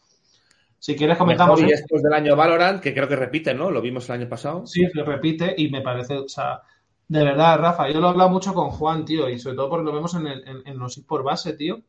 Si 0.79 0.95
quieres 0.95 1.17
comentamos. 1.17 1.61
y 1.61 1.65
después 1.65 2.01
del 2.01 2.13
año 2.13 2.37
Valorant, 2.37 2.81
que 2.81 2.93
creo 2.93 3.09
que 3.09 3.17
repite, 3.17 3.53
¿no? 3.53 3.69
Lo 3.71 3.81
vimos 3.81 4.07
el 4.07 4.21
año 4.21 4.29
pasado. 4.29 4.65
Sí, 4.65 4.87
lo 4.93 5.03
repite 5.03 5.53
y 5.57 5.69
me 5.69 5.81
parece, 5.81 6.15
o 6.15 6.29
sea, 6.29 6.61
de 7.13 7.23
verdad, 7.23 7.59
Rafa, 7.59 7.91
yo 7.91 7.99
lo 7.99 8.07
he 8.07 8.09
hablado 8.09 8.31
mucho 8.31 8.55
con 8.55 8.71
Juan, 8.71 9.05
tío, 9.05 9.29
y 9.29 9.37
sobre 9.37 9.55
todo 9.55 9.69
porque 9.69 9.85
lo 9.85 9.93
vemos 9.93 10.15
en, 10.15 10.25
el, 10.25 10.63
en, 10.65 10.79
los 10.79 10.97
por 11.01 11.21
base, 11.21 11.53
tío, 11.53 11.83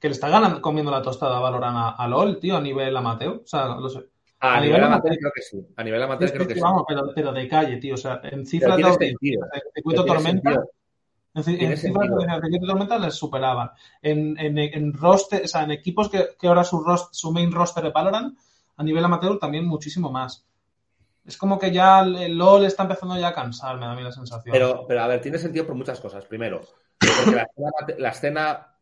que 0.00 0.08
le 0.08 0.12
está 0.12 0.28
ganando, 0.28 0.60
comiendo 0.60 0.90
la 0.90 1.02
tostada 1.02 1.36
a 1.36 1.40
Valorant 1.40 1.94
a, 1.96 2.08
LOL, 2.08 2.40
tío, 2.40 2.56
a 2.56 2.60
nivel 2.60 2.96
amateur. 2.96 3.42
O 3.44 3.46
sea, 3.46 3.68
lo 3.76 3.88
sé. 3.88 4.00
A, 4.40 4.60
nivel, 4.60 4.82
amateur, 4.82 5.16
creo 5.16 5.30
que 5.32 5.42
sí. 5.42 5.64
A 5.76 5.84
nivel 5.84 6.02
amateur 6.02 6.32
creo 6.32 6.48
que, 6.48 6.54
sí. 6.54 6.60
Vamos, 6.60 6.82
pero, 6.88 7.12
pero, 7.14 7.32
de 7.32 7.46
calle, 7.46 7.76
tío. 7.76 7.94
O 7.94 7.96
sea, 7.96 8.20
en 8.24 8.44
cifras 8.44 8.76
de 8.76 9.16
circuito 9.72 10.04
tormenta. 10.04 10.64
En, 11.34 11.44
cifras 11.44 11.70
de 11.70 11.76
circuito 11.76 12.66
tormenta 12.66 12.98
les 12.98 13.14
superaban. 13.14 13.70
En, 14.02 14.36
en, 14.36 14.58
en 14.58 14.94
roster, 14.94 15.44
o 15.44 15.48
sea, 15.48 15.62
en 15.62 15.70
equipos 15.70 16.08
que, 16.08 16.30
que 16.36 16.48
ahora 16.48 16.64
su, 16.64 16.80
roster, 16.80 17.10
su 17.12 17.30
main 17.30 17.52
roster 17.52 17.84
de 17.84 17.90
Valorant, 17.90 18.36
a 18.76 18.82
nivel 18.82 19.04
amateur 19.04 19.38
también 19.38 19.64
muchísimo 19.64 20.10
más 20.10 20.44
es 21.28 21.36
como 21.36 21.58
que 21.58 21.70
ya 21.70 22.00
el 22.00 22.38
LOL 22.38 22.64
está 22.64 22.84
empezando 22.84 23.18
ya 23.18 23.28
a 23.28 23.34
cansar, 23.34 23.76
me 23.76 23.84
da 23.84 23.92
a 23.92 23.94
mí 23.94 24.02
la 24.02 24.10
sensación. 24.10 24.50
Pero, 24.50 24.86
pero 24.88 25.02
a 25.02 25.06
ver, 25.06 25.20
tiene 25.20 25.36
sentido 25.36 25.66
por 25.66 25.74
muchas 25.74 26.00
cosas. 26.00 26.24
Primero, 26.24 26.62
porque 26.98 27.46
la, 27.98 28.08
escena, 28.08 28.74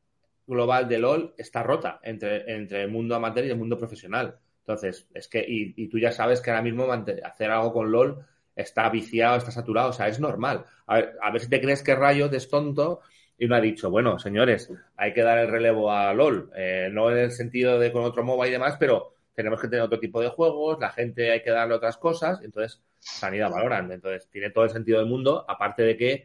global 0.46 0.88
de 0.88 0.98
LOL 0.98 1.34
está 1.36 1.64
rota 1.64 1.98
entre, 2.04 2.54
entre 2.54 2.82
el 2.82 2.88
mundo 2.88 3.16
amateur 3.16 3.44
y 3.44 3.50
el 3.50 3.58
mundo 3.58 3.76
profesional. 3.76 4.38
Entonces, 4.60 5.08
es 5.12 5.26
que, 5.26 5.44
y, 5.46 5.88
tú 5.88 5.98
ya 5.98 6.12
sabes 6.12 6.40
que 6.40 6.50
ahora 6.50 6.62
mismo 6.62 6.86
hacer 7.24 7.50
algo 7.50 7.72
con 7.72 7.90
LOL 7.90 8.24
está 8.54 8.88
viciado, 8.90 9.38
está 9.38 9.50
saturado, 9.50 9.90
o 9.90 9.92
sea, 9.92 10.06
es 10.06 10.20
normal. 10.20 10.64
A 10.86 10.94
ver, 10.94 11.16
a 11.20 11.32
ver 11.32 11.42
si 11.42 11.48
te 11.48 11.60
crees 11.60 11.82
que 11.82 11.96
Rayo 11.96 12.30
es 12.30 12.48
tonto 12.48 13.00
y 13.36 13.48
no 13.48 13.56
ha 13.56 13.60
dicho, 13.60 13.90
bueno, 13.90 14.20
señores, 14.20 14.72
hay 14.96 15.12
que 15.12 15.22
dar 15.22 15.38
el 15.38 15.48
relevo 15.48 15.90
a 15.90 16.14
LOL, 16.14 16.52
eh, 16.54 16.90
no 16.92 17.10
en 17.10 17.18
el 17.18 17.32
sentido 17.32 17.80
de 17.80 17.90
con 17.90 18.04
otro 18.04 18.22
MOBA 18.22 18.46
y 18.46 18.52
demás, 18.52 18.76
pero 18.78 19.15
tenemos 19.36 19.60
que 19.60 19.68
tener 19.68 19.84
otro 19.84 20.00
tipo 20.00 20.20
de 20.20 20.30
juegos, 20.30 20.78
la 20.80 20.90
gente 20.90 21.30
hay 21.30 21.42
que 21.42 21.50
darle 21.50 21.74
otras 21.74 21.98
cosas, 21.98 22.40
entonces 22.42 22.82
sanidad 22.98 23.50
valorando. 23.50 23.92
Entonces, 23.92 24.28
tiene 24.30 24.50
todo 24.50 24.64
el 24.64 24.70
sentido 24.70 24.98
del 24.98 25.08
mundo, 25.08 25.44
aparte 25.46 25.82
de 25.82 25.96
que 25.96 26.24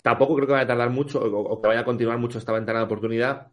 tampoco 0.00 0.36
creo 0.36 0.46
que 0.46 0.52
vaya 0.52 0.64
a 0.64 0.68
tardar 0.68 0.90
mucho 0.90 1.20
o 1.20 1.60
que 1.60 1.68
vaya 1.68 1.80
a 1.80 1.84
continuar 1.84 2.18
mucho 2.18 2.38
esta 2.38 2.52
ventana 2.52 2.78
de 2.78 2.84
oportunidad. 2.84 3.48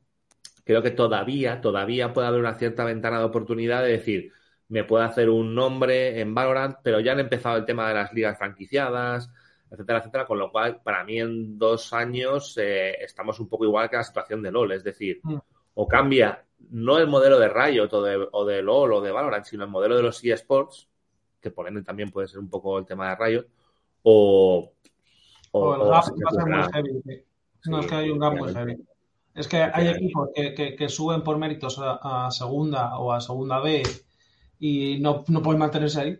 Creo 0.63 0.83
que 0.83 0.91
todavía, 0.91 1.59
todavía 1.59 2.13
puede 2.13 2.27
haber 2.27 2.39
una 2.39 2.53
cierta 2.53 2.85
ventana 2.85 3.17
de 3.17 3.25
oportunidad 3.25 3.81
de 3.81 3.93
decir, 3.93 4.31
me 4.69 4.83
puedo 4.83 5.03
hacer 5.03 5.29
un 5.29 5.55
nombre 5.55 6.19
en 6.19 6.35
Valorant, 6.35 6.77
pero 6.83 6.99
ya 6.99 7.13
han 7.13 7.19
empezado 7.19 7.57
el 7.57 7.65
tema 7.65 7.87
de 7.87 7.95
las 7.95 8.13
ligas 8.13 8.37
franquiciadas, 8.37 9.31
etcétera, 9.71 9.99
etcétera. 9.99 10.25
Con 10.27 10.37
lo 10.37 10.51
cual, 10.51 10.81
para 10.83 11.03
mí 11.03 11.19
en 11.19 11.57
dos 11.57 11.93
años 11.93 12.55
eh, 12.57 12.95
estamos 13.03 13.39
un 13.39 13.49
poco 13.49 13.65
igual 13.65 13.89
que 13.89 13.95
la 13.95 14.03
situación 14.03 14.43
de 14.43 14.51
LOL. 14.51 14.73
Es 14.73 14.83
decir, 14.83 15.19
mm. 15.23 15.37
o 15.73 15.87
cambia 15.87 16.46
no 16.69 16.97
el 16.97 17.07
modelo 17.07 17.39
de 17.39 17.49
Riot 17.49 17.89
o 17.93 18.01
de, 18.01 18.27
o 18.31 18.45
de 18.45 18.61
LOL 18.61 18.93
o 18.93 19.01
de 19.01 19.11
Valorant, 19.11 19.45
sino 19.45 19.63
el 19.63 19.69
modelo 19.69 19.95
de 19.95 20.03
los 20.03 20.23
eSports, 20.23 20.87
que 21.39 21.51
por 21.51 21.67
ende 21.67 21.83
también 21.83 22.11
puede 22.11 22.27
ser 22.27 22.39
un 22.39 22.49
poco 22.49 22.77
el 22.77 22.85
tema 22.85 23.09
de 23.09 23.15
Riot, 23.15 23.47
o... 24.03 24.71
O, 25.51 25.75
el 25.75 25.81
gap 25.81 25.91
va 25.91 25.99
a 25.99 26.03
ser 26.03 26.45
muy 26.45 26.63
heavy. 26.73 27.23
No, 27.65 27.79
es 27.79 27.87
que 27.87 27.95
hay 27.95 28.09
un 28.09 28.19
gap 28.19 28.35
muy 28.35 28.53
heavy. 28.53 28.77
Es 29.33 29.47
que 29.47 29.57
hay 29.57 29.87
equipos 29.87 30.29
que, 30.33 30.75
que, 30.75 30.89
suben 30.89 31.23
por 31.23 31.37
méritos 31.37 31.79
a, 31.79 32.29
segunda 32.31 32.97
o 32.97 33.13
a 33.13 33.21
segunda 33.21 33.59
B 33.59 33.83
y 34.59 34.97
no, 34.99 35.23
no 35.27 35.41
pueden 35.43 35.59
mantenerse 35.59 36.01
ahí. 36.01 36.19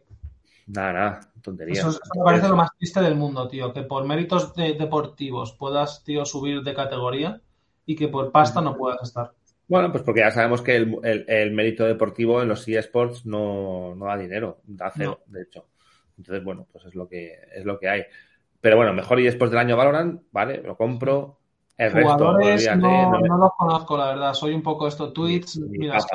Nada, 0.67 0.93
nada, 0.93 1.31
tontería. 1.41 1.81
Eso, 1.81 1.99
me 2.15 2.23
parece 2.23 2.47
lo 2.47 2.55
más 2.55 2.69
triste 2.77 3.01
del 3.01 3.15
mundo, 3.15 3.47
tío. 3.47 3.73
Que 3.73 3.81
por 3.81 4.05
méritos 4.05 4.53
deportivos 4.53 5.53
puedas, 5.53 6.03
tío, 6.03 6.25
subir 6.25 6.61
de 6.61 6.75
categoría 6.75 7.41
y 7.87 7.95
que 7.95 8.07
por 8.07 8.31
pasta 8.31 8.61
no 8.61 8.75
puedas 8.77 9.01
estar. 9.01 9.33
Bueno, 9.67 9.91
pues 9.91 10.03
porque 10.03 10.21
ya 10.21 10.31
sabemos 10.31 10.61
que 10.61 10.77
el, 10.77 11.51
mérito 11.51 11.85
deportivo 11.85 12.41
en 12.41 12.47
los 12.47 12.67
eSports 12.67 13.25
no, 13.25 13.93
no 13.95 14.05
da 14.05 14.17
dinero, 14.17 14.61
da 14.65 14.91
cero, 14.95 15.23
de 15.27 15.41
hecho. 15.41 15.65
Entonces, 16.17 16.43
bueno, 16.43 16.65
pues 16.71 16.85
es 16.85 16.95
lo 16.95 17.07
que 17.07 17.33
es 17.53 17.65
lo 17.65 17.77
que 17.77 17.89
hay. 17.89 18.03
Pero 18.61 18.77
bueno, 18.77 18.93
mejor 18.93 19.19
eSports 19.19 19.51
del 19.51 19.59
año 19.59 19.75
Valorant, 19.75 20.21
vale, 20.31 20.61
lo 20.61 20.77
compro. 20.77 21.39
El 21.77 21.91
Jugadores 21.91 22.65
resto, 22.65 22.75
no, 22.77 23.19
no, 23.19 23.37
los 23.37 23.51
conozco, 23.55 23.97
la 23.97 24.07
verdad. 24.07 24.33
Soy 24.33 24.53
un 24.53 24.63
poco 24.63 24.87
esto, 24.87 25.13
tweets. 25.13 25.59
Mira, 25.59 25.97
es 25.97 26.07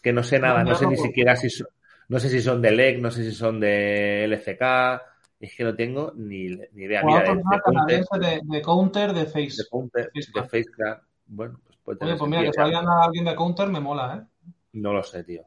que 0.00 0.12
no 0.12 0.22
sé 0.22 0.38
nada, 0.38 0.62
no, 0.62 0.74
sé 0.74 0.86
ni 0.86 0.96
siquiera 0.96 1.34
si 1.34 1.50
son, 1.50 1.66
no 2.08 2.20
sé 2.20 2.28
si 2.28 2.40
son 2.40 2.62
de 2.62 2.70
LEC, 2.70 3.00
no 3.00 3.10
sé 3.10 3.24
si 3.24 3.32
son 3.32 3.58
de 3.58 4.24
LCK, 4.24 5.02
es 5.40 5.56
que 5.56 5.64
no 5.64 5.74
tengo 5.74 6.12
ni, 6.14 6.48
ni 6.48 6.84
idea. 6.84 7.02
Mira, 7.04 7.22
de, 7.22 8.04
de, 8.18 8.40
de, 8.44 8.62
Counter, 8.62 9.12
de 9.12 9.24
Face. 9.24 9.62
De 9.62 9.68
Counter, 9.70 10.10
de 10.12 10.42
Facecraft. 10.44 11.09
Bueno, 11.32 11.60
pues 11.64 11.78
puede 11.84 11.98
tener 11.98 12.14
Oye, 12.14 12.18
pues 12.18 12.30
mira, 12.30 12.42
que 12.42 12.52
salga 12.52 13.04
alguien 13.04 13.24
de 13.24 13.36
Counter 13.36 13.68
me 13.68 13.78
mola, 13.78 14.16
¿eh? 14.16 14.50
No 14.72 14.92
lo 14.92 15.02
sé, 15.02 15.22
tío. 15.22 15.46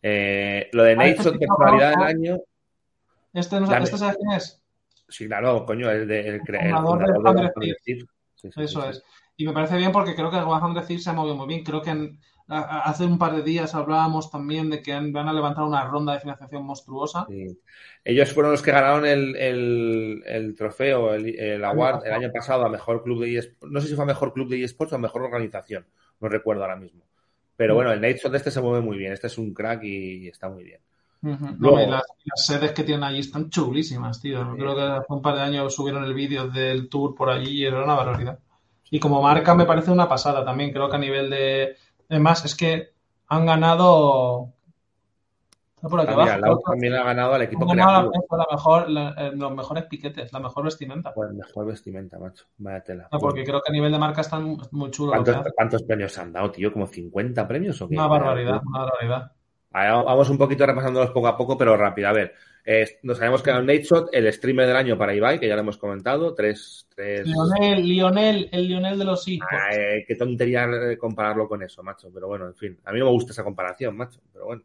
Eh, 0.00 0.70
lo 0.72 0.84
de 0.84 0.94
Nate 0.94 1.10
este 1.10 1.32
personalidad 1.32 1.90
del 1.90 2.02
año. 2.02 2.38
¿Este, 3.32 3.60
no, 3.60 3.76
¿Este 3.76 3.98
sabes 3.98 4.16
quién 4.16 4.30
es? 4.32 4.62
Sí, 5.08 5.26
claro, 5.26 5.66
coño, 5.66 5.90
es 5.90 6.06
de, 6.06 6.28
el, 6.28 6.40
creador 6.42 6.98
de, 6.98 7.50
de, 7.82 8.06
Eso 8.56 8.88
es. 8.88 9.02
Y 9.36 9.46
me 9.46 9.52
parece 9.52 9.76
bien 9.76 9.92
porque 9.92 10.14
creo 10.14 10.30
que 10.30 10.38
el 10.38 10.86
Thieves 10.86 11.04
se 11.04 11.10
ha 11.10 11.12
movido 11.12 11.36
muy 11.36 11.46
bien. 11.46 11.62
Creo 11.62 11.82
que 11.82 11.90
en, 11.90 12.18
hace 12.48 13.04
un 13.04 13.18
par 13.18 13.34
de 13.34 13.42
días 13.42 13.74
hablábamos 13.74 14.30
también 14.30 14.70
de 14.70 14.80
que 14.82 14.92
van 14.92 15.28
a 15.28 15.32
levantar 15.32 15.64
una 15.64 15.84
ronda 15.84 16.14
de 16.14 16.20
financiación 16.20 16.64
monstruosa. 16.64 17.26
Ellos 18.04 18.32
fueron 18.32 18.52
los 18.52 18.62
que 18.62 18.70
ganaron 18.70 19.04
el, 19.04 20.54
trofeo, 20.56 21.14
el, 21.14 21.64
award 21.64 22.06
el 22.06 22.12
año 22.12 22.30
pasado 22.32 22.64
a 22.64 22.68
mejor 22.68 23.02
club 23.02 23.22
de 23.22 23.38
eSports. 23.38 23.72
No 23.72 23.80
sé 23.80 23.88
si 23.88 23.94
fue 23.94 24.04
a 24.04 24.06
mejor 24.06 24.32
club 24.32 24.48
de 24.48 24.62
eSports 24.62 24.92
o 24.92 24.96
a 24.96 25.00
mejor 25.00 25.22
organización. 25.22 25.86
No 26.20 26.28
recuerdo 26.28 26.62
ahora 26.62 26.76
mismo. 26.76 27.02
Pero 27.56 27.74
mm. 27.74 27.76
bueno, 27.76 27.92
el 27.92 28.00
Nightshot 28.00 28.30
de 28.30 28.38
este 28.38 28.50
se 28.50 28.60
mueve 28.60 28.80
muy 28.80 28.96
bien. 28.96 29.12
Este 29.12 29.26
es 29.26 29.38
un 29.38 29.52
crack 29.52 29.82
y 29.82 30.28
está 30.28 30.48
muy 30.48 30.64
bien. 30.64 30.80
las, 31.22 32.04
sedes 32.36 32.70
que 32.72 32.84
tienen 32.84 33.04
allí 33.04 33.20
están 33.20 33.50
chulísimas, 33.50 34.20
tío. 34.20 34.54
Creo 34.56 34.76
que 34.76 34.82
hace 34.82 35.06
un 35.12 35.22
par 35.22 35.34
de 35.34 35.40
años 35.42 35.74
subieron 35.74 36.04
el 36.04 36.14
vídeo 36.14 36.48
del 36.48 36.88
tour 36.88 37.14
por 37.14 37.28
allí 37.28 37.62
y 37.62 37.64
era 37.64 37.82
una 37.82 37.94
barbaridad. 37.94 38.38
Y 38.90 39.00
como 39.00 39.22
marca 39.22 39.54
me 39.54 39.66
parece 39.66 39.90
una 39.90 40.08
pasada 40.08 40.44
también. 40.44 40.72
Creo 40.72 40.88
que 40.88 40.96
a 40.96 41.00
nivel 41.00 41.30
de, 41.30 41.76
Además, 42.08 42.44
es 42.44 42.54
que 42.54 42.92
han 43.28 43.46
ganado. 43.46 44.52
por 45.80 46.00
aquí 46.00 46.14
también, 46.14 46.44
abajo, 46.44 46.62
también 46.66 46.94
ha 46.94 47.02
ganado 47.02 47.34
al 47.34 47.42
equipo 47.42 47.66
creativo. 47.66 48.12
La, 48.30 48.46
mejor, 48.50 48.86
eh, 48.88 49.32
los 49.34 49.52
mejores 49.52 49.84
piquetes, 49.84 50.32
la 50.32 50.40
mejor 50.40 50.64
vestimenta. 50.64 51.12
Pues 51.12 51.32
mejor 51.32 51.66
vestimenta, 51.66 52.18
macho. 52.18 52.46
Vaya 52.58 52.82
tela. 52.82 53.08
porque 53.10 53.44
creo 53.44 53.60
que 53.60 53.70
a 53.70 53.72
nivel 53.72 53.92
de 53.92 53.98
marca 53.98 54.20
están 54.20 54.56
muy 54.70 54.90
chulos. 54.90 55.14
¿Cuántos, 55.14 55.52
¿Cuántos, 55.54 55.82
premios 55.82 56.16
han 56.18 56.32
dado, 56.32 56.50
tío? 56.50 56.72
¿Como 56.72 56.86
50 56.86 57.48
premios 57.48 57.80
o 57.82 57.88
qué? 57.88 57.94
Una 57.94 58.06
barbaridad, 58.06 58.60
una 58.64 58.84
barbaridad. 58.84 59.32
Vamos 59.70 60.30
un 60.30 60.38
poquito 60.38 60.66
repasándolos 60.66 61.10
poco 61.10 61.28
a 61.28 61.36
poco, 61.36 61.56
pero 61.58 61.76
rápido. 61.76 62.08
A 62.08 62.12
ver, 62.12 62.34
nos 63.02 63.18
sabemos 63.18 63.42
que 63.42 63.50
era 63.50 63.58
un 63.58 63.66
Nate 63.66 63.86
el 64.12 64.32
streamer 64.32 64.66
del 64.66 64.76
año 64.76 64.98
para 64.98 65.14
Ibai, 65.14 65.38
que 65.38 65.48
ya 65.48 65.54
lo 65.54 65.60
hemos 65.60 65.78
comentado. 65.78 66.34
Tres, 66.34 66.86
tres... 66.94 67.26
Lionel, 67.26 67.86
Lionel, 67.86 68.48
el 68.52 68.66
Lionel 68.68 68.98
de 68.98 69.04
los 69.04 69.28
hijos. 69.28 69.48
qué 70.06 70.14
tontería 70.16 70.68
compararlo 70.98 71.48
con 71.48 71.62
eso, 71.62 71.82
macho. 71.82 72.10
Pero 72.12 72.28
bueno, 72.28 72.46
en 72.46 72.54
fin, 72.54 72.78
a 72.84 72.92
mí 72.92 72.98
no 72.98 73.06
me 73.06 73.12
gusta 73.12 73.32
esa 73.32 73.44
comparación, 73.44 73.96
macho. 73.96 74.20
Pero 74.32 74.46
bueno. 74.46 74.62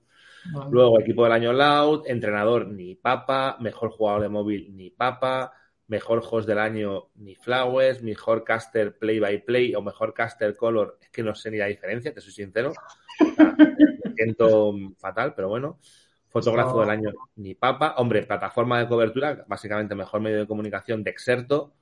Luego, 0.71 0.99
equipo 0.99 1.23
del 1.23 1.33
año 1.33 1.53
Loud, 1.53 2.03
entrenador 2.07 2.67
ni 2.67 2.95
Papa, 2.95 3.57
mejor 3.59 3.91
jugador 3.91 4.23
de 4.23 4.29
móvil 4.29 4.75
ni 4.75 4.89
Papa, 4.89 5.53
mejor 5.91 6.23
host 6.27 6.47
del 6.47 6.57
año 6.57 7.09
ni 7.15 7.35
Flowers, 7.35 8.01
mejor 8.01 8.45
caster 8.45 8.97
play 8.97 9.19
by 9.19 9.43
play 9.43 9.75
o 9.75 9.81
mejor 9.81 10.13
caster 10.13 10.55
color, 10.55 10.97
es 11.01 11.09
que 11.09 11.21
no 11.21 11.35
sé 11.35 11.51
ni 11.51 11.57
la 11.57 11.65
diferencia, 11.65 12.13
te 12.13 12.21
soy 12.21 12.31
sincero. 12.31 12.71
me 13.19 14.13
siento 14.15 14.73
fatal, 14.97 15.33
pero 15.35 15.49
bueno. 15.49 15.79
Fotógrafo 16.29 16.79
del 16.79 16.91
año, 16.91 17.11
ni 17.35 17.55
papa. 17.55 17.95
Hombre, 17.97 18.23
plataforma 18.23 18.79
de 18.79 18.87
cobertura, 18.87 19.43
básicamente 19.45 19.93
mejor 19.93 20.21
medio 20.21 20.39
de 20.39 20.47
comunicación 20.47 21.03
de 21.03 21.11
Exerto. 21.11 21.73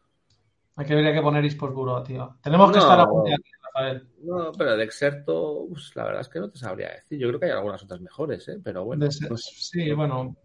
Aquí 0.75 0.91
habría 0.91 1.13
que 1.13 1.21
poner 1.21 1.45
eSports 1.45 1.75
Bureau, 1.75 2.03
tío. 2.03 2.35
Tenemos 2.41 2.71
que 2.71 2.79
estar 2.79 2.99
a 2.99 3.07
punto 3.07 3.29
aquí, 3.31 3.51
Rafael. 3.61 4.07
No, 4.23 4.51
pero 4.53 4.75
de 4.75 4.85
Exerto, 4.85 5.67
pues, 5.69 5.95
la 5.95 6.05
verdad 6.05 6.21
es 6.21 6.29
que 6.29 6.39
no 6.39 6.49
te 6.49 6.57
sabría 6.57 6.89
decir. 6.89 7.19
Yo 7.19 7.27
creo 7.27 7.39
que 7.39 7.45
hay 7.45 7.51
algunas 7.51 7.83
otras 7.83 8.01
mejores, 8.01 8.47
¿eh? 8.47 8.59
Pero 8.63 8.85
bueno. 8.85 9.05
Pues 9.27 9.51
sí, 9.55 9.91
bueno. 9.91 10.35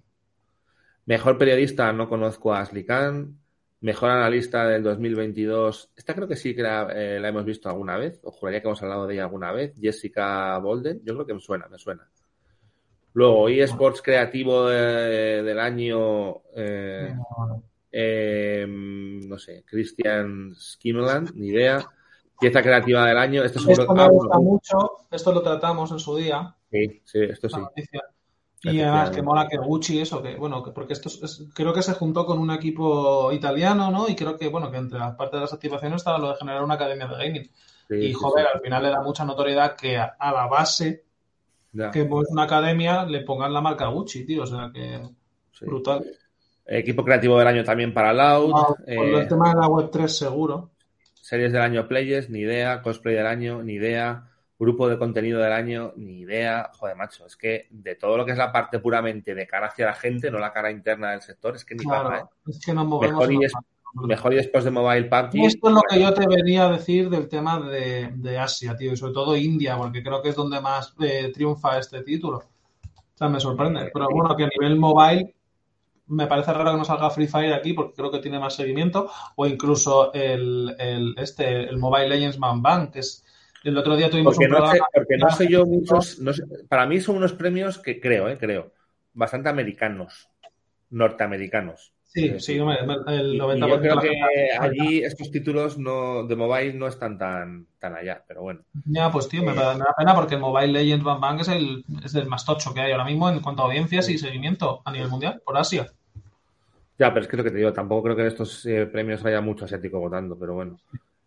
Mejor 1.07 1.39
periodista, 1.39 1.91
no 1.95 2.07
conozco 2.07 2.53
a 2.53 2.61
Ashley 2.61 2.85
Khan. 2.85 3.39
Mejor 3.85 4.09
analista 4.09 4.67
del 4.67 4.83
2022. 4.83 5.91
Esta 5.95 6.15
creo 6.15 6.27
que 6.27 6.37
sí 6.37 6.57
que 6.57 6.63
la, 6.63 6.89
eh, 6.91 7.21
la, 7.21 7.29
hemos 7.29 7.45
visto 7.45 7.69
alguna 7.69 7.99
vez, 7.99 8.19
o 8.23 8.31
juraría 8.31 8.63
que 8.63 8.69
hemos 8.69 8.83
hablado 8.83 9.07
de 9.07 9.13
ella 9.13 9.25
alguna 9.25 9.53
vez. 9.53 9.75
Jessica 9.79 10.57
Bolden. 10.57 11.03
Yo 11.05 11.13
creo 11.13 11.27
que 11.27 11.35
me 11.35 11.41
suena, 11.41 11.69
me 11.69 11.79
suena. 11.79 12.09
Luego, 13.13 13.47
eSports 13.51 14.01
Creativo 14.01 14.69
del 14.71 15.59
año, 15.59 16.41
eh, 16.57 17.15
em, 17.93 19.29
no 19.29 19.39
sé, 19.39 19.63
Christian 19.67 20.55
Skimmeland, 20.55 21.33
ni 21.35 21.49
idea. 21.49 21.87
Pieza 22.41 22.63
creativa 22.63 23.07
del 23.07 23.19
año. 23.19 23.45
Esto, 23.45 23.71
esto 23.71 23.95
me 23.95 24.09
gusta 24.09 24.39
mucho, 24.39 24.77
esto 25.11 25.31
lo 25.31 25.43
tratamos 25.43 25.93
en 25.93 25.99
su 25.99 26.17
día. 26.17 26.57
Sí, 26.71 27.03
sí, 27.05 27.19
esto 27.21 27.51
sí. 27.51 27.61
Y 28.65 28.81
además 28.81 29.11
que 29.11 29.23
mola 29.23 29.47
que 29.49 29.59
Gucci 29.59 30.01
eso, 30.01 30.23
que 30.23 30.37
bueno, 30.37 30.63
porque 30.75 30.95
esto 30.95 31.11
creo 31.55 31.73
que 31.73 31.83
se 31.83 31.93
juntó 31.93 32.25
con 32.25 32.39
un 32.39 32.51
equipo 32.51 33.31
italiano, 33.33 33.91
¿no? 33.91 34.09
Y 34.09 34.17
creo 34.17 34.37
que, 34.37 34.49
bueno, 34.49 34.71
que 34.71 34.79
entre 34.79 34.99
las 34.99 35.15
partes 35.17 35.39
de 35.39 35.43
las 35.43 35.53
activaciones 35.53 35.97
estaba 35.97 36.19
lo 36.19 36.31
de 36.31 36.37
generar 36.37 36.65
una 36.65 36.75
academia 36.75 37.07
de 37.07 37.17
gaming. 37.17 37.51
y 37.91 38.13
joder, 38.13 38.47
al 38.53 38.61
final 38.61 38.83
le 38.83 38.91
da 38.91 39.03
mucha 39.03 39.25
notoriedad 39.25 39.77
que 39.77 39.99
a 39.99 40.33
la 40.33 40.47
base 40.47 41.05
que 41.93 42.05
pues 42.05 42.29
una 42.31 42.45
academia 42.45 43.05
le 43.05 43.21
pongan 43.23 43.53
la 43.53 43.61
marca 43.61 43.89
Gucci, 43.89 44.25
tío. 44.25 44.45
O 44.45 44.47
sea 44.47 44.71
que 44.73 45.01
brutal. 45.63 46.05
Equipo 46.67 47.05
creativo 47.05 47.39
del 47.39 47.49
año 47.49 47.65
también 47.65 47.93
para 47.93 48.13
Loud. 48.13 48.53
Ah, 48.55 48.75
el 48.87 49.15
eh, 49.15 49.27
tema 49.27 49.51
de 49.51 49.61
la 49.61 49.69
web 49.69 49.91
3 49.91 50.17
seguro. 50.17 50.71
Series 51.21 51.53
del 51.53 51.63
año 51.63 51.89
Players, 51.89 52.31
ni 52.31 52.41
idea. 52.41 52.81
Cosplay 52.81 53.15
del 53.15 53.27
año, 53.27 53.63
ni 53.63 53.75
idea. 53.75 54.31
Grupo 54.59 54.89
de 54.89 54.99
contenido 54.99 55.41
del 55.41 55.53
año, 55.53 55.93
ni 55.97 56.21
idea. 56.21 56.71
Joder, 56.75 56.97
macho, 56.97 57.27
es 57.27 57.37
que 57.37 57.67
de 57.71 57.97
todo 57.97 58.17
lo 58.17 58.25
que 58.25 58.33
es 58.33 58.39
la 58.39 58.53
parte 58.53 58.79
puramente 58.79 59.35
de 59.35 59.47
cara 59.47 59.67
hacia 59.67 59.87
la 59.87 59.95
gente, 59.95 60.31
no 60.31 60.39
la 60.39 60.53
cara 60.53 60.71
interna 60.71 61.11
del 61.11 61.23
sector, 61.23 61.57
es 61.57 61.65
que 61.65 61.75
ni 61.75 61.85
claro, 61.85 62.15
¿eh? 62.15 62.23
Es 62.47 62.61
que 62.65 62.73
nos 62.73 62.87
movemos 62.87 63.29
Mejor 63.95 64.33
y 64.33 64.37
después 64.37 64.65
de 64.65 64.73
Mobile 64.73 65.05
PUBG. 65.05 65.35
Y 65.37 65.47
esto 65.47 65.69
es 65.69 65.75
lo 65.75 65.81
que 65.89 66.01
yo 66.01 66.13
te 66.13 66.27
venía 66.27 66.67
a 66.67 66.73
decir 66.73 67.09
del 67.09 67.29
tema 67.29 67.61
de, 67.61 68.39
Asia, 68.39 68.77
tío, 68.77 68.93
y 68.93 68.97
sobre 68.97 69.13
todo 69.13 69.37
India, 69.37 69.77
porque 69.77 70.03
creo 70.03 70.21
que 70.21 70.31
es 70.31 70.35
donde 70.35 70.61
más 70.61 70.95
eh, 71.01 71.31
triunfa 71.33 71.79
este 71.79 72.03
título. 72.03 72.39
O 72.39 73.17
sea, 73.17 73.29
me 73.29 73.39
sorprende. 73.39 73.91
Pero 73.93 74.09
bueno, 74.11 74.35
que 74.37 74.45
a 74.45 74.49
nivel 74.49 74.77
mobile 74.77 75.33
me 76.09 76.27
parece 76.27 76.53
raro 76.53 76.73
que 76.73 76.79
no 76.79 76.85
salga 76.85 77.11
Free 77.11 77.29
Fire 77.29 77.55
aquí 77.55 77.73
porque 77.73 77.95
creo 77.95 78.11
que 78.11 78.19
tiene 78.19 78.41
más 78.41 78.57
seguimiento. 78.57 79.09
O 79.37 79.47
incluso 79.47 80.13
el, 80.13 80.75
este, 81.17 81.69
el 81.69 81.79
Mobile 81.79 82.09
Legends 82.09 82.39
Man 82.39 82.63
Bang, 82.63 82.91
que 82.91 82.99
es. 83.01 83.24
El 83.65 83.79
otro 83.79 83.97
día 83.97 84.11
tuvimos 84.11 84.37
porque 84.37 84.53
un 84.53 84.61
no 84.61 84.71
Sé, 84.71 84.79
porque 84.93 85.17
no 85.17 85.31
sé 85.31 85.49
yo 85.49 85.65
muchos. 85.65 86.21
para 86.69 86.87
mí 86.87 87.01
son 87.01 87.17
unos 87.17 87.33
premios 87.33 87.79
que 87.79 87.99
creo, 87.99 88.29
eh, 88.29 88.37
creo, 88.39 88.73
bastante 89.15 89.49
americanos, 89.49 90.29
norteamericanos. 90.91 91.95
Sí, 92.03 92.39
sí, 92.39 92.53
el 92.53 92.63
90%. 92.63 93.69
yo 93.69 93.81
creo 93.81 93.99
que 93.99 94.13
allí 94.61 95.03
estos 95.03 95.33
títulos 95.33 95.79
no, 95.79 96.23
de 96.25 96.37
mobile 96.37 96.75
no 96.75 96.87
están 96.87 97.19
tan, 97.19 97.67
tan 97.81 97.97
allá, 97.97 98.23
pero 98.29 98.43
bueno. 98.43 98.61
Ya, 98.85 99.11
pues 99.11 99.29
tío, 99.29 99.43
me, 99.43 99.51
eh, 99.51 99.57
da, 99.57 99.95
pena 99.97 100.15
porque 100.15 100.37
el 100.37 100.41
Mobile 100.41 100.69
Legends 100.69 101.05
Bang 101.05 101.21
Bang 101.21 101.41
es 101.41 101.49
el, 101.49 101.85
es 102.05 102.15
el 102.15 102.27
más 102.27 102.45
tocho 102.45 102.73
que 102.73 102.83
hay 102.83 102.93
ahora 102.93 103.05
mismo 103.05 103.29
en 103.29 103.41
cuanto 103.41 103.63
a 103.63 103.65
audiencias 103.65 104.09
y 104.11 104.19
seguimiento 104.19 104.81
a 104.85 104.93
nivel 104.93 105.09
mundial 105.09 105.43
por 105.45 105.57
Asia. 105.57 105.89
Ya, 106.97 107.13
pero 107.13 107.23
es 107.23 107.29
que 107.29 107.37
lo 107.37 107.43
que 107.43 107.51
te 107.51 107.57
digo, 107.57 107.73
tampoco 107.73 108.05
creo 108.05 108.15
que 108.15 108.23
en 108.23 108.29
estos 108.29 108.65
eh, 108.67 108.87
premios 108.87 109.25
haya 109.25 109.41
mucho 109.41 109.65
asiático 109.65 109.99
votando, 109.99 110.39
pero 110.39 110.55
bueno. 110.55 110.79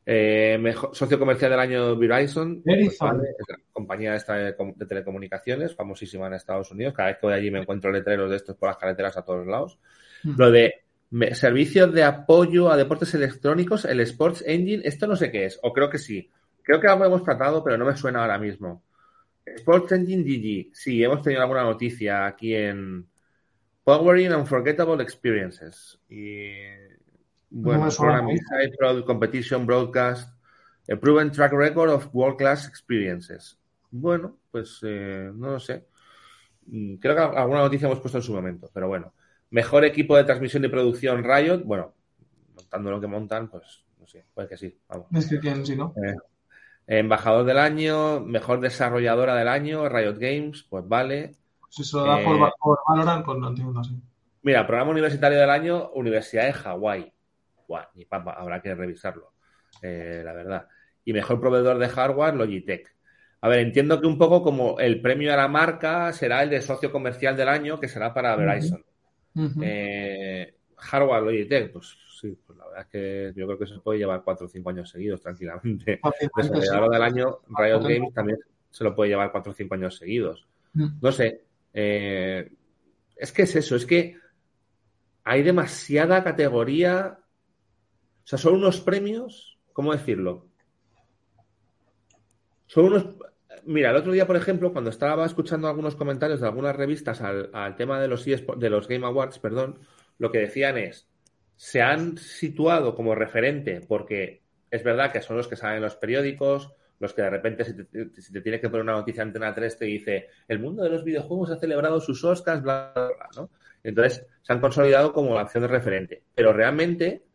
Eh, 0.09 0.57
mejor, 0.57 0.95
socio 0.95 1.19
comercial 1.19 1.51
del 1.51 1.59
año 1.59 1.97
Verizon, 1.97 2.63
pues, 2.63 2.97
la 3.01 3.59
compañía 3.73 4.15
esta 4.15 4.35
de, 4.35 4.55
telecomunicaciones, 4.87 5.75
famosísima 5.75 6.27
en 6.27 6.35
Estados 6.35 6.71
Unidos. 6.71 6.93
Cada 6.93 7.09
vez 7.09 7.17
que 7.17 7.27
voy 7.27 7.35
allí 7.35 7.51
me 7.51 7.59
encuentro 7.59 7.91
letreros 7.91 8.29
de 8.29 8.37
estos 8.37 8.55
por 8.55 8.69
las 8.69 8.77
carreteras 8.77 9.17
a 9.17 9.25
todos 9.25 9.45
lados. 9.45 9.77
Hmm. 10.23 10.35
Lo 10.37 10.49
de 10.49 10.85
servicios 11.33 11.91
de 11.91 12.05
apoyo 12.05 12.71
a 12.71 12.77
deportes 12.77 13.13
electrónicos, 13.15 13.83
el 13.83 13.99
Sports 13.99 14.45
Engine, 14.47 14.81
esto 14.85 15.07
no 15.07 15.17
sé 15.17 15.29
qué 15.29 15.43
es, 15.43 15.59
o 15.61 15.73
creo 15.73 15.89
que 15.89 15.97
sí. 15.97 16.31
Creo 16.63 16.79
que 16.79 16.87
algo 16.87 17.03
hemos 17.03 17.23
tratado, 17.23 17.61
pero 17.61 17.77
no 17.77 17.83
me 17.83 17.97
suena 17.97 18.21
ahora 18.21 18.39
mismo. 18.39 18.83
Sports 19.45 19.91
Engine 19.91 20.23
GG, 20.23 20.73
sí, 20.73 21.03
hemos 21.03 21.21
tenido 21.21 21.41
alguna 21.41 21.63
noticia 21.63 22.27
aquí 22.27 22.55
en 22.55 23.05
Powering 23.83 24.33
Unforgettable 24.33 25.03
Experiences. 25.03 25.99
Y 26.07 26.53
bueno, 27.49 27.89
Competition 29.05 29.65
Broadcast, 29.65 30.37
a 30.91 30.95
Proven 30.95 31.31
Track 31.31 31.53
Record 31.53 31.91
of 31.91 32.09
World 32.13 32.37
Class 32.37 32.67
Experiences. 32.67 33.59
Bueno, 33.91 34.37
pues 34.51 34.79
eh, 34.83 35.31
no 35.33 35.51
lo 35.51 35.59
sé. 35.59 35.85
Mm, 36.67 36.95
creo 36.95 37.15
que 37.15 37.37
alguna 37.37 37.59
noticia 37.59 37.87
hemos 37.87 37.99
puesto 37.99 38.17
en 38.17 38.23
su 38.23 38.33
momento, 38.33 38.69
pero 38.73 38.87
bueno. 38.87 39.13
Mejor 39.49 39.85
equipo 39.85 40.17
de 40.17 40.25
transmisión 40.25 40.65
y 40.65 40.67
producción 40.67 41.23
Riot, 41.23 41.63
bueno, 41.63 41.93
montando 42.53 42.91
lo 42.91 42.99
que 42.99 43.07
montan, 43.07 43.49
pues 43.49 43.85
no 43.97 44.05
sé, 44.05 44.25
puede 44.33 44.49
que 44.49 44.57
sí. 44.57 44.77
Vamos. 44.89 45.07
Es 45.13 45.29
que 45.29 45.39
quién, 45.39 45.65
sí, 45.65 45.75
¿no? 45.75 45.93
Eh, 45.95 46.15
embajador 46.87 47.45
del 47.45 47.59
año, 47.59 48.19
mejor 48.19 48.59
desarrolladora 48.59 49.35
del 49.35 49.47
año, 49.47 49.87
Riot 49.87 50.17
Games, 50.17 50.63
pues 50.69 50.85
vale. 50.87 51.35
Si 51.69 51.83
se 51.83 51.95
lo 51.95 52.03
da 52.03 52.23
por, 52.23 52.35
eh, 52.35 52.51
por, 52.59 52.79
Valorant, 52.89 53.25
pues 53.25 53.37
no 53.37 53.49
entiendo 53.49 53.79
así. 53.79 53.97
Mira, 54.41 54.67
programa 54.67 54.91
universitario 54.91 55.39
del 55.39 55.49
año, 55.49 55.89
Universidad 55.91 56.45
de 56.45 56.53
Hawái. 56.53 57.13
Guau, 57.67 57.85
ni 57.95 58.05
papa, 58.05 58.33
habrá 58.33 58.61
que 58.61 58.73
revisarlo, 58.73 59.33
eh, 59.81 60.21
la 60.23 60.33
verdad. 60.33 60.67
Y 61.03 61.13
mejor 61.13 61.39
proveedor 61.39 61.77
de 61.77 61.89
hardware, 61.89 62.35
Logitech. 62.35 62.95
A 63.41 63.49
ver, 63.49 63.59
entiendo 63.59 64.01
que 64.01 64.07
un 64.07 64.17
poco 64.17 64.41
como 64.41 64.79
el 64.79 65.01
premio 65.01 65.33
a 65.33 65.37
la 65.37 65.47
marca 65.47 66.11
será 66.11 66.43
el 66.43 66.49
de 66.49 66.61
socio 66.61 66.91
comercial 66.91 67.37
del 67.37 67.49
año, 67.49 67.79
que 67.79 67.87
será 67.87 68.13
para 68.13 68.35
Verizon. 68.35 68.83
Eh, 69.61 70.55
hardware 70.77 71.23
Logitech, 71.23 71.71
pues 71.71 71.95
sí, 72.19 72.37
pues 72.45 72.57
la 72.57 72.65
verdad 72.65 72.81
es 72.81 72.87
que 72.87 73.39
yo 73.39 73.45
creo 73.45 73.59
que 73.59 73.67
se 73.67 73.79
puede 73.79 73.99
llevar 73.99 74.23
cuatro 74.23 74.47
o 74.47 74.49
cinco 74.49 74.69
años 74.69 74.89
seguidos 74.89 75.21
tranquilamente. 75.21 75.99
Desarrollador 76.35 76.91
del 76.91 77.01
año, 77.01 77.39
Riot 77.47 77.81
Games 77.83 78.13
también 78.13 78.39
se 78.69 78.83
lo 78.83 78.95
puede 78.95 79.11
llevar 79.11 79.31
cuatro 79.31 79.51
o 79.51 79.55
cinco 79.55 79.75
años 79.75 79.97
seguidos. 79.97 80.47
Mm. 80.73 80.99
No 81.01 81.11
sé. 81.11 81.43
Eh, 81.73 82.51
es 83.15 83.31
que 83.31 83.43
es 83.43 83.55
eso, 83.55 83.75
es 83.75 83.85
que 83.85 84.17
hay 85.23 85.43
demasiada 85.43 86.23
categoría. 86.23 87.19
O 88.27 88.29
sea, 88.29 88.37
son 88.37 88.55
unos 88.55 88.81
premios, 88.81 89.57
¿cómo 89.71 89.93
decirlo? 89.93 90.49
Son 92.65 92.83
unos. 92.83 93.05
Mira, 93.63 93.91
el 93.91 93.95
otro 93.95 94.11
día, 94.11 94.27
por 94.27 94.35
ejemplo, 94.35 94.73
cuando 94.73 94.89
estaba 94.89 95.25
escuchando 95.25 95.69
algunos 95.69 95.95
comentarios 95.95 96.41
de 96.41 96.47
algunas 96.47 96.75
revistas 96.75 97.21
al, 97.21 97.75
tema 97.77 98.01
de 98.01 98.09
los, 98.09 98.25
de 98.25 98.69
los 98.69 98.89
Game 98.89 99.05
Awards, 99.05 99.39
perdón, 99.39 99.79
lo 100.17 100.29
que 100.29 100.39
decían 100.39 100.77
es, 100.77 101.07
se 101.55 101.81
han 101.81 102.17
situado 102.17 102.95
como 102.95 103.15
referente 103.15 103.79
porque 103.87 104.41
es 104.71 104.83
verdad 104.83 105.13
que 105.13 105.21
son 105.21 105.37
los 105.37 105.47
que 105.47 105.55
salen 105.55 105.77
en 105.77 105.83
los 105.83 105.95
periódicos, 105.95 106.73
los 106.99 107.13
que 107.13 107.21
de 107.21 107.29
repente 107.29 107.63
si 107.63 107.75
te, 108.33 108.41
tiene 108.41 108.59
que 108.59 108.67
poner 108.67 108.83
una 108.83 108.97
noticia 108.97 109.21
en 109.21 109.29
Antena 109.29 109.55
3 109.55 109.77
te 109.77 109.85
dice, 109.85 110.27
el 110.49 110.59
mundo 110.59 110.83
de 110.83 110.89
los 110.89 111.05
videojuegos 111.05 111.51
ha 111.51 111.59
celebrado 111.59 112.01
sus 112.01 112.21
Oscars, 112.25 112.61
bla, 112.61 112.91
bla, 112.93 113.07
bla, 113.07 113.29
¿no? 113.37 113.49
Entonces 113.83 114.25
se 114.41 114.51
han 114.51 114.59
consolidado 114.59 115.13
como 115.13 115.33
la 115.33 115.41
acción 115.41 115.61
de 115.61 115.69
referente. 115.69 116.23
Pero 116.35 116.51
realmente 116.51 117.26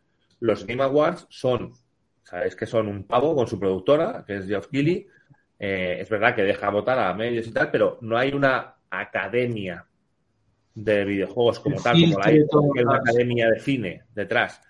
los 0.43 0.66
Game 0.66 0.82
Awards 0.82 1.26
son, 1.30 1.72
sabéis 2.24 2.57
que 2.57 2.66
son 2.66 2.88
un 2.88 3.05
pavo 3.05 3.34
con 3.34 3.47
su 3.47 3.61
productora, 3.61 4.24
que 4.26 4.36
es 4.38 4.47
Geoff 4.47 4.66
Keighley, 4.66 5.07
eh, 5.59 5.99
es 6.01 6.09
verdad 6.09 6.34
que 6.34 6.43
deja 6.43 6.68
votar 6.70 6.99
a 6.99 7.14
medios 7.14 7.47
y 7.47 7.53
tal, 7.53 7.70
pero 7.70 7.99
no 8.01 8.18
hay 8.18 8.32
una 8.32 8.74
academia 8.90 9.86
de 10.74 11.05
videojuegos 11.05 11.61
como 11.61 11.80
tal, 11.80 11.95
como 12.01 12.18
la 12.18 12.24
hay, 12.26 12.40
una 12.40 12.97
academia 12.97 13.49
de 13.51 13.61
cine 13.61 14.03
detrás. 14.12 14.61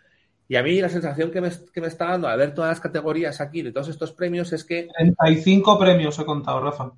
Y 0.47 0.57
a 0.57 0.63
mí 0.63 0.79
la 0.79 0.91
sensación 0.91 1.31
que 1.31 1.41
me, 1.41 1.49
está 1.49 2.09
dando 2.09 2.29
al 2.29 2.39
ver 2.39 2.53
todas 2.53 2.73
las 2.73 2.81
categorías 2.81 3.41
aquí 3.41 3.63
de 3.63 3.73
todos 3.73 3.89
estos 3.89 4.13
premios 4.13 4.53
es 4.53 4.65
que... 4.65 4.89
35 4.95 5.79
premios 5.79 6.19
he 6.19 6.27
contado, 6.27 6.61
Rafa. 6.61 6.93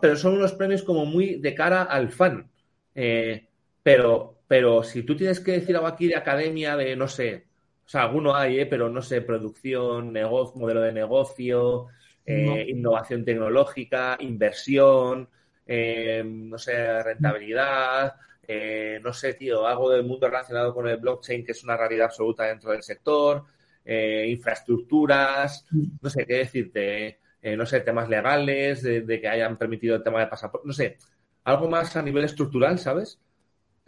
pero 0.00 0.14
son 0.16 0.34
unos 0.34 0.52
premios 0.52 0.84
como 0.84 1.04
muy 1.04 1.40
de 1.40 1.54
cara 1.56 1.82
al 1.82 2.10
fan. 2.10 2.48
Eh, 2.94 3.48
pero, 3.82 4.42
pero 4.46 4.84
si 4.84 5.02
tú 5.02 5.16
tienes 5.16 5.40
que 5.40 5.52
decir 5.52 5.74
algo 5.74 5.88
aquí 5.88 6.06
de 6.06 6.16
academia, 6.16 6.76
de 6.76 6.94
no 6.94 7.08
sé, 7.08 7.46
sea, 7.92 8.02
alguno 8.02 8.34
hay, 8.34 8.60
eh, 8.60 8.66
pero 8.66 8.88
no 8.88 9.02
sé, 9.02 9.20
producción, 9.22 10.12
negocio, 10.12 10.60
modelo 10.60 10.80
de 10.80 10.92
negocio, 10.92 11.88
eh, 12.24 12.66
innovación 12.68 13.24
tecnológica, 13.24 14.16
inversión, 14.20 15.28
eh, 15.66 16.22
no 16.24 16.56
sé, 16.56 17.02
rentabilidad, 17.02 18.14
eh, 18.46 19.00
no 19.02 19.12
sé, 19.12 19.34
tío, 19.34 19.66
algo 19.66 19.90
del 19.90 20.04
mundo 20.04 20.28
relacionado 20.28 20.72
con 20.72 20.86
el 20.86 20.98
blockchain 20.98 21.44
que 21.44 21.52
es 21.52 21.64
una 21.64 21.76
realidad 21.76 22.06
absoluta 22.06 22.44
dentro 22.44 22.70
del 22.70 22.82
sector, 22.82 23.44
infraestructuras, 23.84 25.66
mm. 25.70 25.84
no 26.00 26.10
sé 26.10 26.24
qué 26.24 26.34
decirte, 26.34 27.18
no 27.56 27.66
sé, 27.66 27.80
temas 27.80 28.08
legales, 28.08 28.82
de, 28.82 29.20
que 29.20 29.28
hayan 29.28 29.56
permitido 29.58 29.96
el 29.96 30.04
tema 30.04 30.20
de 30.20 30.28
pasaporte, 30.28 30.66
no 30.66 30.72
sé, 30.72 30.98
algo 31.44 31.68
más 31.68 31.96
a 31.96 32.02
nivel 32.02 32.24
estructural, 32.24 32.78
¿sabes? 32.78 33.20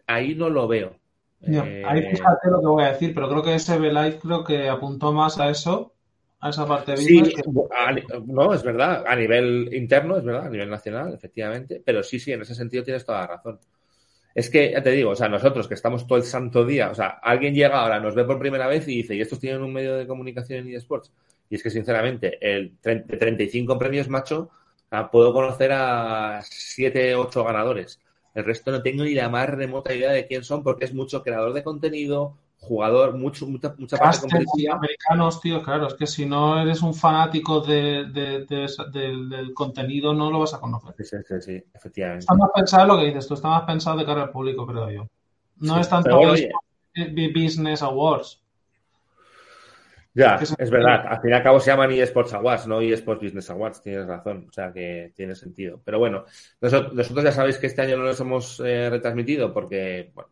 Ahí 0.06 0.34
no 0.34 0.50
lo 0.50 0.66
veo. 0.66 0.98
Ahí 1.46 2.02
fíjate 2.10 2.50
lo 2.50 2.60
que 2.60 2.66
voy 2.66 2.84
a 2.84 2.92
decir, 2.92 3.14
pero 3.14 3.28
creo 3.28 3.42
que 3.42 3.54
ese 3.54 3.78
Live 3.78 4.18
creo 4.20 4.44
que 4.44 4.68
apuntó 4.68 5.12
más 5.12 5.38
a 5.38 5.50
eso 5.50 5.94
esa 6.48 6.66
parte 6.66 6.96
Sí, 6.96 7.22
no, 8.26 8.52
es 8.52 8.62
verdad, 8.62 9.04
a 9.06 9.16
nivel 9.16 9.70
interno, 9.72 10.16
es 10.16 10.24
verdad, 10.24 10.46
a 10.46 10.50
nivel 10.50 10.68
nacional, 10.68 11.14
efectivamente, 11.14 11.82
pero 11.84 12.02
sí, 12.02 12.18
sí, 12.18 12.32
en 12.32 12.42
ese 12.42 12.54
sentido 12.54 12.84
tienes 12.84 13.04
toda 13.04 13.20
la 13.20 13.26
razón. 13.26 13.58
Es 14.34 14.50
que, 14.50 14.72
ya 14.72 14.82
te 14.82 14.90
digo, 14.90 15.10
o 15.10 15.16
sea, 15.16 15.28
nosotros 15.28 15.68
que 15.68 15.74
estamos 15.74 16.06
todo 16.06 16.18
el 16.18 16.24
santo 16.24 16.64
día, 16.64 16.90
o 16.90 16.94
sea, 16.94 17.18
alguien 17.22 17.54
llega 17.54 17.80
ahora, 17.80 18.00
nos 18.00 18.14
ve 18.14 18.24
por 18.24 18.38
primera 18.38 18.66
vez 18.66 18.86
y 18.88 18.96
dice, 18.96 19.14
¿y 19.14 19.20
estos 19.20 19.38
tienen 19.38 19.62
un 19.62 19.72
medio 19.72 19.94
de 19.94 20.06
comunicación 20.06 20.68
y 20.68 20.74
eSports? 20.74 21.12
Y 21.48 21.54
es 21.54 21.62
que, 21.62 21.70
sinceramente, 21.70 22.38
el 22.40 22.76
35 22.80 23.78
premios, 23.78 24.08
macho, 24.08 24.50
puedo 25.12 25.32
conocer 25.32 25.70
a 25.72 26.40
7, 26.42 27.14
8 27.14 27.44
ganadores. 27.44 28.00
El 28.34 28.44
resto 28.44 28.70
no 28.72 28.82
tengo 28.82 29.04
ni 29.04 29.14
la 29.14 29.28
más 29.28 29.48
remota 29.48 29.94
idea 29.94 30.10
de 30.10 30.26
quién 30.26 30.44
son 30.44 30.62
porque 30.62 30.84
es 30.84 30.94
mucho 30.94 31.22
creador 31.22 31.52
de 31.52 31.62
contenido, 31.62 32.36
jugador, 32.58 33.16
mucho, 33.16 33.46
mucha, 33.46 33.74
mucha 33.78 33.96
parte 33.96 34.20
competitiva. 34.20 34.74
americanos, 34.74 35.40
tío, 35.40 35.62
claro, 35.62 35.86
es 35.86 35.94
que 35.94 36.06
si 36.06 36.26
no 36.26 36.60
eres 36.60 36.82
un 36.82 36.94
fanático 36.94 37.60
de, 37.60 38.06
del, 38.06 39.54
contenido, 39.54 40.14
no 40.14 40.30
lo 40.30 40.40
vas 40.40 40.54
a 40.54 40.60
conocer. 40.60 40.94
Sí, 40.98 41.16
sí, 41.26 41.40
sí, 41.40 41.64
efectivamente. 41.72 42.20
Está 42.20 42.34
más 42.34 42.50
pensado 42.54 42.86
lo 42.86 42.98
que 42.98 43.06
dices 43.06 43.28
tú, 43.28 43.34
está 43.34 43.48
más 43.48 43.62
pensado 43.62 43.98
de 43.98 44.04
cara 44.04 44.22
al 44.22 44.30
público, 44.30 44.66
creo 44.66 44.90
yo. 44.90 45.08
No 45.58 45.78
es 45.78 45.88
tanto 45.88 46.20
Business 47.32 47.82
Awards. 47.82 48.43
Ya, 50.14 50.36
es, 50.36 50.70
verdad. 50.70 51.06
Al 51.08 51.20
fin 51.20 51.30
y 51.30 51.34
al 51.34 51.42
cabo 51.42 51.58
se 51.58 51.72
llaman 51.72 51.90
eSports 51.90 52.34
Awards, 52.34 52.68
no 52.68 52.80
eSports 52.80 53.22
Business 53.22 53.50
Awards, 53.50 53.82
tienes 53.82 54.06
razón. 54.06 54.46
O 54.48 54.52
sea 54.52 54.72
que 54.72 55.12
tiene 55.14 55.34
sentido. 55.34 55.80
Pero 55.84 55.98
bueno, 55.98 56.24
nosotros, 56.60 57.24
ya 57.24 57.32
sabéis 57.32 57.58
que 57.58 57.66
este 57.66 57.82
año 57.82 57.96
no 57.96 58.04
los 58.04 58.20
hemos 58.20 58.60
eh, 58.60 58.88
retransmitido 58.90 59.52
porque, 59.52 60.12
bueno, 60.14 60.30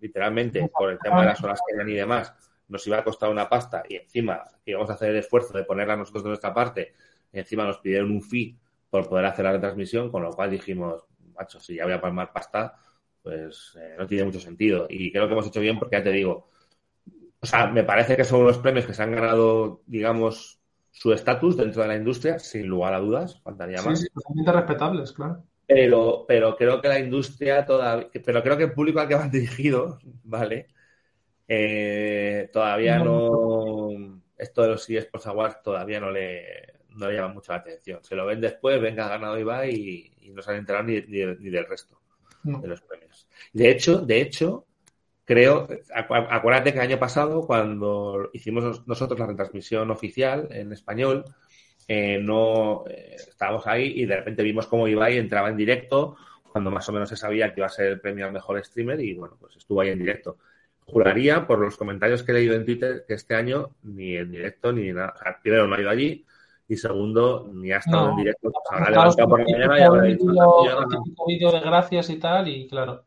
literalmente 0.00 0.70
por 0.72 0.90
el 0.90 0.98
tema 0.98 1.20
de 1.20 1.26
las 1.26 1.42
horas 1.42 1.60
que 1.66 1.74
eran 1.74 1.88
y 1.88 1.94
demás 1.94 2.32
nos 2.68 2.86
iba 2.86 2.98
a 2.98 3.04
costar 3.04 3.30
una 3.30 3.48
pasta 3.48 3.82
y 3.88 3.96
encima 3.96 4.44
íbamos 4.64 4.90
a 4.90 4.94
hacer 4.94 5.10
el 5.10 5.16
esfuerzo 5.16 5.56
de 5.56 5.64
ponerla 5.64 5.96
nosotros 5.96 6.24
de 6.24 6.30
nuestra 6.30 6.52
parte 6.52 6.94
y 7.32 7.38
encima 7.38 7.64
nos 7.64 7.78
pidieron 7.78 8.10
un 8.10 8.22
fee 8.22 8.56
por 8.90 9.08
poder 9.08 9.26
hacer 9.26 9.44
la 9.44 9.52
retransmisión, 9.52 10.10
con 10.10 10.22
lo 10.22 10.30
cual 10.30 10.50
dijimos, 10.50 11.04
macho, 11.34 11.60
si 11.60 11.76
ya 11.76 11.84
voy 11.84 11.92
a 11.92 12.00
palmar 12.00 12.32
pasta, 12.32 12.76
pues 13.22 13.76
eh, 13.78 13.94
no 13.98 14.06
tiene 14.06 14.24
mucho 14.24 14.40
sentido. 14.40 14.86
Y 14.88 15.12
creo 15.12 15.26
que 15.26 15.32
hemos 15.32 15.46
hecho 15.46 15.60
bien 15.60 15.78
porque 15.78 15.96
ya 15.96 16.02
te 16.02 16.12
digo, 16.12 16.48
o 17.46 17.48
sea, 17.48 17.68
me 17.68 17.84
parece 17.84 18.16
que 18.16 18.24
son 18.24 18.40
unos 18.40 18.58
premios 18.58 18.86
que 18.86 18.92
se 18.92 19.04
han 19.04 19.12
ganado, 19.12 19.80
digamos, 19.86 20.58
su 20.90 21.12
estatus 21.12 21.56
dentro 21.56 21.82
de 21.82 21.88
la 21.88 21.94
industria, 21.94 22.40
sin 22.40 22.66
lugar 22.66 22.92
a 22.92 22.98
dudas, 22.98 23.40
faltaría 23.40 23.80
más. 23.82 24.00
Sí, 24.00 24.08
totalmente 24.12 24.50
respetables, 24.50 25.12
claro. 25.12 25.44
Pero, 25.64 26.24
pero 26.26 26.56
creo 26.56 26.80
que 26.80 26.88
la 26.88 26.98
industria 26.98 27.64
todavía, 27.64 28.08
pero 28.24 28.42
creo 28.42 28.56
que 28.56 28.64
el 28.64 28.72
público 28.72 28.98
al 28.98 29.06
que 29.06 29.14
van 29.14 29.30
dirigidos, 29.30 30.02
¿vale? 30.24 30.66
Eh, 31.46 32.50
todavía 32.52 32.98
no, 32.98 33.90
esto 34.36 34.62
de 34.62 34.68
los 34.68 34.90
eSports 34.90 35.28
Awards 35.28 35.62
todavía 35.62 36.00
no 36.00 36.10
le, 36.10 36.80
no 36.96 37.08
le 37.08 37.14
llama 37.14 37.34
mucho 37.34 37.52
la 37.52 37.58
atención. 37.58 38.02
Se 38.02 38.16
lo 38.16 38.26
ven 38.26 38.40
después, 38.40 38.80
venga, 38.80 39.08
ganado 39.08 39.38
y 39.38 39.44
va 39.44 39.68
y, 39.68 40.10
no 40.34 40.42
se 40.42 40.50
han 40.50 40.56
enterado 40.56 40.82
ni, 40.82 41.00
ni, 41.02 41.20
del 41.48 41.66
resto 41.66 42.00
de 42.42 42.66
los 42.66 42.82
premios. 42.82 43.28
De 43.52 43.70
hecho, 43.70 43.98
de 43.98 44.20
hecho, 44.20 44.66
creo, 45.26 45.68
acuérdate 45.92 46.72
que 46.72 46.78
el 46.78 46.84
año 46.84 46.98
pasado, 46.98 47.46
cuando 47.46 48.30
hicimos 48.32 48.86
nosotros 48.86 49.18
la 49.18 49.26
retransmisión 49.26 49.90
oficial 49.90 50.48
en 50.52 50.72
español, 50.72 51.24
eh, 51.88 52.18
no 52.22 52.84
eh, 52.88 53.16
estábamos 53.16 53.66
ahí 53.66 53.92
y 53.96 54.06
de 54.06 54.16
repente 54.16 54.42
vimos 54.42 54.66
cómo 54.66 54.88
Ibai 54.88 55.18
entraba 55.18 55.50
en 55.50 55.56
directo 55.56 56.16
cuando 56.50 56.70
más 56.70 56.88
o 56.88 56.92
menos 56.92 57.08
se 57.08 57.16
sabía 57.16 57.52
que 57.52 57.60
iba 57.60 57.66
a 57.66 57.70
ser 57.70 57.86
el 57.86 58.00
premio 58.00 58.24
al 58.24 58.32
mejor 58.32 58.64
streamer 58.64 59.00
y 59.00 59.14
bueno, 59.14 59.36
pues 59.38 59.56
estuvo 59.56 59.80
ahí 59.80 59.90
en 59.90 59.98
directo. 59.98 60.38
Juraría 60.86 61.46
por 61.46 61.58
los 61.58 61.76
comentarios 61.76 62.22
que 62.22 62.30
he 62.30 62.36
leído 62.36 62.54
en 62.54 62.64
Twitter 62.64 63.04
que 63.06 63.14
este 63.14 63.34
año 63.34 63.70
ni 63.82 64.16
en 64.16 64.30
directo 64.30 64.72
ni 64.72 64.92
nada. 64.92 65.12
O 65.16 65.18
sea, 65.18 65.38
primero 65.42 65.66
no 65.66 65.74
ha 65.74 65.80
ido 65.80 65.90
allí 65.90 66.24
y 66.68 66.76
segundo 66.76 67.50
ni 67.52 67.72
ha 67.72 67.78
estado 67.78 68.10
en 68.10 68.16
directo. 68.16 68.52
Pues 68.52 68.64
habrá 68.70 68.90
levantado 68.90 69.28
por 69.28 69.40
la 69.40 69.44
mañana 69.44 69.78
y 69.78 69.82
habrá 69.82 70.02
dicho. 70.04 70.24
vídeo 71.26 71.52
de 71.52 71.60
gracias 71.60 72.10
y 72.10 72.18
tal 72.18 72.48
y 72.48 72.68
claro. 72.68 73.04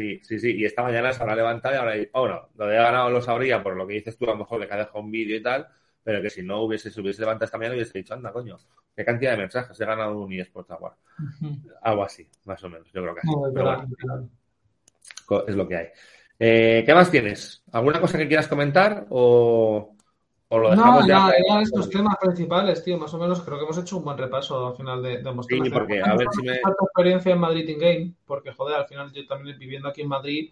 Sí, 0.00 0.18
sí, 0.22 0.38
sí. 0.38 0.56
Y 0.56 0.64
esta 0.64 0.82
mañana 0.82 1.12
se 1.12 1.22
habrá 1.22 1.36
levantado 1.36 1.74
y 1.74 1.78
habrá 1.78 1.92
dicho, 1.92 2.10
oh, 2.14 2.26
no, 2.26 2.48
lo 2.56 2.66
de 2.66 2.76
ganado 2.76 3.10
lo 3.10 3.20
sabría 3.20 3.62
por 3.62 3.76
lo 3.76 3.86
que 3.86 3.92
dices 3.94 4.16
tú, 4.16 4.24
a 4.24 4.28
lo 4.28 4.38
mejor 4.38 4.58
le 4.58 4.66
que 4.66 4.72
ha 4.72 4.78
dejado 4.78 5.00
un 5.00 5.10
vídeo 5.10 5.36
y 5.36 5.42
tal, 5.42 5.68
pero 6.02 6.22
que 6.22 6.30
si 6.30 6.42
no 6.42 6.62
hubiese, 6.62 6.90
se 6.90 7.02
hubiese 7.02 7.20
levantado 7.20 7.44
esta 7.44 7.58
mañana 7.58 7.74
hubiese 7.74 7.98
dicho, 7.98 8.14
anda, 8.14 8.32
coño, 8.32 8.56
qué 8.96 9.04
cantidad 9.04 9.32
de 9.32 9.36
mensajes, 9.36 9.78
he 9.78 9.84
ganado 9.84 10.18
un 10.18 10.32
eSports 10.32 10.70
Award. 10.70 10.94
Algo 11.82 12.02
así, 12.02 12.26
más 12.44 12.64
o 12.64 12.70
menos, 12.70 12.90
yo 12.90 13.02
creo 13.02 13.14
que 13.14 13.20
así. 13.20 13.30
es 15.48 15.54
lo 15.54 15.68
que 15.68 15.76
hay. 15.76 15.88
Eh, 16.38 16.82
¿Qué 16.86 16.94
más 16.94 17.10
tienes? 17.10 17.62
¿Alguna 17.70 18.00
cosa 18.00 18.16
que 18.16 18.26
quieras 18.26 18.48
comentar 18.48 19.04
o, 19.10 19.96
o 20.52 20.58
lo 20.58 20.70
dejamos 20.70 21.02
no, 21.02 21.08
ya? 21.08 21.32
No, 21.48 21.60
estos 21.60 21.88
temas 21.88 22.16
principales, 22.20 22.82
tío, 22.82 22.98
más 22.98 23.14
o 23.14 23.18
menos 23.18 23.40
creo 23.40 23.56
que 23.56 23.64
hemos 23.64 23.78
hecho 23.78 23.98
un 23.98 24.04
buen 24.04 24.18
repaso 24.18 24.66
al 24.66 24.76
final 24.76 25.00
de, 25.00 25.22
de 25.22 25.32
Sí, 25.48 25.70
porque 25.70 26.02
a 26.02 26.16
ver 26.16 26.26
si 26.32 26.42
me... 26.42 26.54
experiencia 26.54 27.32
en 27.32 27.38
Madrid 27.38 27.68
in 27.68 27.78
Game, 27.78 28.12
porque 28.26 28.52
joder, 28.52 28.76
al 28.76 28.86
final 28.86 29.12
yo 29.12 29.24
también 29.26 29.56
viviendo 29.58 29.88
aquí 29.88 30.02
en 30.02 30.08
Madrid 30.08 30.50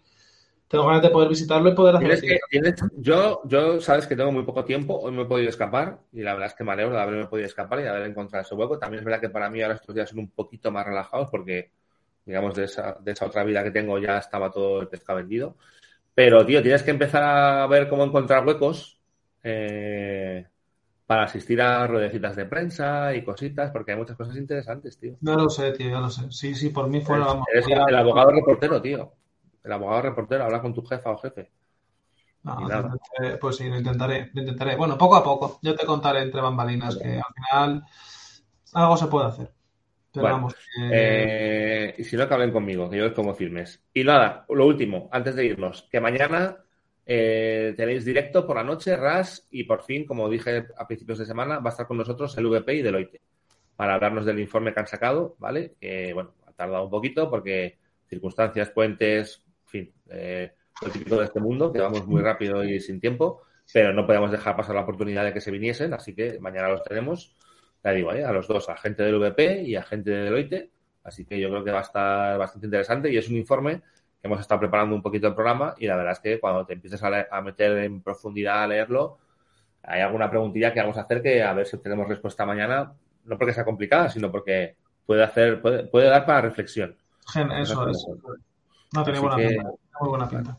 tengo 0.69 0.85
ganas 0.85 1.01
de 1.01 1.09
poder 1.09 1.27
visitarlo 1.27 1.69
y 1.69 1.75
poder 1.75 1.95
hacer 1.95 2.21
que, 2.21 2.39
tienes, 2.49 2.75
yo, 2.95 3.41
yo 3.43 3.81
sabes 3.81 4.05
que 4.05 4.15
tengo 4.15 4.31
muy 4.31 4.43
poco 4.43 4.63
tiempo, 4.63 4.99
hoy 4.99 5.11
me 5.11 5.23
he 5.23 5.25
podido 5.25 5.49
escapar 5.49 5.99
y 6.13 6.21
la 6.21 6.33
verdad 6.33 6.47
es 6.47 6.53
que 6.53 6.63
me 6.63 6.71
alegro 6.71 6.93
de 6.93 7.01
haberme 7.01 7.25
podido 7.25 7.47
escapar 7.47 7.79
y 7.79 7.83
de 7.83 7.89
haber 7.89 8.03
encontrado 8.03 8.45
ese 8.45 8.53
hueco. 8.53 8.77
También 8.77 8.99
es 8.99 9.05
verdad 9.05 9.19
que 9.19 9.29
para 9.29 9.49
mí 9.49 9.61
ahora 9.63 9.75
estos 9.75 9.95
días 9.95 10.09
son 10.09 10.19
un 10.19 10.29
poquito 10.29 10.71
más 10.71 10.85
relajados 10.85 11.27
porque, 11.31 11.71
digamos, 12.23 12.53
de 12.53 12.65
esa, 12.65 12.95
de 13.01 13.11
esa 13.11 13.25
otra 13.25 13.43
vida 13.43 13.63
que 13.63 13.71
tengo 13.71 13.97
ya 13.97 14.19
estaba 14.19 14.51
todo 14.51 14.79
el 14.79 14.87
pescado 14.87 15.17
vendido. 15.17 15.57
Pero, 16.13 16.45
tío, 16.45 16.61
tienes 16.61 16.83
que 16.83 16.91
empezar 16.91 17.23
a 17.23 17.65
ver 17.65 17.89
cómo 17.89 18.03
encontrar 18.03 18.45
huecos 18.45 18.98
eh, 19.43 20.47
para 21.05 21.23
asistir 21.23 21.61
a 21.61 21.87
ruedecitas 21.87 22.35
de 22.35 22.45
prensa 22.45 23.13
y 23.15 23.23
cositas, 23.23 23.71
porque 23.71 23.91
hay 23.91 23.97
muchas 23.97 24.17
cosas 24.17 24.37
interesantes, 24.37 24.97
tío. 24.97 25.15
No 25.21 25.35
lo 25.35 25.49
sé, 25.49 25.71
tío, 25.71 25.89
ya 25.89 25.99
lo 25.99 26.09
sé. 26.09 26.31
Sí, 26.31 26.55
sí, 26.55 26.69
por 26.69 26.87
mí 26.87 27.01
fuera, 27.01 27.25
vamos. 27.25 27.47
Eres 27.51 27.67
el 27.67 27.95
abogado 27.95 28.31
reportero, 28.31 28.81
tío 28.81 29.13
el 29.63 29.73
abogado 29.73 30.01
reportero, 30.01 30.43
habla 30.43 30.61
con 30.61 30.73
tu 30.73 30.83
jefa 30.83 31.11
o 31.11 31.17
jefe. 31.17 31.51
pues 33.39 33.55
sí, 33.57 33.69
lo 33.69 33.77
intentaré, 33.77 34.29
lo 34.33 34.41
intentaré. 34.41 34.75
Bueno, 34.75 34.97
poco 34.97 35.15
a 35.15 35.23
poco, 35.23 35.59
yo 35.61 35.75
te 35.75 35.85
contaré 35.85 36.21
entre 36.21 36.41
bambalinas 36.41 36.97
que 36.97 37.17
al 37.17 37.33
final 37.33 37.83
algo 38.73 38.97
se 38.97 39.07
puede 39.07 39.27
hacer. 39.27 39.51
Pero 40.11 40.23
vamos. 40.23 40.55
Eh, 40.91 41.93
y 41.97 42.03
si 42.03 42.17
no, 42.17 42.27
que 42.27 42.33
hablen 42.33 42.51
conmigo, 42.51 42.89
que 42.89 42.97
yo 42.97 43.05
les 43.05 43.13
como 43.13 43.35
firmes. 43.35 43.83
Y 43.93 44.03
nada, 44.03 44.45
lo 44.49 44.65
último, 44.65 45.07
antes 45.11 45.35
de 45.35 45.45
irnos, 45.45 45.87
que 45.91 45.99
mañana 45.99 46.57
eh, 47.11 47.73
tenéis 47.75 48.05
directo 48.05 48.45
por 48.45 48.55
la 48.55 48.63
noche, 48.63 48.95
RAS, 48.95 49.47
y 49.49 49.63
por 49.63 49.81
fin, 49.81 50.05
como 50.05 50.29
dije 50.29 50.67
a 50.77 50.85
principios 50.85 51.17
de 51.17 51.25
semana, 51.25 51.57
va 51.57 51.71
a 51.71 51.73
estar 51.73 51.87
con 51.87 51.97
nosotros 51.97 52.37
el 52.37 52.45
VP 52.45 52.75
y 52.75 52.81
Deloitte 52.83 53.19
para 53.75 53.95
hablarnos 53.95 54.25
del 54.25 54.39
informe 54.39 54.75
que 54.75 54.81
han 54.81 54.85
sacado, 54.85 55.35
¿vale? 55.39 55.73
Que, 55.81 56.13
bueno, 56.13 56.35
ha 56.45 56.51
tardado 56.51 56.83
un 56.83 56.91
poquito 56.91 57.27
porque 57.27 57.79
circunstancias, 58.07 58.69
puentes, 58.69 59.43
en 59.63 59.67
fin, 59.67 59.93
eh, 60.11 60.51
lo 60.83 60.91
típico 60.91 61.17
de 61.17 61.25
este 61.25 61.39
mundo, 61.39 61.73
que 61.73 61.79
vamos 61.79 62.05
muy 62.05 62.21
rápido 62.21 62.63
y 62.63 62.79
sin 62.79 62.99
tiempo, 62.99 63.41
pero 63.73 63.91
no 63.91 64.05
podemos 64.05 64.29
dejar 64.29 64.55
pasar 64.55 64.75
la 64.75 64.81
oportunidad 64.81 65.25
de 65.25 65.33
que 65.33 65.41
se 65.41 65.49
viniesen, 65.49 65.95
así 65.95 66.13
que 66.13 66.39
mañana 66.39 66.69
los 66.69 66.83
tenemos, 66.83 67.35
ya 67.83 67.89
digo, 67.89 68.13
¿eh? 68.13 68.23
a 68.23 68.31
los 68.31 68.47
dos, 68.47 68.69
a 68.69 68.77
gente 68.77 69.01
del 69.01 69.17
VP 69.17 69.63
y 69.63 69.75
a 69.75 69.81
gente 69.81 70.11
de 70.11 70.25
Deloitte, 70.25 70.69
así 71.03 71.25
que 71.25 71.39
yo 71.39 71.49
creo 71.49 71.63
que 71.63 71.71
va 71.71 71.79
a 71.79 71.81
estar 71.81 72.37
bastante 72.37 72.67
interesante 72.67 73.11
y 73.11 73.17
es 73.17 73.27
un 73.29 73.37
informe 73.37 73.81
hemos 74.21 74.39
estado 74.39 74.59
preparando 74.59 74.95
un 74.95 75.01
poquito 75.01 75.27
el 75.27 75.35
programa 75.35 75.75
y 75.77 75.87
la 75.87 75.95
verdad 75.95 76.13
es 76.13 76.19
que 76.19 76.39
cuando 76.39 76.65
te 76.65 76.73
empieces 76.73 77.01
a, 77.03 77.41
meter 77.41 77.77
en 77.79 78.01
profundidad 78.01 78.63
a 78.63 78.67
leerlo, 78.67 79.17
hay 79.83 80.01
alguna 80.01 80.29
preguntilla 80.29 80.73
que 80.73 80.81
vamos 80.81 80.97
a 80.97 81.01
hacer 81.01 81.21
que 81.21 81.41
a 81.41 81.53
ver 81.53 81.65
si 81.65 81.77
tenemos 81.77 82.07
respuesta 82.07 82.45
mañana, 82.45 82.93
no 83.25 83.37
porque 83.37 83.53
sea 83.53 83.65
complicada, 83.65 84.09
sino 84.09 84.31
porque 84.31 84.75
puede 85.05 85.23
hacer, 85.23 85.61
puede, 85.61 85.85
puede 85.85 86.07
dar 86.07 86.25
para 86.25 86.41
reflexión. 86.41 86.95
Eso 87.57 87.87
es. 87.87 88.05
No 88.93 89.03
tiene 89.03 89.19
buena 89.19 89.35
pinta. 89.37 89.63
Muy 90.01 90.09
buena 90.09 90.29
pinta. 90.29 90.57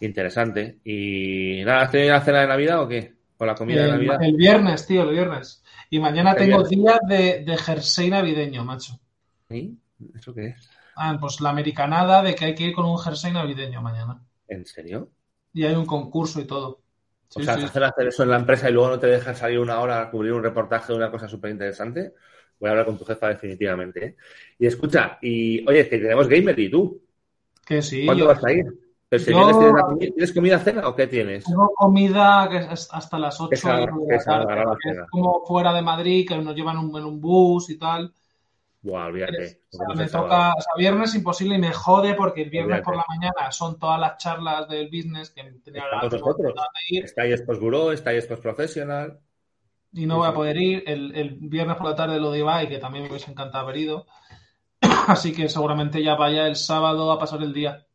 Interesante. 0.00 0.78
¿Y 0.84 1.62
nada, 1.64 1.82
has 1.82 1.90
tenido 1.90 2.12
la 2.12 2.20
cena 2.20 2.40
de 2.42 2.46
Navidad 2.46 2.82
o 2.82 2.88
qué? 2.88 3.14
¿O 3.38 3.46
la 3.46 3.54
comida 3.54 3.84
de 3.84 3.92
Navidad? 3.92 4.22
El 4.22 4.36
viernes, 4.36 4.86
tío, 4.86 5.02
el 5.02 5.10
viernes. 5.10 5.62
Y 5.90 5.98
mañana 5.98 6.34
tengo 6.34 6.62
día 6.62 7.00
de, 7.08 7.44
de 7.44 7.56
jersey 7.56 8.10
navideño, 8.10 8.64
macho. 8.64 9.00
¿Y? 9.48 9.76
¿Eso 10.14 10.34
qué 10.34 10.48
es? 10.48 10.77
Ah, 11.00 11.16
pues 11.20 11.40
la 11.40 11.50
americanada 11.50 12.22
de 12.22 12.34
que 12.34 12.46
hay 12.46 12.54
que 12.56 12.64
ir 12.64 12.74
con 12.74 12.84
un 12.84 12.98
jersey 12.98 13.32
navideño 13.32 13.80
mañana. 13.80 14.20
¿En 14.48 14.66
serio? 14.66 15.10
Y 15.52 15.64
hay 15.64 15.74
un 15.74 15.86
concurso 15.86 16.40
y 16.40 16.44
todo. 16.44 16.80
o 17.36 17.40
sea, 17.40 17.54
hacer 17.54 18.08
eso 18.08 18.24
en 18.24 18.30
la 18.30 18.36
empresa 18.36 18.68
y 18.68 18.72
luego 18.72 18.88
no 18.88 18.98
te 18.98 19.06
dejan 19.06 19.36
salir 19.36 19.60
una 19.60 19.78
hora 19.80 20.02
a 20.02 20.10
cubrir 20.10 20.32
un 20.32 20.42
reportaje 20.42 20.92
de 20.92 20.98
una 20.98 21.10
cosa 21.10 21.28
súper 21.28 21.52
interesante. 21.52 22.14
Voy 22.58 22.68
a 22.68 22.72
hablar 22.72 22.86
con 22.86 22.98
tu 22.98 23.04
jefa 23.04 23.28
definitivamente. 23.28 24.04
¿eh? 24.04 24.16
Y 24.58 24.66
escucha, 24.66 25.18
y 25.22 25.66
oye, 25.68 25.80
es 25.80 25.88
que 25.88 25.98
tenemos 25.98 26.26
gamer 26.26 26.58
y 26.58 26.68
tú. 26.68 27.00
Que 27.64 27.80
sí. 27.80 28.04
¿Cuándo 28.04 28.26
vas 28.26 28.44
a 28.44 28.52
ir? 28.52 28.66
¿Tienes, 29.08 30.32
comida 30.34 30.58
cena 30.58 30.86
o 30.88 30.94
qué 30.94 31.06
tienes? 31.06 31.44
Tengo 31.44 31.72
comida 31.74 32.46
que 32.50 32.58
es 32.58 32.88
hasta 32.92 33.18
las 33.18 33.40
8 33.40 33.50
de 33.50 33.86
la 33.86 34.18
tarde. 34.18 34.64
Es 34.84 34.98
como 35.10 35.46
fuera 35.46 35.72
de 35.72 35.80
Madrid, 35.80 36.28
que 36.28 36.36
nos 36.36 36.54
llevan 36.54 36.76
en 36.76 37.04
un 37.04 37.20
bus 37.20 37.70
y 37.70 37.78
tal. 37.78 38.12
Buah, 38.80 39.06
olvídate. 39.06 39.62
me 39.96 40.06
toca, 40.06 40.54
o 40.54 40.60
sea, 40.60 40.72
viernes 40.76 41.14
imposible 41.14 41.56
y 41.56 41.58
me 41.58 41.72
jode 41.72 42.14
porque 42.14 42.42
el 42.42 42.50
viernes 42.50 42.80
por 42.82 42.96
la 42.96 43.04
mañana 43.08 43.50
son 43.50 43.78
todas 43.78 43.98
las 43.98 44.18
charlas 44.18 44.68
del 44.68 44.86
business 44.86 45.30
que 45.30 45.42
tenía 45.64 45.84
la 45.88 46.02
vosotros. 46.02 46.54
Estáis 46.90 47.42
post 47.42 47.60
Bureau, 47.60 47.90
estáis 47.90 48.26
post 48.26 48.42
Professional. 48.42 49.18
Y 49.92 50.06
no 50.06 50.18
voy 50.18 50.28
a 50.28 50.32
poder 50.32 50.56
ir. 50.58 50.84
El, 50.86 51.14
el, 51.16 51.38
viernes 51.40 51.76
por 51.76 51.88
la 51.88 51.96
tarde 51.96 52.20
lo 52.20 52.30
de 52.30 52.38
Ibai, 52.38 52.68
que 52.68 52.78
también 52.78 53.04
me 53.04 53.10
hubiese 53.10 53.30
encantado 53.30 53.64
haber 53.64 53.78
ido. 53.78 54.06
Así 55.08 55.32
que 55.32 55.48
seguramente 55.48 56.02
ya 56.02 56.14
vaya 56.14 56.46
el 56.46 56.56
sábado 56.56 57.10
a 57.10 57.18
pasar 57.18 57.42
el 57.42 57.52
día. 57.52 57.86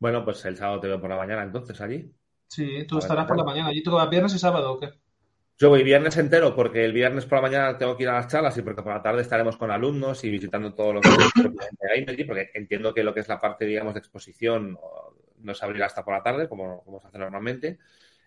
Bueno, 0.00 0.24
pues 0.24 0.44
el 0.46 0.56
sábado 0.56 0.80
te 0.80 0.88
veo 0.88 1.00
por 1.00 1.10
la 1.10 1.16
mañana 1.16 1.44
entonces 1.44 1.80
allí. 1.80 2.12
Sí, 2.48 2.86
tú 2.88 2.98
estarás 2.98 3.26
por 3.26 3.36
la 3.36 3.44
mañana. 3.44 3.68
¿Allí 3.68 3.82
tú 3.82 3.92
vas 3.92 4.10
viernes 4.10 4.34
y 4.34 4.38
sábado 4.38 4.72
o 4.72 4.80
qué? 4.80 5.01
Yo 5.62 5.68
voy 5.68 5.84
viernes 5.84 6.16
entero 6.16 6.56
porque 6.56 6.84
el 6.84 6.92
viernes 6.92 7.24
por 7.24 7.38
la 7.38 7.42
mañana 7.42 7.78
tengo 7.78 7.96
que 7.96 8.02
ir 8.02 8.08
a 8.08 8.14
las 8.14 8.26
charlas 8.26 8.58
y 8.58 8.62
porque 8.62 8.82
por 8.82 8.92
la 8.92 9.00
tarde 9.00 9.22
estaremos 9.22 9.56
con 9.56 9.70
alumnos 9.70 10.24
y 10.24 10.28
visitando 10.28 10.74
todo 10.74 10.94
lo 10.94 11.00
que 11.00 11.08
es 11.08 12.26
porque 12.26 12.50
entiendo 12.54 12.92
que 12.92 13.04
lo 13.04 13.14
que 13.14 13.20
es 13.20 13.28
la 13.28 13.38
parte, 13.38 13.64
digamos, 13.64 13.94
de 13.94 14.00
exposición 14.00 14.76
no 15.38 15.54
se 15.54 15.64
abrirá 15.64 15.86
hasta 15.86 16.04
por 16.04 16.14
la 16.14 16.22
tarde, 16.24 16.48
como, 16.48 16.82
como 16.82 17.00
se 17.00 17.06
hace 17.06 17.18
normalmente. 17.18 17.78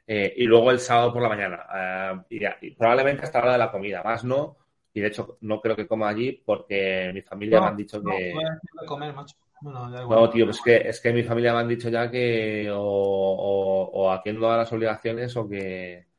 Eh, 0.07 0.33
y 0.37 0.45
luego 0.45 0.71
el 0.71 0.79
sábado 0.79 1.11
por 1.11 1.21
la 1.21 1.27
mañana. 1.27 2.23
Eh, 2.29 2.55
y, 2.61 2.71
probablemente 2.71 3.23
hasta 3.23 3.39
la 3.39 3.43
hora 3.43 3.51
de 3.51 3.59
la 3.59 3.71
comida, 3.71 4.01
más 4.01 4.23
no, 4.23 4.55
y 4.93 5.01
de 5.01 5.07
hecho, 5.07 5.37
no 5.41 5.59
creo 5.59 5.75
que 5.75 5.87
coma 5.87 6.07
allí 6.07 6.41
porque 6.45 7.11
mi 7.13 7.21
familia 7.21 7.59
me 7.59 7.67
han 7.67 7.75
dicho 7.75 8.01
que. 8.01 8.33
No, 8.33 8.85
comer, 8.85 9.13
macho. 9.13 9.35
no, 9.61 10.29
tío, 10.29 10.49
es 10.49 10.61
que, 10.61 10.87
es 10.87 11.01
que 11.01 11.11
mi 11.11 11.23
familia 11.23 11.51
me 11.51 11.59
han 11.59 11.67
dicho 11.67 11.89
ya 11.89 12.09
que 12.09 12.71
o, 12.71 12.79
o, 12.79 13.91
o 13.91 14.11
haciendo 14.13 14.47
las 14.55 14.71
obligaciones 14.71 15.35
o 15.35 15.49
que. 15.49 16.14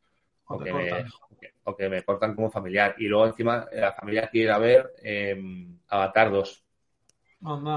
O, 0.49 0.59
que, 0.59 0.73
me, 0.73 1.05
o, 1.65 1.77
que, 1.77 1.89
me, 1.89 2.03
cortan 2.03 2.35
como 2.35 2.51
familiar. 2.51 2.95
Y 2.99 3.07
luego 3.07 3.27
encima 3.27 3.67
la 3.73 3.93
familia 3.93 4.29
quiere 4.29 4.45
ir 4.47 4.51
a 4.53 4.59
ver 4.59 4.93
eh, 5.03 5.67
Avatar 5.89 6.31
2. 6.31 6.65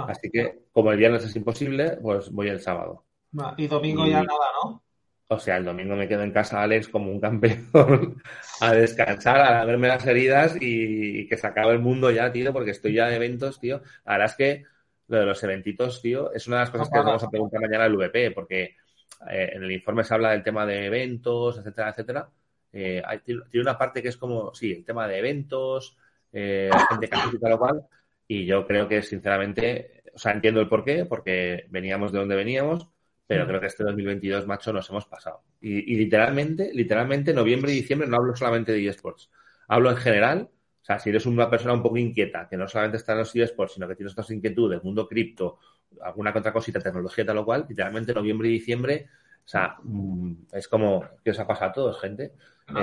Así 0.08 0.30
que, 0.30 0.64
como 0.72 0.92
el 0.92 0.98
viernes 0.98 1.24
es 1.24 1.36
imposible, 1.36 1.98
pues 2.02 2.32
voy 2.32 2.50
el 2.50 2.60
sábado. 2.60 3.06
Y 3.58 3.68
domingo 3.68 4.06
ya 4.06 4.24
nada, 4.24 4.46
¿no? 4.64 4.82
O 5.32 5.38
sea, 5.38 5.58
el 5.58 5.66
domingo 5.66 5.96
me 5.96 6.08
quedo 6.08 6.24
en 6.24 6.32
casa, 6.32 6.64
Alex, 6.64 6.88
como 6.88 7.12
un 7.12 7.20
campeón, 7.20 8.20
a 8.62 8.74
descansar, 8.74 9.40
a 9.42 9.64
verme 9.64 9.88
las 9.88 10.06
heridas 10.08 10.56
y, 10.60 11.28
que 11.28 11.38
se 11.38 11.46
acabe 11.46 11.74
el 11.74 11.80
mundo 11.80 12.10
ya, 12.10 12.32
tío, 12.32 12.52
porque 12.52 12.72
estoy 12.72 12.94
ya 12.94 13.08
de 13.08 13.18
eventos, 13.18 13.60
tío. 13.60 13.84
Ahora 14.06 14.26
es 14.26 14.36
que 14.36 14.64
lo 15.08 15.20
de 15.20 15.26
los 15.28 15.44
eventitos, 15.44 16.02
tío, 16.02 16.34
es 16.34 16.48
una 16.48 16.58
de 16.58 16.62
las 16.64 16.72
cosas 16.72 16.90
que 16.90 16.98
os 16.98 17.06
vamos 17.06 17.24
a 17.24 17.30
preguntar 17.30 17.62
mañana 17.62 17.84
al 17.84 17.96
VP, 17.96 18.32
porque 18.32 18.76
eh, 19.30 19.52
en 19.54 19.64
el 19.64 19.72
informe 19.72 20.04
se 20.04 20.16
habla 20.16 20.32
del 20.32 20.42
tema 20.42 20.66
de 20.66 20.88
eventos, 20.88 21.60
etcétera, 21.60 21.90
etcétera. 21.92 22.30
Eh, 22.72 23.02
tiene 23.26 23.42
una 23.54 23.78
parte 23.78 24.02
que 24.02 24.10
es 24.10 24.18
como, 24.18 24.54
sí, 24.54 24.72
el 24.72 24.86
tema 24.86 25.08
de 25.08 25.18
eventos, 25.18 25.98
eh, 26.32 26.70
gente 26.90 27.10
que 27.10 27.18
y 27.34 27.40
tal 27.40 27.58
cual, 27.58 27.88
y 28.28 28.46
yo 28.46 28.66
creo 28.66 28.88
que, 28.88 29.02
sinceramente, 29.02 30.04
o 30.14 30.20
sea, 30.20 30.34
entiendo 30.34 30.62
el 30.62 30.70
porqué, 30.70 31.06
porque 31.06 31.66
veníamos 31.70 32.12
de 32.12 32.20
donde 32.20 32.36
veníamos, 32.36 32.88
pero 33.26 33.44
mm. 33.44 33.48
creo 33.48 33.60
que 33.60 33.68
este 33.68 33.84
2022, 33.84 34.46
macho, 34.48 34.72
nos 34.74 34.90
hemos 34.90 35.06
pasado. 35.06 35.44
Y, 35.62 35.96
literalmente, 35.96 36.72
literalmente, 36.74 37.34
noviembre 37.34 37.72
y 37.72 37.76
diciembre 37.76 38.08
no 38.08 38.18
hablo 38.18 38.36
solamente 38.36 38.72
de 38.72 38.88
eSports. 38.88 39.30
Hablo 39.68 39.90
en 39.92 39.98
general. 39.98 40.50
O 40.82 40.86
sea, 40.86 40.98
si 40.98 41.10
eres 41.10 41.26
una 41.26 41.50
persona 41.50 41.74
un 41.74 41.84
poco 41.84 41.98
inquieta, 41.98 42.48
que 42.50 42.58
no 42.58 42.68
solamente 42.68 42.98
está 42.98 43.12
en 43.12 43.20
los 43.20 43.36
eSports, 43.36 43.74
sino 43.74 43.88
que 43.88 43.96
tienes 43.96 44.14
otras 44.14 44.32
inquietudes, 44.32 44.84
mundo 44.84 45.08
cripto, 45.08 45.60
alguna 46.02 46.34
otra 46.36 46.54
cosita, 46.54 46.80
tecnología, 46.80 47.26
tal 47.26 47.38
o 47.38 47.46
cual, 47.46 47.66
literalmente 47.68 48.14
noviembre 48.14 48.50
y 48.50 48.54
diciembre, 48.54 49.08
o 49.50 49.52
sea, 49.52 49.78
mm, 49.82 50.32
es 50.54 50.68
como 50.68 51.04
que 51.24 51.32
os 51.32 51.40
ha 51.40 51.48
pasado 51.48 51.72
a 51.72 51.74
todos, 51.74 52.00
gente. 52.00 52.34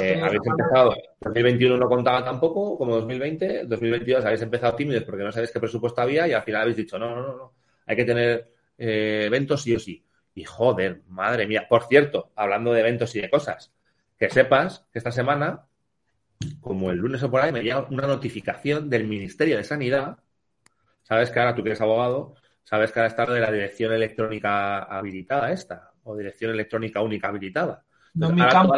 Eh, 0.00 0.20
habéis 0.20 0.42
empezado, 0.44 0.96
2021 1.20 1.76
no 1.76 1.88
contaba 1.88 2.24
tampoco, 2.24 2.76
como 2.76 2.96
2020, 2.96 3.66
2022 3.66 4.24
habéis 4.24 4.42
empezado 4.42 4.74
tímidos 4.74 5.04
porque 5.04 5.22
no 5.22 5.30
sabéis 5.30 5.52
qué 5.52 5.60
presupuesto 5.60 6.00
había 6.00 6.26
y 6.26 6.32
al 6.32 6.42
final 6.42 6.62
habéis 6.62 6.78
dicho, 6.78 6.98
no, 6.98 7.14
no, 7.14 7.22
no, 7.22 7.36
no, 7.36 7.52
hay 7.86 7.94
que 7.94 8.04
tener 8.04 8.52
eh, 8.78 9.22
eventos 9.26 9.62
sí 9.62 9.76
o 9.76 9.78
sí. 9.78 10.04
Y 10.34 10.42
joder, 10.42 11.02
madre 11.06 11.46
mía. 11.46 11.68
Por 11.68 11.84
cierto, 11.84 12.32
hablando 12.34 12.72
de 12.72 12.80
eventos 12.80 13.14
y 13.14 13.20
de 13.20 13.30
cosas, 13.30 13.72
que 14.18 14.28
sepas 14.28 14.84
que 14.92 14.98
esta 14.98 15.12
semana, 15.12 15.66
como 16.60 16.90
el 16.90 16.96
lunes 16.96 17.22
o 17.22 17.30
por 17.30 17.42
ahí, 17.42 17.52
me 17.52 17.62
llega 17.62 17.86
una 17.88 18.08
notificación 18.08 18.90
del 18.90 19.06
Ministerio 19.06 19.56
de 19.56 19.62
Sanidad. 19.62 20.18
Sabes 21.04 21.30
que 21.30 21.38
ahora 21.38 21.54
tú 21.54 21.62
que 21.62 21.68
eres 21.68 21.80
abogado, 21.80 22.34
sabes 22.64 22.90
que 22.90 22.98
ahora 22.98 23.06
está 23.06 23.24
lo 23.24 23.34
de 23.34 23.40
la 23.40 23.52
dirección 23.52 23.92
electrónica 23.92 24.82
habilitada 24.82 25.52
esta, 25.52 25.92
o 26.06 26.16
dirección 26.16 26.52
electrónica 26.52 27.02
única 27.02 27.28
habilitada. 27.28 27.84
No 28.14 28.30
en 28.30 28.36
mi 28.36 28.48
campo, 28.48 28.72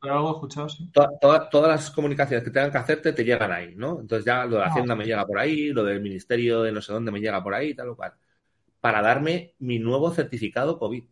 pero, 0.00 0.14
algo 0.14 0.28
he 0.28 0.32
escuchado, 0.32 0.68
sí. 0.68 0.88
todas 0.92 1.68
las 1.68 1.90
comunicaciones 1.90 2.44
que 2.44 2.50
tengan 2.50 2.70
que 2.70 2.78
hacerte 2.78 3.12
te 3.12 3.24
llegan 3.24 3.50
ahí, 3.50 3.74
¿no? 3.74 4.00
Entonces 4.00 4.24
ya 4.24 4.44
lo 4.44 4.56
de 4.56 4.62
ah. 4.62 4.66
Hacienda 4.66 4.94
me 4.94 5.04
llega 5.04 5.26
por 5.26 5.38
ahí, 5.38 5.70
lo 5.70 5.82
del 5.82 6.00
Ministerio 6.00 6.62
de 6.62 6.70
no 6.70 6.80
sé 6.80 6.92
dónde 6.92 7.10
me 7.10 7.20
llega 7.20 7.42
por 7.42 7.54
ahí, 7.54 7.74
tal 7.74 7.88
o 7.88 7.96
cual. 7.96 8.12
Para 8.80 9.02
darme 9.02 9.54
mi 9.58 9.80
nuevo 9.80 10.12
certificado 10.12 10.78
COVID. 10.78 11.02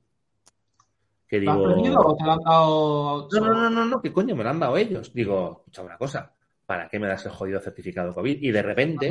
Que 1.26 1.40
digo... 1.40 1.52
o 1.54 2.16
te 2.16 2.24
lo 2.24 2.32
han 2.32 2.42
dado... 2.44 3.28
No, 3.32 3.40
no, 3.40 3.54
no, 3.54 3.70
no, 3.70 3.84
no, 3.86 4.02
¿qué 4.02 4.12
coño 4.12 4.36
me 4.36 4.44
lo 4.44 4.50
han 4.50 4.60
dado 4.60 4.76
ellos? 4.76 5.12
Digo, 5.12 5.56
escucha 5.60 5.82
una 5.82 5.96
cosa, 5.96 6.32
¿para 6.66 6.88
qué 6.88 7.00
me 7.00 7.08
das 7.08 7.24
el 7.26 7.32
jodido 7.32 7.58
certificado 7.58 8.14
COVID? 8.14 8.40
Y 8.40 8.52
de 8.52 8.62
repente 8.62 9.10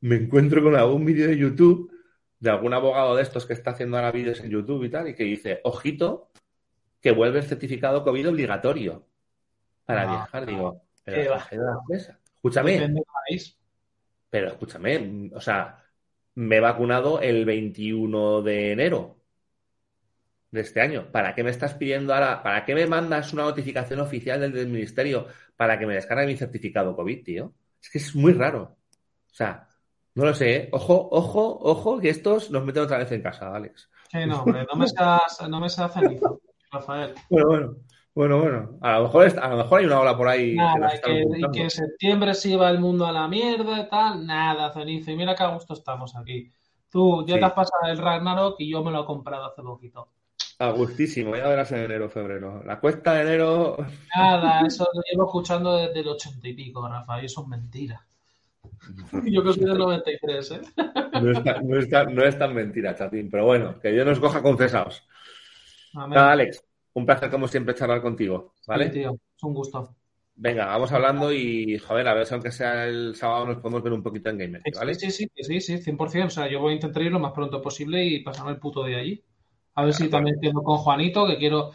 me 0.00 0.16
encuentro 0.16 0.62
con 0.62 0.76
algún 0.76 1.04
vídeo 1.04 1.28
de 1.28 1.38
YouTube 1.38 1.90
de 2.40 2.50
algún 2.50 2.72
abogado 2.74 3.16
de 3.16 3.22
estos 3.22 3.46
que 3.46 3.52
está 3.52 3.72
haciendo 3.72 3.96
ahora 3.96 4.12
vídeos 4.12 4.40
en 4.40 4.50
YouTube 4.50 4.84
y 4.84 4.90
tal, 4.90 5.08
y 5.08 5.14
que 5.14 5.24
dice, 5.24 5.60
ojito, 5.64 6.30
que 7.00 7.12
vuelve 7.12 7.38
el 7.38 7.44
certificado 7.44 8.04
COVID 8.04 8.30
obligatorio 8.30 9.06
para 9.84 10.06
viajar. 10.06 10.46
Digo, 10.46 10.82
pero 11.04 11.34
escúchame. 11.36 12.94
Pero 14.30 14.48
escúchame, 14.48 15.30
o 15.34 15.40
sea, 15.40 15.82
me 16.34 16.56
he 16.56 16.60
vacunado 16.60 17.20
el 17.20 17.44
21 17.44 18.42
de 18.42 18.72
enero 18.72 19.16
de 20.50 20.60
este 20.60 20.80
año. 20.80 21.10
¿Para 21.10 21.34
qué 21.34 21.42
me 21.42 21.50
estás 21.50 21.74
pidiendo 21.74 22.14
ahora? 22.14 22.42
¿Para 22.42 22.64
qué 22.64 22.74
me 22.74 22.86
mandas 22.86 23.32
una 23.32 23.44
notificación 23.44 24.00
oficial 24.00 24.40
del, 24.40 24.52
del 24.52 24.68
ministerio 24.68 25.26
para 25.56 25.78
que 25.78 25.86
me 25.86 25.94
descargue 25.94 26.26
mi 26.26 26.36
certificado 26.36 26.94
COVID, 26.94 27.24
tío? 27.24 27.54
Es 27.82 27.90
que 27.90 27.98
es 27.98 28.14
muy 28.14 28.32
raro. 28.32 28.76
O 29.30 29.34
sea, 29.34 29.67
no 30.18 30.24
lo 30.24 30.34
sé, 30.34 30.56
¿eh? 30.56 30.68
Ojo, 30.72 31.08
ojo, 31.12 31.60
ojo, 31.62 32.00
que 32.00 32.10
estos 32.10 32.50
nos 32.50 32.64
meten 32.64 32.82
otra 32.82 32.98
vez 32.98 33.12
en 33.12 33.22
casa, 33.22 33.54
Alex. 33.54 33.88
Sí, 34.10 34.18
no, 34.26 34.42
hombre, 34.42 34.66
no 34.68 34.76
me 34.76 34.88
seas, 34.88 35.48
no 35.48 35.60
me 35.60 35.68
seas 35.68 35.94
feliz. 35.94 36.20
Rafael. 36.72 37.14
Bueno, 37.30 37.46
bueno. 37.48 37.74
Bueno, 38.14 38.40
bueno, 38.40 38.78
a 38.80 38.98
lo 38.98 39.04
mejor, 39.04 39.38
a 39.38 39.48
lo 39.50 39.56
mejor 39.58 39.78
hay 39.78 39.86
una 39.86 40.00
ola 40.00 40.16
por 40.16 40.26
ahí. 40.26 40.56
Nada, 40.56 40.90
que 41.00 41.22
y, 41.22 41.50
que, 41.52 41.62
en 41.62 41.70
septiembre 41.70 42.34
se 42.34 42.50
iba 42.50 42.68
el 42.68 42.80
mundo 42.80 43.06
a 43.06 43.12
la 43.12 43.28
mierda 43.28 43.78
y 43.78 43.88
tal, 43.88 44.26
nada, 44.26 44.72
cenizo. 44.72 45.12
Y 45.12 45.16
mira 45.16 45.36
qué 45.36 45.44
a 45.44 45.54
gusto 45.54 45.74
estamos 45.74 46.16
aquí. 46.16 46.52
Tú 46.90 47.24
ya 47.24 47.38
te 47.38 47.44
has 47.44 47.52
pasado 47.52 47.86
el 47.88 47.98
Ragnarok 47.98 48.56
y 48.58 48.72
yo 48.72 48.82
me 48.82 48.90
lo 48.90 49.02
he 49.02 49.06
comprado 49.06 49.44
hace 49.44 49.62
poquito. 49.62 50.08
A 50.58 50.72
gustísimo, 50.72 51.36
ya 51.36 51.46
verás 51.46 51.70
en 51.70 51.84
enero, 51.84 52.10
febrero. 52.10 52.60
La 52.64 52.80
cuesta 52.80 53.14
de 53.14 53.20
enero. 53.22 53.76
Nada, 54.16 54.62
eso 54.66 54.88
lo 54.92 55.00
llevo 55.08 55.26
escuchando 55.26 55.76
desde 55.76 56.00
el 56.00 56.08
ochenta 56.08 56.48
y 56.48 56.54
pico, 56.54 56.88
Rafael, 56.88 57.24
eso 57.24 57.42
es 57.42 57.46
mentira. 57.46 58.04
Yo 59.24 59.42
que 59.42 59.52
soy 59.52 59.64
del 59.64 59.78
93, 59.78 60.50
¿eh? 60.50 60.60
No 61.20 61.30
es, 61.30 61.42
tan, 61.42 62.14
no, 62.14 62.24
es 62.24 62.38
tan, 62.38 62.54
mentira, 62.54 62.94
Chapín, 62.94 63.28
pero 63.30 63.44
bueno, 63.44 63.78
que 63.80 63.90
Dios 63.90 64.06
nos 64.06 64.20
coja 64.20 64.42
confesados. 64.42 65.06
Alex, 65.94 66.64
un 66.94 67.06
placer 67.06 67.30
como 67.30 67.48
siempre 67.48 67.74
charlar 67.74 68.02
contigo, 68.02 68.54
¿vale? 68.66 68.86
Sí, 68.86 68.92
tío, 68.92 69.18
es 69.36 69.42
un 69.42 69.54
gusto. 69.54 69.96
Venga, 70.40 70.66
vamos 70.66 70.92
hablando 70.92 71.32
y, 71.32 71.78
joder, 71.78 72.06
a 72.06 72.14
ver 72.14 72.24
si 72.24 72.34
aunque 72.34 72.52
sea 72.52 72.86
el 72.86 73.16
sábado 73.16 73.46
nos 73.46 73.56
podemos 73.56 73.82
ver 73.82 73.92
un 73.92 74.04
poquito 74.04 74.30
en 74.30 74.38
Gamer, 74.38 74.62
¿vale? 74.76 74.94
Sí, 74.94 75.10
sí, 75.10 75.28
sí, 75.34 75.60
sí, 75.60 75.78
100%. 75.78 76.26
O 76.26 76.30
sea, 76.30 76.48
yo 76.48 76.60
voy 76.60 76.72
a 76.72 76.74
intentar 76.76 77.02
ir 77.02 77.10
lo 77.10 77.18
más 77.18 77.32
pronto 77.32 77.60
posible 77.60 78.04
y 78.04 78.22
pasarme 78.22 78.52
el 78.52 78.60
puto 78.60 78.84
de 78.84 78.94
allí. 78.94 79.24
A 79.74 79.84
ver 79.84 79.94
si 79.94 80.08
también 80.08 80.38
tengo 80.40 80.62
con 80.62 80.78
Juanito, 80.78 81.26
que 81.26 81.38
quiero... 81.38 81.72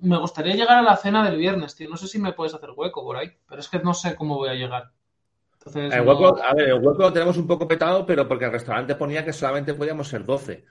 Me 0.00 0.18
gustaría 0.18 0.54
llegar 0.54 0.78
a 0.78 0.82
la 0.82 0.96
cena 0.96 1.28
del 1.28 1.38
viernes, 1.38 1.76
tío. 1.76 1.88
No 1.88 1.96
sé 1.96 2.08
si 2.08 2.18
me 2.18 2.32
puedes 2.32 2.54
hacer 2.54 2.70
hueco 2.74 3.04
por 3.04 3.16
ahí, 3.16 3.30
pero 3.48 3.60
es 3.60 3.68
que 3.68 3.78
no 3.78 3.94
sé 3.94 4.16
cómo 4.16 4.36
voy 4.36 4.48
a 4.48 4.54
llegar. 4.54 4.92
El 5.74 6.06
hueco, 6.06 6.38
a 6.42 6.54
ver, 6.54 6.68
el 6.68 6.74
hueco 6.74 7.02
lo 7.02 7.12
tenemos 7.12 7.36
un 7.36 7.46
poco 7.46 7.66
petado, 7.66 8.06
pero 8.06 8.26
porque 8.28 8.44
el 8.44 8.52
restaurante 8.52 8.94
ponía 8.94 9.24
que 9.24 9.32
solamente 9.32 9.74
podíamos 9.74 10.08
ser 10.08 10.24
12. 10.24 10.64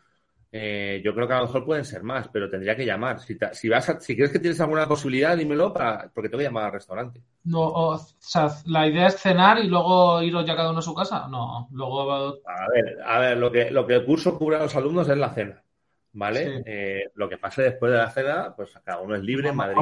Eh, 0.58 1.02
yo 1.04 1.14
creo 1.14 1.28
que 1.28 1.34
a 1.34 1.40
lo 1.40 1.48
mejor 1.48 1.66
pueden 1.66 1.84
ser 1.84 2.02
más, 2.02 2.30
pero 2.30 2.50
tendría 2.50 2.78
que 2.78 2.86
llamar. 2.86 3.20
Si, 3.20 3.38
si, 3.52 3.68
vas 3.68 3.98
si 4.00 4.16
crees 4.16 4.32
que 4.32 4.40
tienes 4.40 4.62
alguna 4.62 4.88
posibilidad, 4.88 5.36
dímelo 5.36 5.74
para, 5.74 6.10
porque 6.14 6.30
te 6.30 6.38
voy 6.38 6.46
a 6.46 6.48
llamar 6.48 6.66
al 6.66 6.72
restaurante. 6.72 7.22
No, 7.44 7.60
o, 7.60 7.98
sea, 8.20 8.50
la 8.68 8.88
idea 8.88 9.08
es 9.08 9.18
cenar 9.18 9.60
y 9.60 9.68
luego 9.68 10.22
iros 10.22 10.46
ya 10.46 10.56
cada 10.56 10.70
uno 10.70 10.80
a 10.80 10.82
su 10.82 10.96
casa. 10.96 11.28
No, 11.28 11.68
luego. 11.72 12.40
A 12.46 12.70
ver, 12.74 12.98
a 13.06 13.20
ver, 13.20 13.38
lo 13.38 13.52
que, 13.52 13.70
lo 13.70 13.86
que 13.86 13.96
el 13.96 14.06
curso 14.06 14.38
cubre 14.38 14.56
a 14.56 14.64
los 14.64 14.76
alumnos 14.78 15.10
es 15.10 15.18
la 15.18 15.34
cena. 15.34 15.62
¿Vale? 16.14 16.64
Eh, 16.66 17.12
lo 17.16 17.28
que 17.28 17.38
pase 17.38 17.64
después 17.64 17.92
de 17.92 17.98
la 17.98 18.10
cena, 18.10 18.54
pues 18.56 18.72
cada 18.86 19.02
uno 19.02 19.16
es 19.16 19.22
libre. 19.24 19.50
en 19.50 19.56
Madrid. 19.58 19.78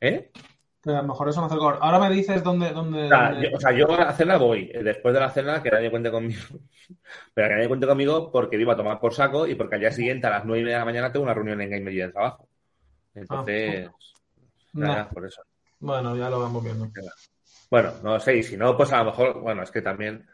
¿Eh? 0.00 0.30
A 0.86 0.92
lo 0.92 1.02
mejor 1.02 1.28
eso 1.28 1.40
me 1.40 1.46
acerco. 1.46 1.68
Ahora 1.68 1.98
me 1.98 2.14
dices 2.14 2.42
dónde. 2.42 2.70
dónde, 2.72 3.08
o 3.54 3.60
sea, 3.60 3.72
Yo, 3.72 3.92
a 3.92 4.04
la 4.06 4.12
cena 4.14 4.38
voy. 4.38 4.70
Eh, 4.72 4.82
después 4.82 5.12
de 5.12 5.20
la 5.20 5.30
cena, 5.30 5.62
que 5.62 5.70
nadie 5.70 5.90
cuente 5.90 6.10
conmigo. 6.10 6.40
Pero 7.34 7.48
que 7.48 7.54
nadie 7.54 7.68
cuente 7.68 7.86
conmigo 7.86 8.32
porque 8.32 8.56
iba 8.56 8.72
a 8.72 8.76
tomar 8.76 8.98
por 8.98 9.12
saco 9.12 9.46
y 9.46 9.54
porque 9.54 9.74
al 9.74 9.82
día 9.82 9.92
siguiente 9.92 10.26
a 10.26 10.30
las 10.30 10.44
nueve 10.46 10.60
y 10.60 10.64
media 10.64 10.76
de 10.76 10.80
la 10.80 10.86
mañana 10.86 11.12
tengo 11.12 11.24
una 11.24 11.34
reunión 11.34 11.60
en 11.60 11.70
Game 11.70 11.90
de 11.90 12.08
trabajo. 12.08 12.48
Entonces. 13.14 13.90
Ah, 14.82 15.08
por 15.12 15.26
eso. 15.26 15.42
Bueno, 15.80 16.16
ya 16.16 16.30
lo 16.30 16.40
vamos 16.40 16.64
viendo. 16.64 16.88
Bueno, 17.70 17.92
no 18.02 18.18
sé, 18.18 18.36
y 18.36 18.42
si 18.42 18.56
no, 18.56 18.76
pues 18.76 18.92
a 18.92 18.98
lo 18.98 19.06
mejor, 19.06 19.40
bueno, 19.40 19.62
es 19.62 19.70
que 19.70 19.82
también. 19.82 20.26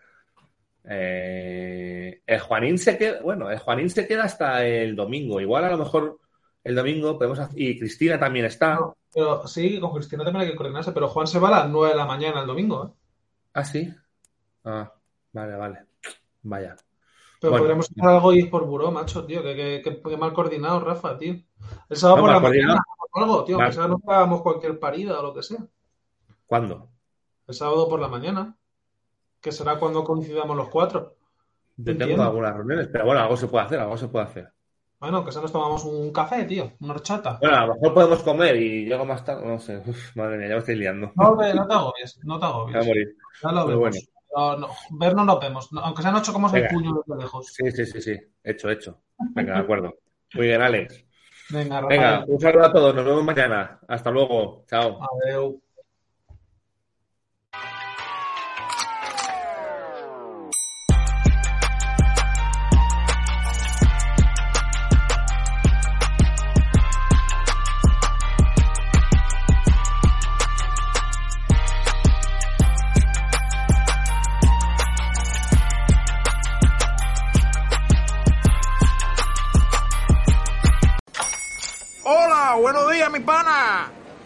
Eh, 0.89 2.23
el 2.25 2.39
Juanín 2.39 2.79
se 2.79 2.97
queda, 2.97 3.21
bueno, 3.21 3.51
el 3.51 3.59
Juanín 3.59 3.91
se 3.91 4.07
queda 4.07 4.25
hasta 4.25 4.65
el 4.65 4.95
domingo. 4.95 5.41
Igual 5.41 5.65
a 5.65 5.71
lo 5.71 5.79
mejor 5.79 6.21
el 6.67 6.75
domingo 6.75 7.17
podemos 7.17 7.39
hacer, 7.39 7.61
y 7.61 7.79
Cristina 7.79 8.19
también 8.19 8.45
está. 8.47 8.79
pero 9.15 9.47
sí, 9.47 9.79
con 9.79 9.93
Cristina 9.93 10.25
también 10.25 10.45
hay 10.45 10.51
que 10.51 10.57
coordinarse, 10.57 10.91
pero 10.91 11.07
Juan 11.09 11.29
se 11.29 11.39
va 11.39 11.49
a 11.49 11.63
las 11.63 11.69
9 11.69 11.91
de 11.91 11.97
la 11.97 12.07
mañana 12.07 12.41
el 12.41 12.47
domingo, 12.49 12.87
¿eh? 12.87 12.91
Ah, 13.55 13.65
sí. 13.65 13.95
Ah, 14.65 14.93
vale, 15.33 15.57
vale. 15.57 15.87
Vaya. 16.43 16.75
Pero 17.41 17.57
podríamos 17.57 17.89
hacer 17.89 18.05
algo 18.05 18.33
y 18.33 18.41
ir 18.41 18.51
por 18.51 18.67
buró, 18.67 18.91
macho, 18.91 19.25
tío. 19.25 19.45
Que, 19.45 19.81
que, 19.83 20.17
mal 20.17 20.33
coordinado, 20.33 20.81
Rafa, 20.81 21.17
tío. 21.17 21.37
El 21.89 21.97
sábado 21.97 22.23
por 22.23 22.31
la 22.31 22.41
mañana 22.41 22.83
algo, 23.13 23.45
tío. 23.45 23.59
Que 23.59 23.73
sea 23.73 23.87
no 23.87 24.01
hagamos 24.07 24.43
cualquier 24.43 24.79
parida 24.81 25.21
o 25.21 25.23
lo 25.23 25.35
que 25.35 25.45
sea. 25.45 25.65
¿Cuándo? 26.47 26.89
El 27.47 27.55
sábado 27.55 27.89
por 27.89 28.01
la 28.01 28.09
mañana. 28.09 28.57
Que 29.41 29.53
será 29.53 29.79
cuando 29.79 30.03
coincidamos 30.03 30.57
los 30.57 30.69
cuatro. 30.69 31.15
Yo 31.77 31.97
tengo 31.97 32.23
algunas 32.23 32.57
reuniones, 32.57 32.89
pero 32.89 33.05
bueno, 33.05 33.21
algo 33.21 33.37
se 33.37 33.47
puede 33.47 33.67
hacer, 33.67 33.79
algo 33.79 33.97
se 33.97 34.09
puede 34.09 34.25
hacer. 34.25 34.53
Bueno, 34.99 35.25
que 35.25 35.33
se 35.33 35.41
nos 35.43 35.53
tomamos 35.53 35.85
un 35.85 36.11
café, 36.11 36.45
tío, 36.45 36.73
una 36.81 36.95
horchata. 36.95 37.39
Bueno, 37.41 37.57
a 37.57 37.67
lo 37.67 37.75
mejor 37.75 37.95
podemos 37.95 38.23
comer 38.23 38.57
y 38.57 38.87
llego 38.87 39.05
más 39.05 39.25
tarde, 39.25 39.47
no 39.47 39.59
sé, 39.59 39.83
madre 40.15 40.39
mía, 40.39 40.49
ya 40.49 40.55
me 40.55 40.61
estoy 40.61 40.77
liando. 40.77 41.13
No, 41.15 41.31
no 41.35 41.37
te 41.67 41.75
agobies, 41.75 42.19
no 42.25 42.39
te 42.39 42.47
agobies. 42.47 42.77
a 42.77 42.83
morir. 42.83 43.17
Ya 43.43 43.53
lo 43.53 43.67
vemos. 43.67 43.81
Bueno. 43.81 43.97
No, 44.35 44.57
no, 44.59 44.69
ver 44.91 45.15
no 45.15 45.25
nos 45.25 45.41
vemos, 45.41 45.69
aunque 45.83 46.03
sean 46.03 46.15
ocho 46.15 46.33
como 46.33 46.55
el 46.55 46.67
puño 46.69 47.03
de 47.07 47.17
lejos. 47.17 47.47
Sí, 47.47 47.71
sí, 47.71 47.87
sí, 47.87 48.01
sí, 48.01 48.17
hecho, 48.43 48.71
hecho. 48.71 49.01
Venga, 49.35 49.55
de 49.55 49.61
acuerdo. 49.61 49.95
Muy 50.35 50.47
bien, 50.47 50.61
Alex. 50.61 51.05
Venga, 51.51 51.81
Rafael. 51.81 52.01
Venga, 52.01 52.25
un 52.27 52.41
saludo 52.41 52.65
a 52.65 52.73
todos, 52.73 52.95
nos 52.95 53.05
vemos 53.05 53.25
mañana. 53.25 53.81
Hasta 53.89 54.11
luego, 54.11 54.65
chao. 54.67 54.99